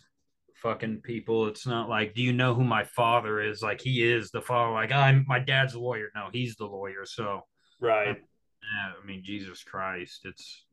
fucking 0.56 1.00
people. 1.02 1.48
It's 1.48 1.66
not 1.66 1.88
like, 1.88 2.14
do 2.14 2.22
you 2.22 2.32
know 2.32 2.54
who 2.54 2.64
my 2.64 2.84
father 2.84 3.40
is? 3.40 3.62
Like, 3.62 3.80
he 3.80 4.02
is 4.02 4.30
the 4.30 4.42
father. 4.42 4.72
Like, 4.72 4.92
I'm 4.92 5.24
my 5.26 5.38
dad's 5.38 5.74
a 5.74 5.80
lawyer. 5.80 6.08
No, 6.14 6.28
he's 6.32 6.56
the 6.56 6.66
lawyer. 6.66 7.04
So, 7.04 7.42
right. 7.80 8.16
Yeah, 8.16 8.92
I 9.02 9.06
mean, 9.06 9.22
Jesus 9.24 9.62
Christ, 9.62 10.22
it's 10.24 10.66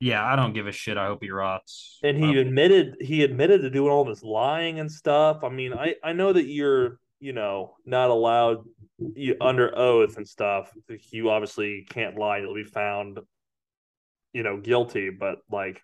yeah, 0.00 0.24
I 0.24 0.36
don't 0.36 0.52
give 0.52 0.66
a 0.66 0.72
shit. 0.72 0.98
I 0.98 1.06
hope 1.06 1.22
he 1.22 1.30
rots. 1.30 1.98
And 2.02 2.22
he 2.22 2.38
admitted 2.38 2.96
he 3.00 3.24
admitted 3.24 3.62
to 3.62 3.70
doing 3.70 3.90
all 3.90 4.04
this 4.04 4.22
lying 4.22 4.78
and 4.78 4.90
stuff. 4.90 5.42
I 5.42 5.48
mean, 5.48 5.72
I 5.72 5.94
I 6.04 6.12
know 6.12 6.32
that 6.32 6.44
you're 6.44 6.98
you 7.20 7.32
know 7.32 7.76
not 7.86 8.10
allowed 8.10 8.64
you 8.98 9.36
under 9.40 9.76
oath 9.76 10.18
and 10.18 10.28
stuff. 10.28 10.70
You 11.10 11.30
obviously 11.30 11.86
can't 11.88 12.18
lie; 12.18 12.38
you'll 12.38 12.54
be 12.54 12.64
found, 12.64 13.18
you 14.34 14.42
know, 14.42 14.58
guilty. 14.58 15.08
But 15.08 15.38
like, 15.50 15.80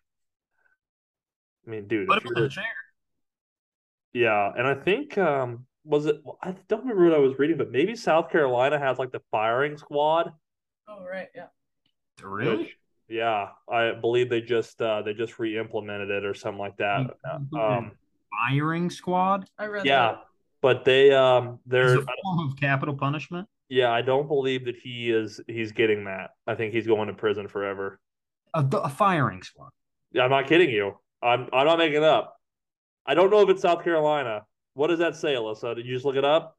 I 1.67 1.71
mean, 1.71 1.89
dude, 1.89 2.09
put 2.09 2.23
him 2.23 2.33
in 2.37 2.43
the 2.43 2.49
chair. 2.51 2.65
Yeah, 4.13 4.53
and 4.55 4.67
I 4.67 4.75
think 4.75 5.17
um 5.17 5.65
was 5.85 6.05
it? 6.05 6.21
I 6.43 6.55
don't 6.69 6.81
remember 6.81 7.05
what 7.05 7.15
I 7.15 7.19
was 7.19 7.39
reading, 7.39 7.57
but 7.57 7.71
maybe 7.71 7.97
South 7.97 8.29
Carolina 8.31 8.79
has 8.79 8.99
like 8.99 9.13
the 9.13 9.23
firing 9.31 9.79
squad 9.79 10.33
Oh 10.91 11.05
right, 11.05 11.29
yeah. 11.35 11.47
Really? 12.23 12.65
Which, 12.65 12.77
yeah, 13.09 13.49
I 13.69 13.93
believe 13.93 14.29
they 14.29 14.41
just 14.41 14.81
uh 14.83 15.03
they 15.03 15.15
just 15.15 15.39
re-implemented 15.39 16.11
it 16.11 16.25
or 16.25 16.35
something 16.35 16.59
like 16.59 16.77
that. 16.79 17.11
Um, 17.59 17.93
firing 18.31 18.91
squad. 18.91 19.49
I 19.59 19.67
read. 19.67 19.87
Yeah, 19.87 20.13
that. 20.13 20.25
but 20.61 20.85
they 20.85 21.13
um 21.13 21.61
they're 21.67 21.99
a 21.99 22.07
form 22.23 22.49
of 22.49 22.57
capital 22.57 22.95
punishment. 22.95 23.49
Yeah, 23.69 23.93
I 23.93 24.03
don't 24.03 24.27
believe 24.27 24.65
that 24.65 24.77
he 24.77 25.11
is. 25.11 25.41
He's 25.47 25.71
getting 25.71 26.05
that. 26.07 26.31
I 26.47 26.57
think 26.57 26.75
he's 26.75 26.87
going 26.87 27.07
to 27.07 27.15
prison 27.15 27.47
forever. 27.47 28.01
A, 28.55 28.65
a 28.77 28.89
firing 28.89 29.43
squad. 29.43 29.71
Yeah, 30.13 30.25
I'm 30.25 30.31
not 30.31 30.47
kidding 30.47 30.71
you. 30.71 30.99
I'm 31.23 31.49
I'm 31.53 31.67
not 31.67 31.79
making 31.79 31.99
it 31.99 32.03
up. 32.03 32.37
I 33.07 33.15
don't 33.15 33.31
know 33.31 33.41
if 33.41 33.49
it's 33.49 33.63
South 33.63 33.85
Carolina. 33.85 34.43
What 34.75 34.89
does 34.89 34.99
that 34.99 35.17
say, 35.17 35.35
Alyssa? 35.35 35.75
Did 35.75 35.87
you 35.87 35.95
just 35.95 36.05
look 36.05 36.17
it 36.17 36.25
up? 36.25 36.57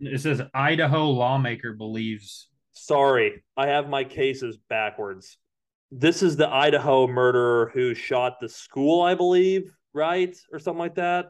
It 0.00 0.20
says 0.20 0.42
Idaho 0.54 1.10
lawmaker 1.10 1.74
believes 1.74 2.48
Sorry, 2.72 3.42
I 3.56 3.66
have 3.66 3.88
my 3.88 4.04
cases 4.04 4.56
backwards. 4.68 5.36
This 5.90 6.22
is 6.22 6.36
the 6.36 6.48
Idaho 6.48 7.06
murderer 7.06 7.70
who 7.74 7.94
shot 7.94 8.40
the 8.40 8.48
school, 8.48 9.02
I 9.02 9.14
believe, 9.14 9.70
right? 9.92 10.36
Or 10.52 10.58
something 10.58 10.78
like 10.78 10.94
that. 10.94 11.26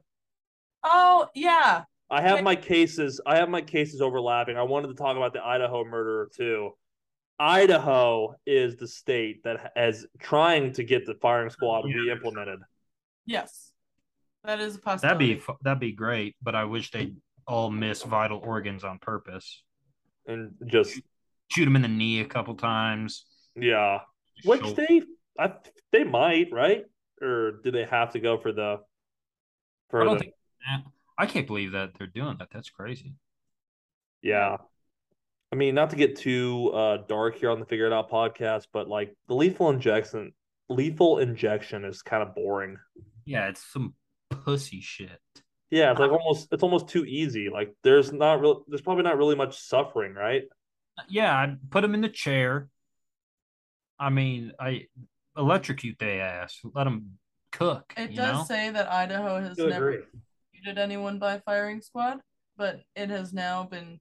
Oh, 0.85 1.29
yeah. 1.35 1.85
I 2.11 2.21
have 2.21 2.43
my 2.43 2.57
cases. 2.57 3.21
I 3.27 3.37
have 3.37 3.49
my 3.49 3.63
cases 3.63 4.01
overlapping. 4.01 4.57
I 4.57 4.63
wanted 4.63 4.89
to 4.89 4.95
talk 4.95 5.17
about 5.17 5.33
the 5.33 5.45
Idaho 5.45 5.85
murderer 5.85 6.29
too. 6.35 6.71
Idaho 7.41 8.35
is 8.45 8.77
the 8.77 8.87
state 8.87 9.43
that 9.45 9.73
is 9.75 10.07
trying 10.19 10.75
to 10.75 10.85
get 10.85 11.07
the 11.07 11.15
firing 11.15 11.49
squad 11.49 11.89
yeah. 11.89 11.97
re-implemented. 11.97 12.61
Yes, 13.25 13.73
that 14.45 14.61
is 14.61 14.77
a 14.77 14.79
possibility. 14.79 15.35
That'd 15.35 15.47
be 15.47 15.55
that'd 15.63 15.81
be 15.81 15.93
great, 15.93 16.37
but 16.43 16.55
I 16.55 16.65
wish 16.65 16.91
they 16.91 17.15
all 17.47 17.71
miss 17.71 18.03
vital 18.03 18.41
organs 18.45 18.85
on 18.85 18.99
purpose 18.99 19.63
and 20.27 20.53
just 20.67 21.01
shoot 21.49 21.67
him 21.67 21.77
in 21.77 21.83
the 21.83 21.89
knee 21.89 22.21
a 22.21 22.27
couple 22.27 22.55
times. 22.57 23.25
Yeah, 23.57 24.01
which 24.45 24.61
Shoulder. 24.61 24.87
they 24.87 25.03
I, 25.39 25.53
they 25.93 26.05
might 26.05 26.53
right, 26.53 26.85
or 27.23 27.61
do 27.65 27.71
they 27.71 27.85
have 27.85 28.13
to 28.13 28.21
go 28.21 28.37
for 28.37 28.53
the? 28.53 28.81
For 29.89 30.03
I 30.03 30.05
don't 30.05 30.19
the, 30.19 30.25
think. 30.25 30.35
I 31.19 31.27
can't 31.27 31.47
believe 31.47 31.73
that 31.73 31.93
they're 31.99 32.07
doing 32.07 32.37
that. 32.39 32.49
That's 32.53 32.69
crazy. 32.69 33.15
Yeah, 34.23 34.59
I 35.53 35.57
mean, 35.57 35.75
not 35.75 35.91
to 35.91 35.97
get 35.97 36.17
too 36.17 36.71
uh, 36.73 36.99
dark 37.09 37.37
here 37.37 37.51
on 37.51 37.59
the 37.59 37.67
Figure 37.67 37.87
It 37.87 37.93
Out 37.93 38.11
podcast, 38.11 38.67
but 38.73 38.89
like 38.89 39.15
the 39.27 39.35
lethal 39.35 39.71
injection, 39.71 40.33
lethal 40.69 41.19
injection 41.19 41.85
is 41.85 42.03
kind 42.03 42.23
of 42.23 42.35
boring. 42.35 42.79
Yeah, 43.25 43.49
it's 43.49 43.65
some 43.73 43.95
pussy 44.31 44.81
shit. 44.81 45.21
Yeah, 45.71 45.91
it's 45.91 46.01
like 46.01 46.11
almost 46.11 46.49
it's 46.53 46.63
almost 46.63 46.89
too 46.89 47.05
easy. 47.05 47.49
Like 47.49 47.75
there's 47.83 48.13
not 48.13 48.41
real 48.41 48.65
there's 48.69 48.81
probably 48.81 49.05
not 49.05 49.19
really 49.19 49.37
much 49.37 49.61
suffering, 49.61 50.15
right? 50.15 50.43
yeah, 51.09 51.35
I 51.35 51.57
put 51.71 51.83
them 51.83 51.95
in 51.95 52.01
the 52.01 52.09
chair. 52.09 52.69
I 53.99 54.11
mean, 54.11 54.53
I 54.59 54.87
electrocute 55.37 55.99
their 55.99 56.23
ass, 56.23 56.59
let 56.75 56.85
them 56.85 57.19
cook. 57.53 57.93
It 57.97 58.15
does 58.15 58.39
know? 58.39 58.45
say 58.45 58.71
that 58.71 58.91
Idaho 58.91 59.41
has 59.41 59.59
never 59.59 60.05
executed 60.55 60.81
anyone 60.81 61.19
by 61.19 61.39
firing 61.41 61.81
squad, 61.81 62.21
but 62.57 62.81
it 62.97 63.11
has 63.11 63.33
now 63.33 63.65
been 63.65 64.01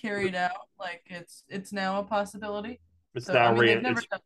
carried 0.00 0.34
out. 0.34 0.68
Like 0.78 1.02
it's 1.06 1.44
it's 1.48 1.72
now 1.72 2.00
a 2.00 2.04
possibility. 2.04 2.80
It's 3.14 3.26
so, 3.26 3.32
now 3.32 3.48
I 3.48 3.52
mean, 3.52 3.60
re- 3.60 3.90
it's, 3.92 4.06
done... 4.06 4.20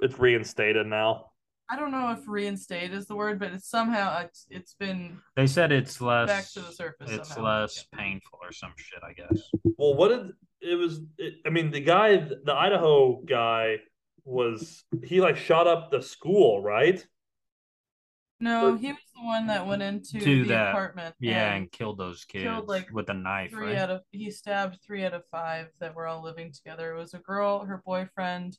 it's 0.00 0.18
reinstated 0.18 0.86
now. 0.86 1.32
I 1.70 1.76
don't 1.76 1.90
know 1.90 2.10
if 2.12 2.26
reinstate 2.26 2.94
is 2.94 3.06
the 3.06 3.14
word, 3.14 3.38
but 3.38 3.52
it's 3.52 3.68
somehow 3.68 4.22
it's 4.24 4.46
it's 4.50 4.74
been. 4.74 5.18
They 5.36 5.46
said 5.46 5.70
it's 5.70 6.00
less 6.00 6.28
back 6.28 6.48
to 6.52 6.60
the 6.60 6.72
surface. 6.72 7.10
It's 7.10 7.28
somehow. 7.28 7.60
less 7.60 7.84
yeah. 7.92 7.98
painful 7.98 8.38
or 8.42 8.52
some 8.52 8.72
shit, 8.76 9.00
I 9.02 9.12
guess. 9.12 9.42
Well, 9.76 9.94
what 9.94 10.08
did 10.08 10.32
it 10.62 10.76
was? 10.76 11.00
It, 11.18 11.34
I 11.46 11.50
mean, 11.50 11.70
the 11.70 11.80
guy, 11.80 12.16
the 12.16 12.54
Idaho 12.54 13.20
guy, 13.20 13.76
was 14.24 14.84
he 15.04 15.20
like 15.20 15.36
shot 15.36 15.66
up 15.66 15.90
the 15.90 16.00
school, 16.00 16.62
right? 16.62 17.04
No, 18.40 18.76
he 18.76 18.88
was 18.88 18.98
the 19.16 19.24
one 19.24 19.48
that 19.48 19.66
went 19.66 19.82
into 19.82 20.20
to 20.20 20.42
the 20.44 20.48
that, 20.50 20.68
apartment. 20.70 21.14
Yeah, 21.18 21.48
and, 21.48 21.62
and, 21.62 21.72
killed 21.72 21.98
those 21.98 22.24
kids 22.24 22.44
killed 22.44 22.68
like 22.68 22.88
with 22.92 23.08
a 23.10 23.14
knife. 23.14 23.50
Three 23.50 23.68
right? 23.68 23.78
out 23.78 23.90
of 23.90 24.02
he 24.12 24.30
stabbed 24.30 24.78
three 24.86 25.04
out 25.04 25.14
of 25.14 25.24
five 25.30 25.68
that 25.80 25.94
were 25.94 26.06
all 26.06 26.22
living 26.22 26.52
together. 26.52 26.94
It 26.94 26.98
was 26.98 27.14
a 27.14 27.18
girl, 27.18 27.64
her 27.64 27.82
boyfriend, 27.84 28.56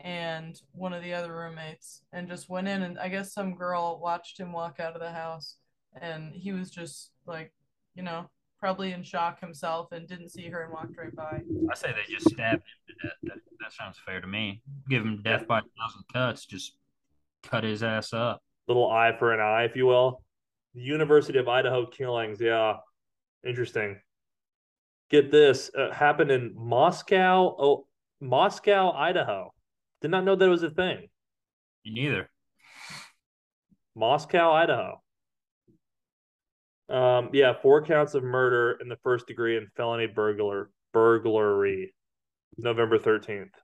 and 0.00 0.60
one 0.72 0.92
of 0.92 1.02
the 1.02 1.14
other 1.14 1.34
roommates 1.34 2.02
and 2.12 2.28
just 2.28 2.48
went 2.48 2.66
in 2.66 2.82
and 2.82 2.98
I 2.98 3.08
guess 3.08 3.32
some 3.32 3.54
girl 3.54 4.00
watched 4.02 4.38
him 4.38 4.52
walk 4.52 4.80
out 4.80 4.94
of 4.94 5.00
the 5.00 5.12
house 5.12 5.56
and 6.00 6.34
he 6.34 6.52
was 6.52 6.70
just 6.70 7.10
like, 7.24 7.52
you 7.94 8.02
know, 8.02 8.28
probably 8.58 8.92
in 8.92 9.02
shock 9.02 9.40
himself 9.40 9.92
and 9.92 10.08
didn't 10.08 10.30
see 10.30 10.48
her 10.48 10.62
and 10.62 10.72
walked 10.72 10.96
right 10.96 11.14
by. 11.14 11.40
I 11.70 11.74
say 11.74 11.92
they 11.92 12.12
just 12.12 12.30
stabbed 12.30 12.62
him 12.62 12.62
to 12.88 12.94
death. 13.02 13.16
That, 13.22 13.38
that 13.60 13.72
sounds 13.72 13.98
fair 14.04 14.20
to 14.20 14.26
me. 14.26 14.62
Give 14.88 15.04
him 15.04 15.20
death 15.22 15.46
by 15.46 15.58
a 15.58 15.62
thousand 15.62 16.04
cuts, 16.12 16.46
just 16.46 16.72
cut 17.42 17.64
his 17.64 17.82
ass 17.82 18.12
up. 18.12 18.42
Little 18.68 18.90
eye 18.90 19.12
for 19.18 19.32
an 19.32 19.40
eye, 19.40 19.64
if 19.64 19.76
you 19.76 19.86
will. 19.86 20.22
The 20.74 20.80
University 20.80 21.38
of 21.38 21.48
Idaho 21.48 21.86
killings, 21.86 22.40
yeah, 22.40 22.76
interesting. 23.46 24.00
Get 25.10 25.30
this, 25.30 25.70
uh, 25.76 25.92
happened 25.92 26.30
in 26.30 26.54
Moscow, 26.56 27.54
oh, 27.58 27.86
Moscow, 28.20 28.92
Idaho. 28.92 29.52
Did 30.00 30.10
not 30.10 30.24
know 30.24 30.36
that 30.36 30.44
it 30.44 30.48
was 30.48 30.62
a 30.62 30.70
thing. 30.70 31.08
Me 31.84 31.92
neither. 31.92 32.30
Moscow, 33.94 34.52
Idaho. 34.52 35.02
Um, 36.88 37.30
yeah, 37.32 37.54
four 37.60 37.84
counts 37.84 38.14
of 38.14 38.22
murder 38.22 38.78
in 38.80 38.88
the 38.88 38.98
first 39.02 39.26
degree 39.26 39.56
and 39.56 39.68
felony 39.76 40.06
burglar 40.06 40.70
burglary, 40.92 41.94
November 42.58 42.98
thirteenth. 42.98 43.54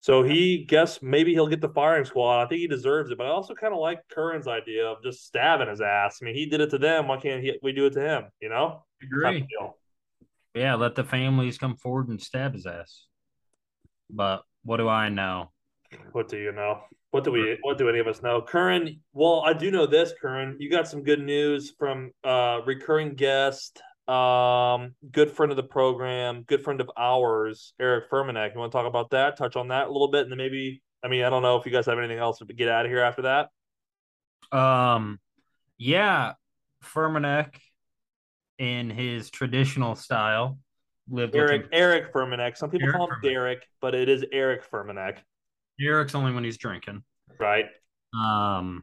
So 0.00 0.22
he 0.22 0.64
guess 0.64 1.02
maybe 1.02 1.32
he'll 1.32 1.48
get 1.48 1.60
the 1.60 1.68
firing 1.68 2.04
squad. 2.04 2.44
I 2.44 2.48
think 2.48 2.60
he 2.60 2.68
deserves 2.68 3.10
it, 3.10 3.18
but 3.18 3.26
I 3.26 3.30
also 3.30 3.54
kind 3.54 3.74
of 3.74 3.80
like 3.80 4.00
Curran's 4.10 4.46
idea 4.46 4.86
of 4.86 5.02
just 5.02 5.26
stabbing 5.26 5.68
his 5.68 5.80
ass. 5.80 6.18
I 6.22 6.24
mean, 6.24 6.34
he 6.34 6.46
did 6.46 6.60
it 6.60 6.70
to 6.70 6.78
them. 6.78 7.08
Why 7.08 7.18
can't 7.18 7.42
he, 7.42 7.58
we 7.62 7.72
do 7.72 7.86
it 7.86 7.94
to 7.94 8.00
him? 8.00 8.24
You 8.40 8.48
know? 8.48 8.84
Agree. 9.02 9.46
Yeah, 10.54 10.76
let 10.76 10.94
the 10.94 11.04
families 11.04 11.58
come 11.58 11.76
forward 11.76 12.08
and 12.08 12.20
stab 12.20 12.54
his 12.54 12.66
ass. 12.66 13.06
But 14.10 14.42
what 14.64 14.78
do 14.78 14.88
I 14.88 15.08
know? 15.08 15.50
What 16.12 16.28
do 16.28 16.38
you 16.38 16.52
know? 16.52 16.80
What 17.10 17.24
do 17.24 17.32
we? 17.32 17.56
What 17.62 17.78
do 17.78 17.88
any 17.88 17.98
of 17.98 18.06
us 18.06 18.22
know? 18.22 18.42
Curran. 18.42 19.00
Well, 19.14 19.42
I 19.44 19.54
do 19.54 19.70
know 19.70 19.86
this, 19.86 20.12
Curran. 20.20 20.56
You 20.58 20.70
got 20.70 20.88
some 20.88 21.02
good 21.02 21.20
news 21.20 21.72
from 21.78 22.10
uh 22.22 22.60
recurring 22.66 23.14
guest, 23.14 23.80
um, 24.08 24.94
good 25.10 25.30
friend 25.30 25.52
of 25.52 25.56
the 25.56 25.62
program, 25.62 26.42
good 26.42 26.64
friend 26.64 26.80
of 26.80 26.90
ours, 26.96 27.74
Eric 27.78 28.10
Furmanek. 28.10 28.54
You 28.54 28.60
want 28.60 28.72
to 28.72 28.78
talk 28.78 28.86
about 28.86 29.10
that? 29.10 29.36
Touch 29.36 29.56
on 29.56 29.68
that 29.68 29.88
a 29.88 29.92
little 29.92 30.10
bit, 30.10 30.22
and 30.22 30.30
then 30.30 30.38
maybe. 30.38 30.82
I 31.04 31.08
mean, 31.08 31.22
I 31.22 31.30
don't 31.30 31.42
know 31.42 31.56
if 31.56 31.64
you 31.64 31.70
guys 31.70 31.86
have 31.86 31.98
anything 31.98 32.18
else 32.18 32.38
to 32.38 32.46
get 32.46 32.68
out 32.68 32.84
of 32.84 32.90
here 32.90 33.02
after 33.02 33.22
that. 33.22 34.56
Um, 34.56 35.20
yeah, 35.76 36.32
Furmanek, 36.84 37.54
in 38.58 38.90
his 38.90 39.30
traditional 39.30 39.94
style, 39.94 40.58
lived 41.08 41.36
Eric 41.36 41.66
Eric 41.72 42.12
Furmanek. 42.12 42.56
Some 42.56 42.70
people 42.70 42.88
Eric 42.88 42.96
call 42.96 43.06
him 43.06 43.16
Furmanek. 43.22 43.30
Derek, 43.30 43.66
but 43.80 43.94
it 43.94 44.08
is 44.08 44.24
Eric 44.32 44.68
Furmanek. 44.70 45.18
Eric's 45.80 46.14
only 46.14 46.32
when 46.32 46.44
he's 46.44 46.58
drinking. 46.58 47.04
Right. 47.38 47.66
Um, 48.18 48.82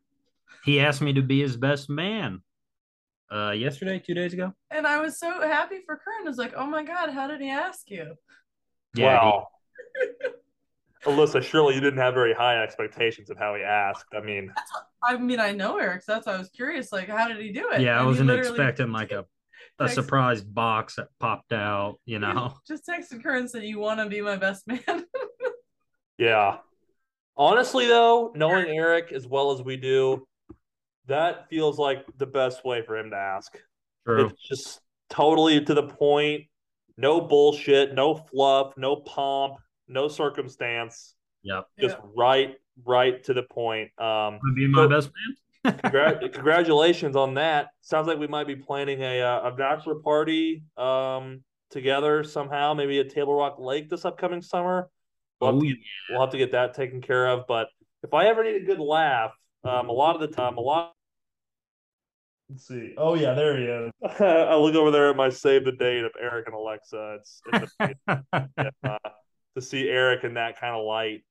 he 0.63 0.79
asked 0.79 1.01
me 1.01 1.13
to 1.13 1.21
be 1.21 1.41
his 1.41 1.57
best 1.57 1.89
man. 1.89 2.41
Uh, 3.31 3.51
yesterday, 3.51 3.99
two 3.99 4.13
days 4.13 4.33
ago. 4.33 4.53
And 4.69 4.85
I 4.85 4.99
was 4.99 5.19
so 5.19 5.41
happy 5.41 5.77
for 5.85 5.95
Curran. 5.95 6.25
I 6.25 6.29
was 6.29 6.37
like, 6.37 6.53
oh 6.55 6.67
my 6.67 6.83
god, 6.83 7.09
how 7.09 7.27
did 7.27 7.41
he 7.41 7.49
ask 7.49 7.89
you? 7.89 8.13
Yeah, 8.95 9.15
wow. 9.15 9.47
He... 9.99 10.29
Alyssa, 11.11 11.43
surely 11.43 11.75
you 11.75 11.81
didn't 11.81 11.99
have 11.99 12.13
very 12.13 12.33
high 12.33 12.61
expectations 12.63 13.29
of 13.29 13.37
how 13.37 13.55
he 13.55 13.61
asked. 13.61 14.07
I 14.15 14.21
mean, 14.21 14.51
I 15.03 15.17
mean, 15.17 15.39
I 15.39 15.51
know 15.51 15.77
Eric, 15.77 16.01
so 16.01 16.13
that's 16.13 16.25
why 16.25 16.33
I 16.33 16.37
was 16.37 16.49
curious. 16.49 16.91
Like, 16.91 17.09
how 17.09 17.27
did 17.27 17.37
he 17.37 17.51
do 17.51 17.69
it? 17.71 17.81
Yeah, 17.81 17.91
and 17.91 17.99
I 17.99 18.05
wasn't 18.05 18.31
expecting 18.31 18.91
like 18.91 19.11
a 19.11 19.25
a 19.77 19.89
surprise 19.89 20.41
box 20.41 20.95
that 20.95 21.09
popped 21.19 21.53
out. 21.53 21.99
You 22.05 22.17
know, 22.17 22.55
just 22.67 22.87
texted 22.87 23.21
Curran 23.21 23.41
and 23.41 23.49
said, 23.49 23.63
"You 23.63 23.77
want 23.77 23.99
to 23.99 24.07
be 24.07 24.21
my 24.21 24.35
best 24.35 24.67
man." 24.67 24.81
yeah, 26.17 26.57
Honestly, 27.37 27.87
though, 27.87 28.31
knowing 28.33 28.67
Eric 28.67 29.11
as 29.11 29.27
well 29.27 29.51
as 29.51 29.61
we 29.61 29.75
do, 29.75 30.25
that 31.07 31.49
feels 31.49 31.77
like 31.77 32.05
the 32.17 32.25
best 32.25 32.65
way 32.65 32.81
for 32.81 32.97
him 32.97 33.11
to 33.11 33.15
ask. 33.15 33.57
True. 34.05 34.27
It's 34.27 34.41
just 34.47 34.81
totally 35.09 35.63
to 35.63 35.73
the 35.73 35.83
point. 35.83 36.43
No 36.97 37.19
bullshit, 37.21 37.93
no 37.93 38.15
fluff, 38.15 38.73
no 38.77 38.97
pomp, 38.97 39.55
no 39.87 40.07
circumstance. 40.07 41.15
Yep. 41.43 41.67
Just 41.79 41.97
yeah. 41.97 42.09
right, 42.15 42.55
right 42.85 43.23
to 43.25 43.33
the 43.33 43.43
point. 43.43 43.91
Um, 43.99 44.39
be 44.55 44.67
my 44.67 44.83
so, 44.83 44.89
best 44.89 45.09
man. 45.09 45.35
congr- 45.83 46.33
congratulations 46.33 47.15
on 47.15 47.33
that. 47.35 47.69
Sounds 47.81 48.07
like 48.07 48.17
we 48.17 48.27
might 48.27 48.47
be 48.47 48.55
planning 48.55 49.01
a 49.01 49.21
uh, 49.21 49.49
a 49.49 49.51
bachelor 49.51 49.95
party 49.95 50.63
um, 50.77 51.43
together 51.69 52.23
somehow. 52.23 52.73
Maybe 52.73 52.99
at 52.99 53.09
Table 53.09 53.35
Rock 53.35 53.57
Lake 53.59 53.89
this 53.89 54.05
upcoming 54.05 54.41
summer. 54.41 54.89
We'll, 55.41 55.49
oh, 55.49 55.53
have 55.53 55.61
to, 55.61 55.67
yeah. 55.67 55.75
we'll 56.11 56.21
have 56.21 56.31
to 56.31 56.37
get 56.37 56.51
that 56.53 56.75
taken 56.75 57.01
care 57.01 57.27
of. 57.27 57.45
But 57.47 57.67
if 58.03 58.13
I 58.13 58.27
ever 58.27 58.43
need 58.43 58.55
a 58.55 58.65
good 58.65 58.79
laugh, 58.79 59.31
um, 59.65 59.89
a 59.89 59.91
lot 59.91 60.15
of 60.15 60.21
the 60.21 60.27
time, 60.27 60.57
a 60.57 60.61
lot. 60.61 60.93
Let's 62.49 62.67
see. 62.67 62.93
Oh 62.97 63.15
yeah, 63.15 63.33
there 63.33 63.57
he 63.57 63.65
is. 63.65 63.91
I 64.19 64.55
look 64.55 64.75
over 64.75 64.91
there 64.91 65.09
at 65.09 65.15
my 65.15 65.29
save 65.29 65.65
the 65.65 65.71
date 65.71 66.03
of 66.03 66.11
Eric 66.21 66.45
and 66.45 66.55
Alexa. 66.55 67.17
It's, 67.19 67.41
it's 67.53 67.75
yeah, 68.07 68.69
uh, 68.83 68.97
to 69.55 69.61
see 69.61 69.89
Eric 69.89 70.23
in 70.23 70.35
that 70.35 70.59
kind 70.59 70.75
of 70.75 70.85
light. 70.85 71.23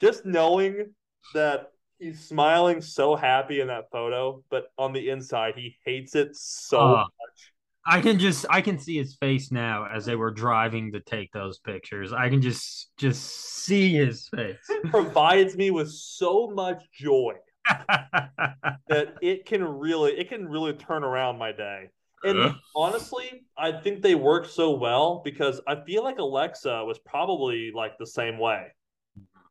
Just 0.00 0.26
knowing 0.26 0.92
that 1.34 1.70
he's 2.00 2.26
smiling 2.26 2.80
so 2.80 3.14
happy 3.14 3.60
in 3.60 3.68
that 3.68 3.84
photo, 3.92 4.42
but 4.50 4.66
on 4.76 4.92
the 4.92 5.08
inside 5.08 5.54
he 5.56 5.76
hates 5.84 6.16
it 6.16 6.34
so 6.34 6.80
uh, 6.80 6.96
much. 6.96 7.52
I 7.86 8.00
can 8.00 8.18
just 8.18 8.44
I 8.50 8.60
can 8.60 8.80
see 8.80 8.96
his 8.96 9.14
face 9.14 9.52
now 9.52 9.86
as 9.86 10.04
they 10.04 10.16
were 10.16 10.32
driving 10.32 10.90
to 10.92 11.00
take 11.00 11.30
those 11.30 11.60
pictures. 11.60 12.12
I 12.12 12.28
can 12.28 12.42
just 12.42 12.90
just 12.96 13.22
see 13.22 13.94
his 13.94 14.28
face. 14.28 14.56
Provides 14.86 15.56
me 15.56 15.70
with 15.70 15.92
so 15.92 16.48
much 16.48 16.82
joy 16.92 17.34
that 17.66 19.14
it 19.20 19.46
can 19.46 19.62
really 19.62 20.12
it 20.12 20.28
can 20.28 20.48
really 20.48 20.72
turn 20.72 21.04
around 21.04 21.38
my 21.38 21.52
day. 21.52 21.90
And 22.22 22.38
uh. 22.38 22.52
honestly, 22.74 23.44
I 23.56 23.72
think 23.72 24.02
they 24.02 24.14
work 24.14 24.46
so 24.46 24.72
well 24.72 25.20
because 25.24 25.60
I 25.66 25.76
feel 25.84 26.02
like 26.02 26.18
Alexa 26.18 26.84
was 26.84 26.98
probably 26.98 27.72
like 27.74 27.98
the 27.98 28.06
same 28.06 28.38
way. 28.38 28.68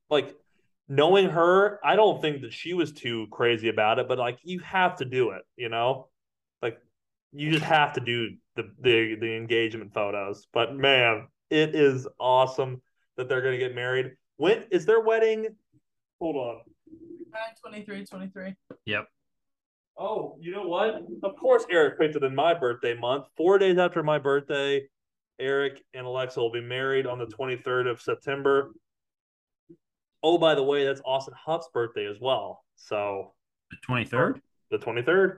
Like 0.09 0.35
knowing 0.87 1.29
her, 1.29 1.79
I 1.83 1.95
don't 1.95 2.21
think 2.21 2.41
that 2.41 2.53
she 2.53 2.73
was 2.73 2.91
too 2.91 3.27
crazy 3.31 3.69
about 3.69 3.99
it, 3.99 4.07
but 4.07 4.17
like 4.17 4.39
you 4.43 4.59
have 4.59 4.97
to 4.97 5.05
do 5.05 5.31
it, 5.31 5.43
you 5.55 5.69
know? 5.69 6.09
Like 6.61 6.79
you 7.31 7.51
just 7.51 7.63
have 7.65 7.93
to 7.93 8.01
do 8.01 8.31
the 8.55 8.71
the 8.81 9.15
the 9.15 9.35
engagement 9.35 9.93
photos. 9.93 10.47
But 10.53 10.75
man, 10.75 11.27
it 11.49 11.75
is 11.75 12.07
awesome 12.19 12.81
that 13.17 13.29
they're 13.29 13.41
going 13.41 13.57
to 13.57 13.65
get 13.65 13.75
married. 13.75 14.11
When 14.37 14.63
is 14.71 14.85
their 14.85 15.01
wedding? 15.01 15.47
Hold 16.19 16.35
on. 16.35 16.61
23, 17.61 18.05
23. 18.05 18.55
Yep. 18.85 19.07
Oh, 19.97 20.37
you 20.39 20.51
know 20.51 20.67
what? 20.67 21.03
Of 21.23 21.35
course, 21.37 21.65
Eric 21.69 21.99
picked 21.99 22.15
it 22.15 22.23
in 22.23 22.35
my 22.35 22.53
birthday 22.53 22.95
month. 22.95 23.25
Four 23.37 23.57
days 23.57 23.77
after 23.77 24.03
my 24.03 24.17
birthday, 24.17 24.87
Eric 25.39 25.83
and 25.93 26.05
Alexa 26.05 26.39
will 26.39 26.51
be 26.51 26.61
married 26.61 27.05
on 27.05 27.17
the 27.19 27.25
23rd 27.25 27.89
of 27.89 28.01
September. 28.01 28.73
Oh, 30.21 30.37
by 30.37 30.55
the 30.55 30.63
way, 30.63 30.85
that's 30.85 31.01
Austin 31.05 31.35
Huff's 31.37 31.69
birthday 31.73 32.07
as 32.07 32.17
well. 32.19 32.63
So 32.75 33.33
the 33.71 33.77
23rd? 33.87 34.41
The 34.71 34.77
23rd. 34.77 35.37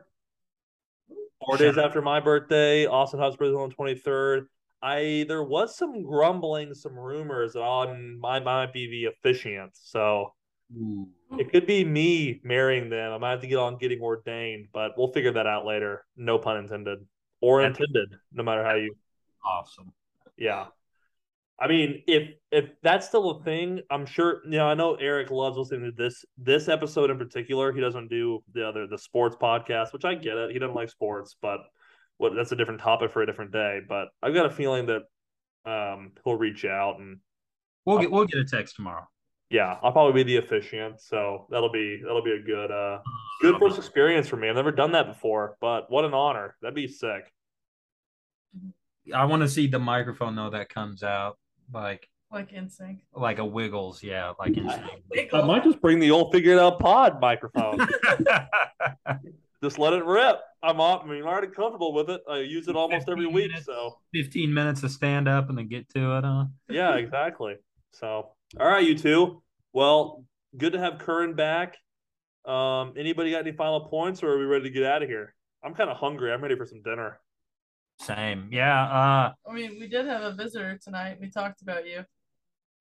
Four 1.45 1.58
days 1.58 1.78
after 1.78 2.02
my 2.02 2.20
birthday, 2.20 2.88
Austin 2.88 3.20
Huff's 3.20 3.38
birthday 3.38 3.58
on 3.58 3.70
the 3.70 3.76
23rd. 3.76 4.48
I 4.82 5.26
there 5.28 5.43
was 5.43 5.76
some 5.76 6.04
grumbling, 6.04 6.74
some 6.74 6.98
rumors 6.98 7.56
on 7.56 8.20
my 8.20 8.39
might 8.39 8.74
be 8.74 8.88
the 8.89 9.06
officiant. 9.06 9.72
So 9.74 10.34
Ooh. 10.76 11.07
it 11.39 11.51
could 11.51 11.65
be 11.65 11.86
me 11.86 12.41
marrying 12.43 12.89
them. 12.89 13.13
I 13.13 13.18
might 13.18 13.32
have 13.32 13.41
to 13.41 13.47
get 13.47 13.57
on 13.57 13.78
getting 13.78 14.01
ordained, 14.01 14.68
but 14.74 14.97
we'll 14.97 15.11
figure 15.13 15.32
that 15.34 15.47
out 15.47 15.65
later. 15.65 16.05
No 16.15 16.38
pun 16.38 16.57
intended. 16.57 16.99
Or 17.39 17.61
intended, 17.61 18.15
no 18.34 18.43
matter 18.43 18.63
how 18.63 18.76
you 18.76 18.95
awesome. 19.45 19.93
Yeah. 20.38 20.65
I 21.59 21.68
mean, 21.68 22.03
if 22.07 22.30
if 22.51 22.70
that's 22.84 23.07
still 23.07 23.32
a 23.32 23.43
thing, 23.43 23.82
I'm 23.89 24.05
sure. 24.05 24.41
You 24.45 24.57
know, 24.57 24.68
I 24.68 24.76
know 24.76 24.95
Eric 24.95 25.32
loves 25.32 25.57
listening 25.57 25.86
to 25.86 25.91
this 25.91 26.24
this 26.38 26.68
episode 26.68 27.09
in 27.09 27.18
particular. 27.18 27.74
He 27.74 27.82
doesn't 27.82 28.09
do 28.09 28.43
the 28.53 28.68
other 28.68 28.86
the 28.86 28.97
sports 28.97 29.36
podcast, 29.36 29.91
which 29.91 30.05
I 30.05 30.13
get 30.13 30.38
it. 30.38 30.51
He 30.51 30.59
doesn't 30.59 30.76
like 30.76 30.89
sports, 30.89 31.36
but 31.41 31.61
what 32.18 32.36
that's 32.36 32.51
a 32.51 32.55
different 32.55 32.82
topic 32.82 33.11
for 33.11 33.24
a 33.24 33.26
different 33.26 33.51
day. 33.51 33.82
But 33.88 34.09
I've 34.22 34.36
got 34.36 34.45
a 34.45 34.51
feeling 34.51 34.88
that 34.88 35.01
um 35.65 36.11
he'll 36.24 36.36
reach 36.36 36.63
out 36.63 36.99
and 36.99 37.20
we'll 37.86 37.99
get 37.99 38.11
we'll 38.11 38.26
get 38.26 38.39
a 38.39 38.45
text 38.45 38.76
tomorrow. 38.76 39.07
Yeah, 39.50 39.78
I'll 39.82 39.93
probably 39.93 40.24
be 40.24 40.34
the 40.34 40.45
officiant, 40.45 41.00
so 41.00 41.45
that'll 41.50 41.72
be 41.72 42.02
that'll 42.04 42.24
be 42.24 42.34
a 42.34 42.41
good 42.41 42.70
uh 42.70 43.00
good 43.41 43.58
first 43.60 43.78
experience 43.78 44.28
for 44.28 44.36
me. 44.36 44.50
I've 44.50 44.56
never 44.56 44.72
done 44.72 44.91
that 44.91 45.08
before, 45.08 45.56
but 45.62 45.89
what 45.89 46.04
an 46.04 46.14
honor. 46.14 46.56
That'd 46.62 46.76
be 46.76 46.88
sick. 46.88 47.32
I 49.14 49.24
want 49.24 49.41
to 49.43 49.48
see 49.48 49.68
the 49.68 49.80
microphone 49.80 50.36
though 50.36 50.50
that 50.50 50.68
comes 50.68 51.02
out 51.02 51.38
like 51.74 52.10
like 52.32 52.52
NSYNC. 52.52 53.00
Like 53.16 53.39
a 53.39 53.45
Wiggles, 53.45 54.04
yeah, 54.04 54.34
like 54.38 54.52
NSYNC. 54.52 55.34
I 55.34 55.41
might 55.43 55.64
just 55.64 55.82
bring 55.82 56.00
the 56.00 56.12
old 56.12 56.34
figured 56.34 56.60
out 56.60 56.80
pod 56.80 57.22
microphone. 57.22 57.80
just 59.64 59.80
let 59.80 59.93
it 59.93 60.04
rip. 60.04 60.39
I'm 60.62 60.82
off. 60.82 61.04
I 61.06 61.08
mean, 61.08 61.22
I'm 61.22 61.28
already 61.28 61.48
comfortable 61.48 61.93
with 61.93 62.10
it. 62.10 62.22
I 62.30 62.39
use 62.39 62.68
it 62.68 62.76
almost 62.76 63.08
every 63.08 63.28
week. 63.28 63.52
Minutes, 63.52 63.68
so 63.68 64.00
15 64.14 64.54
minutes 64.54 64.82
to 64.82 64.89
stand 64.89 65.28
up 65.30 65.50
and 65.50 65.58
then 65.58 65.68
get 65.68 65.88
to 65.89 66.18
it, 66.18 66.24
huh? 66.24 66.45
Yeah, 66.70 66.95
exactly. 66.95 67.56
So, 67.91 68.32
all 68.60 68.68
right, 68.68 68.86
you 68.86 68.98
two. 68.98 69.41
Well, 69.74 70.24
good 70.56 70.74
to 70.74 70.80
have 70.80 71.00
Curran 71.00 71.36
back. 71.36 71.78
Um, 72.45 72.93
anybody 72.98 73.32
got 73.32 73.41
any 73.41 73.52
final 73.52 73.82
points, 73.82 74.24
or 74.24 74.32
are 74.32 74.39
we 74.39 74.45
ready 74.45 74.64
to 74.66 74.70
get 74.70 74.84
out 74.84 75.04
of 75.04 75.10
here? 75.10 75.34
I'm 75.64 75.74
kind 75.74 75.89
of 75.89 75.98
hungry. 75.98 76.32
I'm 76.32 76.41
ready 76.41 76.56
for 76.56 76.66
some 76.66 76.82
dinner. 76.82 77.20
Same. 78.00 78.50
Yeah. 78.52 78.84
Uh, 78.84 79.34
I 79.50 79.54
mean, 79.54 79.78
we 79.80 79.88
did 79.88 80.06
have 80.06 80.22
a 80.22 80.34
visitor 80.34 80.78
tonight. 80.82 81.18
We 81.20 81.30
talked 81.30 81.62
about 81.62 81.88
you. 81.88 82.06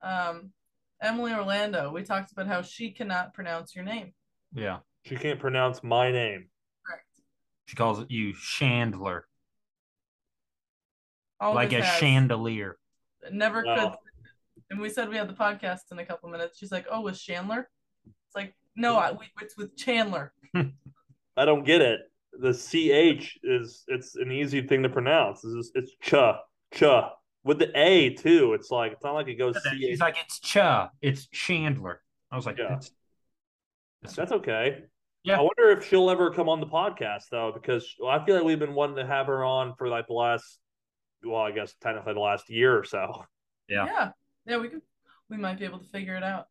Um, 0.01 0.51
Emily 1.01 1.33
Orlando. 1.33 1.91
We 1.91 2.03
talked 2.03 2.31
about 2.31 2.47
how 2.47 2.61
she 2.61 2.91
cannot 2.91 3.33
pronounce 3.33 3.75
your 3.75 3.83
name. 3.83 4.13
Yeah. 4.53 4.77
She 5.05 5.15
can't 5.15 5.39
pronounce 5.39 5.83
my 5.83 6.11
name. 6.11 6.49
Correct. 6.85 7.05
She 7.65 7.75
calls 7.75 7.99
it 7.99 8.11
you 8.11 8.33
Chandler, 8.33 9.27
Always 11.39 11.55
like 11.55 11.73
a 11.73 11.83
has. 11.83 11.97
chandelier. 11.99 12.77
Never 13.31 13.63
could. 13.63 13.93
Wow. 14.69 14.73
And 14.75 14.79
we 14.81 14.89
said 14.89 15.09
we 15.09 15.15
had 15.17 15.29
the 15.29 15.33
podcast 15.33 15.91
in 15.91 15.99
a 15.99 16.05
couple 16.05 16.29
minutes. 16.29 16.57
She's 16.57 16.71
like, 16.71 16.85
"Oh, 16.91 17.01
with 17.01 17.19
Chandler?" 17.19 17.69
It's 18.05 18.35
like, 18.35 18.53
no, 18.75 18.97
I, 18.97 19.11
we, 19.11 19.25
it's 19.41 19.57
with 19.57 19.75
Chandler. 19.77 20.33
I 20.55 21.45
don't 21.45 21.65
get 21.65 21.81
it. 21.81 22.01
The 22.39 22.53
ch 22.53 23.37
is 23.43 23.83
it's 23.87 24.15
an 24.15 24.31
easy 24.31 24.61
thing 24.61 24.83
to 24.83 24.89
pronounce. 24.89 25.43
It's 25.43 25.55
just, 25.55 25.71
it's 25.75 25.91
cha 26.01 26.41
cha 26.73 27.13
with 27.43 27.59
the 27.59 27.71
a 27.75 28.11
too. 28.15 28.53
It's 28.53 28.69
like 28.69 28.91
it's 28.91 29.03
not 29.03 29.13
like 29.13 29.27
it 29.27 29.35
goes 29.35 29.55
She's 29.73 29.97
ch. 29.97 30.01
like, 30.01 30.17
it's 30.23 30.39
Cha, 30.39 30.89
it's 31.01 31.27
Chandler. 31.27 32.01
I 32.29 32.35
was 32.35 32.45
like, 32.45 32.57
Yeah. 32.57 32.77
that's, 34.03 34.15
That's 34.15 34.31
okay. 34.33 34.83
Yeah. 35.23 35.37
I 35.39 35.41
wonder 35.41 35.69
if 35.69 35.87
she'll 35.87 36.09
ever 36.09 36.31
come 36.31 36.49
on 36.49 36.59
the 36.59 36.67
podcast 36.67 37.23
though, 37.31 37.51
because 37.53 37.95
I 38.05 38.23
feel 38.25 38.35
like 38.35 38.43
we've 38.43 38.59
been 38.59 38.73
wanting 38.73 38.97
to 38.97 39.05
have 39.07 39.27
her 39.27 39.43
on 39.43 39.73
for 39.77 39.87
like 39.87 40.07
the 40.07 40.13
last, 40.13 40.59
well, 41.23 41.41
I 41.41 41.51
guess 41.51 41.73
technically 41.81 42.13
the 42.13 42.19
last 42.19 42.49
year 42.49 42.77
or 42.77 42.83
so. 42.83 43.23
Yeah. 43.69 43.85
yeah, 43.85 44.09
yeah. 44.47 44.57
We 44.57 44.69
could. 44.69 44.81
We 45.29 45.37
might 45.37 45.59
be 45.59 45.65
able 45.65 45.79
to 45.79 45.89
figure 45.89 46.15
it 46.15 46.23
out. 46.23 46.47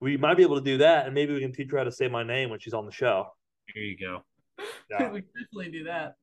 We 0.00 0.16
might 0.16 0.36
be 0.36 0.42
able 0.42 0.56
to 0.56 0.64
do 0.64 0.78
that, 0.78 1.06
and 1.06 1.14
maybe 1.14 1.32
we 1.32 1.40
can 1.40 1.52
teach 1.52 1.70
her 1.70 1.78
how 1.78 1.84
to 1.84 1.92
say 1.92 2.08
my 2.08 2.22
name 2.22 2.50
when 2.50 2.58
she's 2.58 2.74
on 2.74 2.86
the 2.86 2.92
show. 2.92 3.28
here 3.72 3.82
you 3.82 3.96
go. 3.96 4.22
Yeah. 4.90 5.10
we 5.12 5.20
definitely 5.20 5.70
do 5.70 5.84
that. 5.84 6.16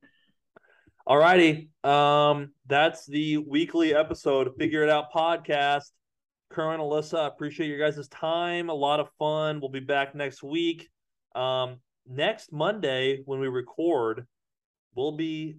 Alrighty. 1.08 1.70
Um, 1.84 2.52
that's 2.68 3.06
the 3.08 3.38
weekly 3.38 3.96
episode 3.96 4.48
of 4.48 4.56
Figure 4.58 4.84
It 4.84 4.90
Out 4.90 5.12
podcast. 5.12 5.86
Curran 6.52 6.80
Alyssa, 6.80 7.20
I 7.20 7.28
appreciate 7.28 7.68
your 7.68 7.80
guys' 7.80 8.08
time. 8.10 8.70
A 8.70 8.74
lot 8.74 9.00
of 9.00 9.10
fun. 9.18 9.60
We'll 9.60 9.70
be 9.70 9.80
back 9.80 10.14
next 10.14 10.44
week. 10.44 10.90
Um, 11.36 11.78
next 12.08 12.52
Monday 12.52 13.22
when 13.26 13.40
we 13.40 13.48
record, 13.48 14.26
we'll 14.96 15.14
be 15.14 15.58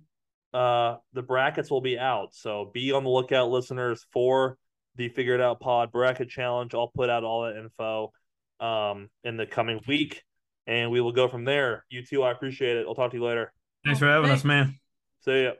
uh 0.52 0.96
the 1.12 1.22
brackets 1.22 1.70
will 1.70 1.80
be 1.80 1.98
out. 1.98 2.34
So 2.34 2.70
be 2.74 2.92
on 2.92 3.04
the 3.04 3.10
lookout, 3.10 3.50
listeners, 3.50 4.04
for 4.12 4.58
the 5.00 5.08
Figure 5.08 5.34
It 5.34 5.40
Out 5.40 5.60
Pod 5.60 5.90
bracket 5.90 6.28
challenge. 6.28 6.74
I'll 6.74 6.92
put 6.94 7.08
out 7.08 7.24
all 7.24 7.44
that 7.44 7.56
info 7.56 8.12
um 8.60 9.08
in 9.24 9.38
the 9.38 9.46
coming 9.46 9.80
week 9.88 10.22
and 10.66 10.90
we 10.90 11.00
will 11.00 11.12
go 11.12 11.28
from 11.28 11.44
there. 11.44 11.86
You 11.88 12.04
too, 12.04 12.22
I 12.22 12.30
appreciate 12.30 12.76
it. 12.76 12.84
I'll 12.86 12.94
talk 12.94 13.10
to 13.12 13.16
you 13.16 13.24
later. 13.24 13.52
Thanks 13.84 13.98
for 13.98 14.06
having 14.06 14.30
us, 14.30 14.44
man. 14.44 14.78
See 15.24 15.44
ya. 15.44 15.52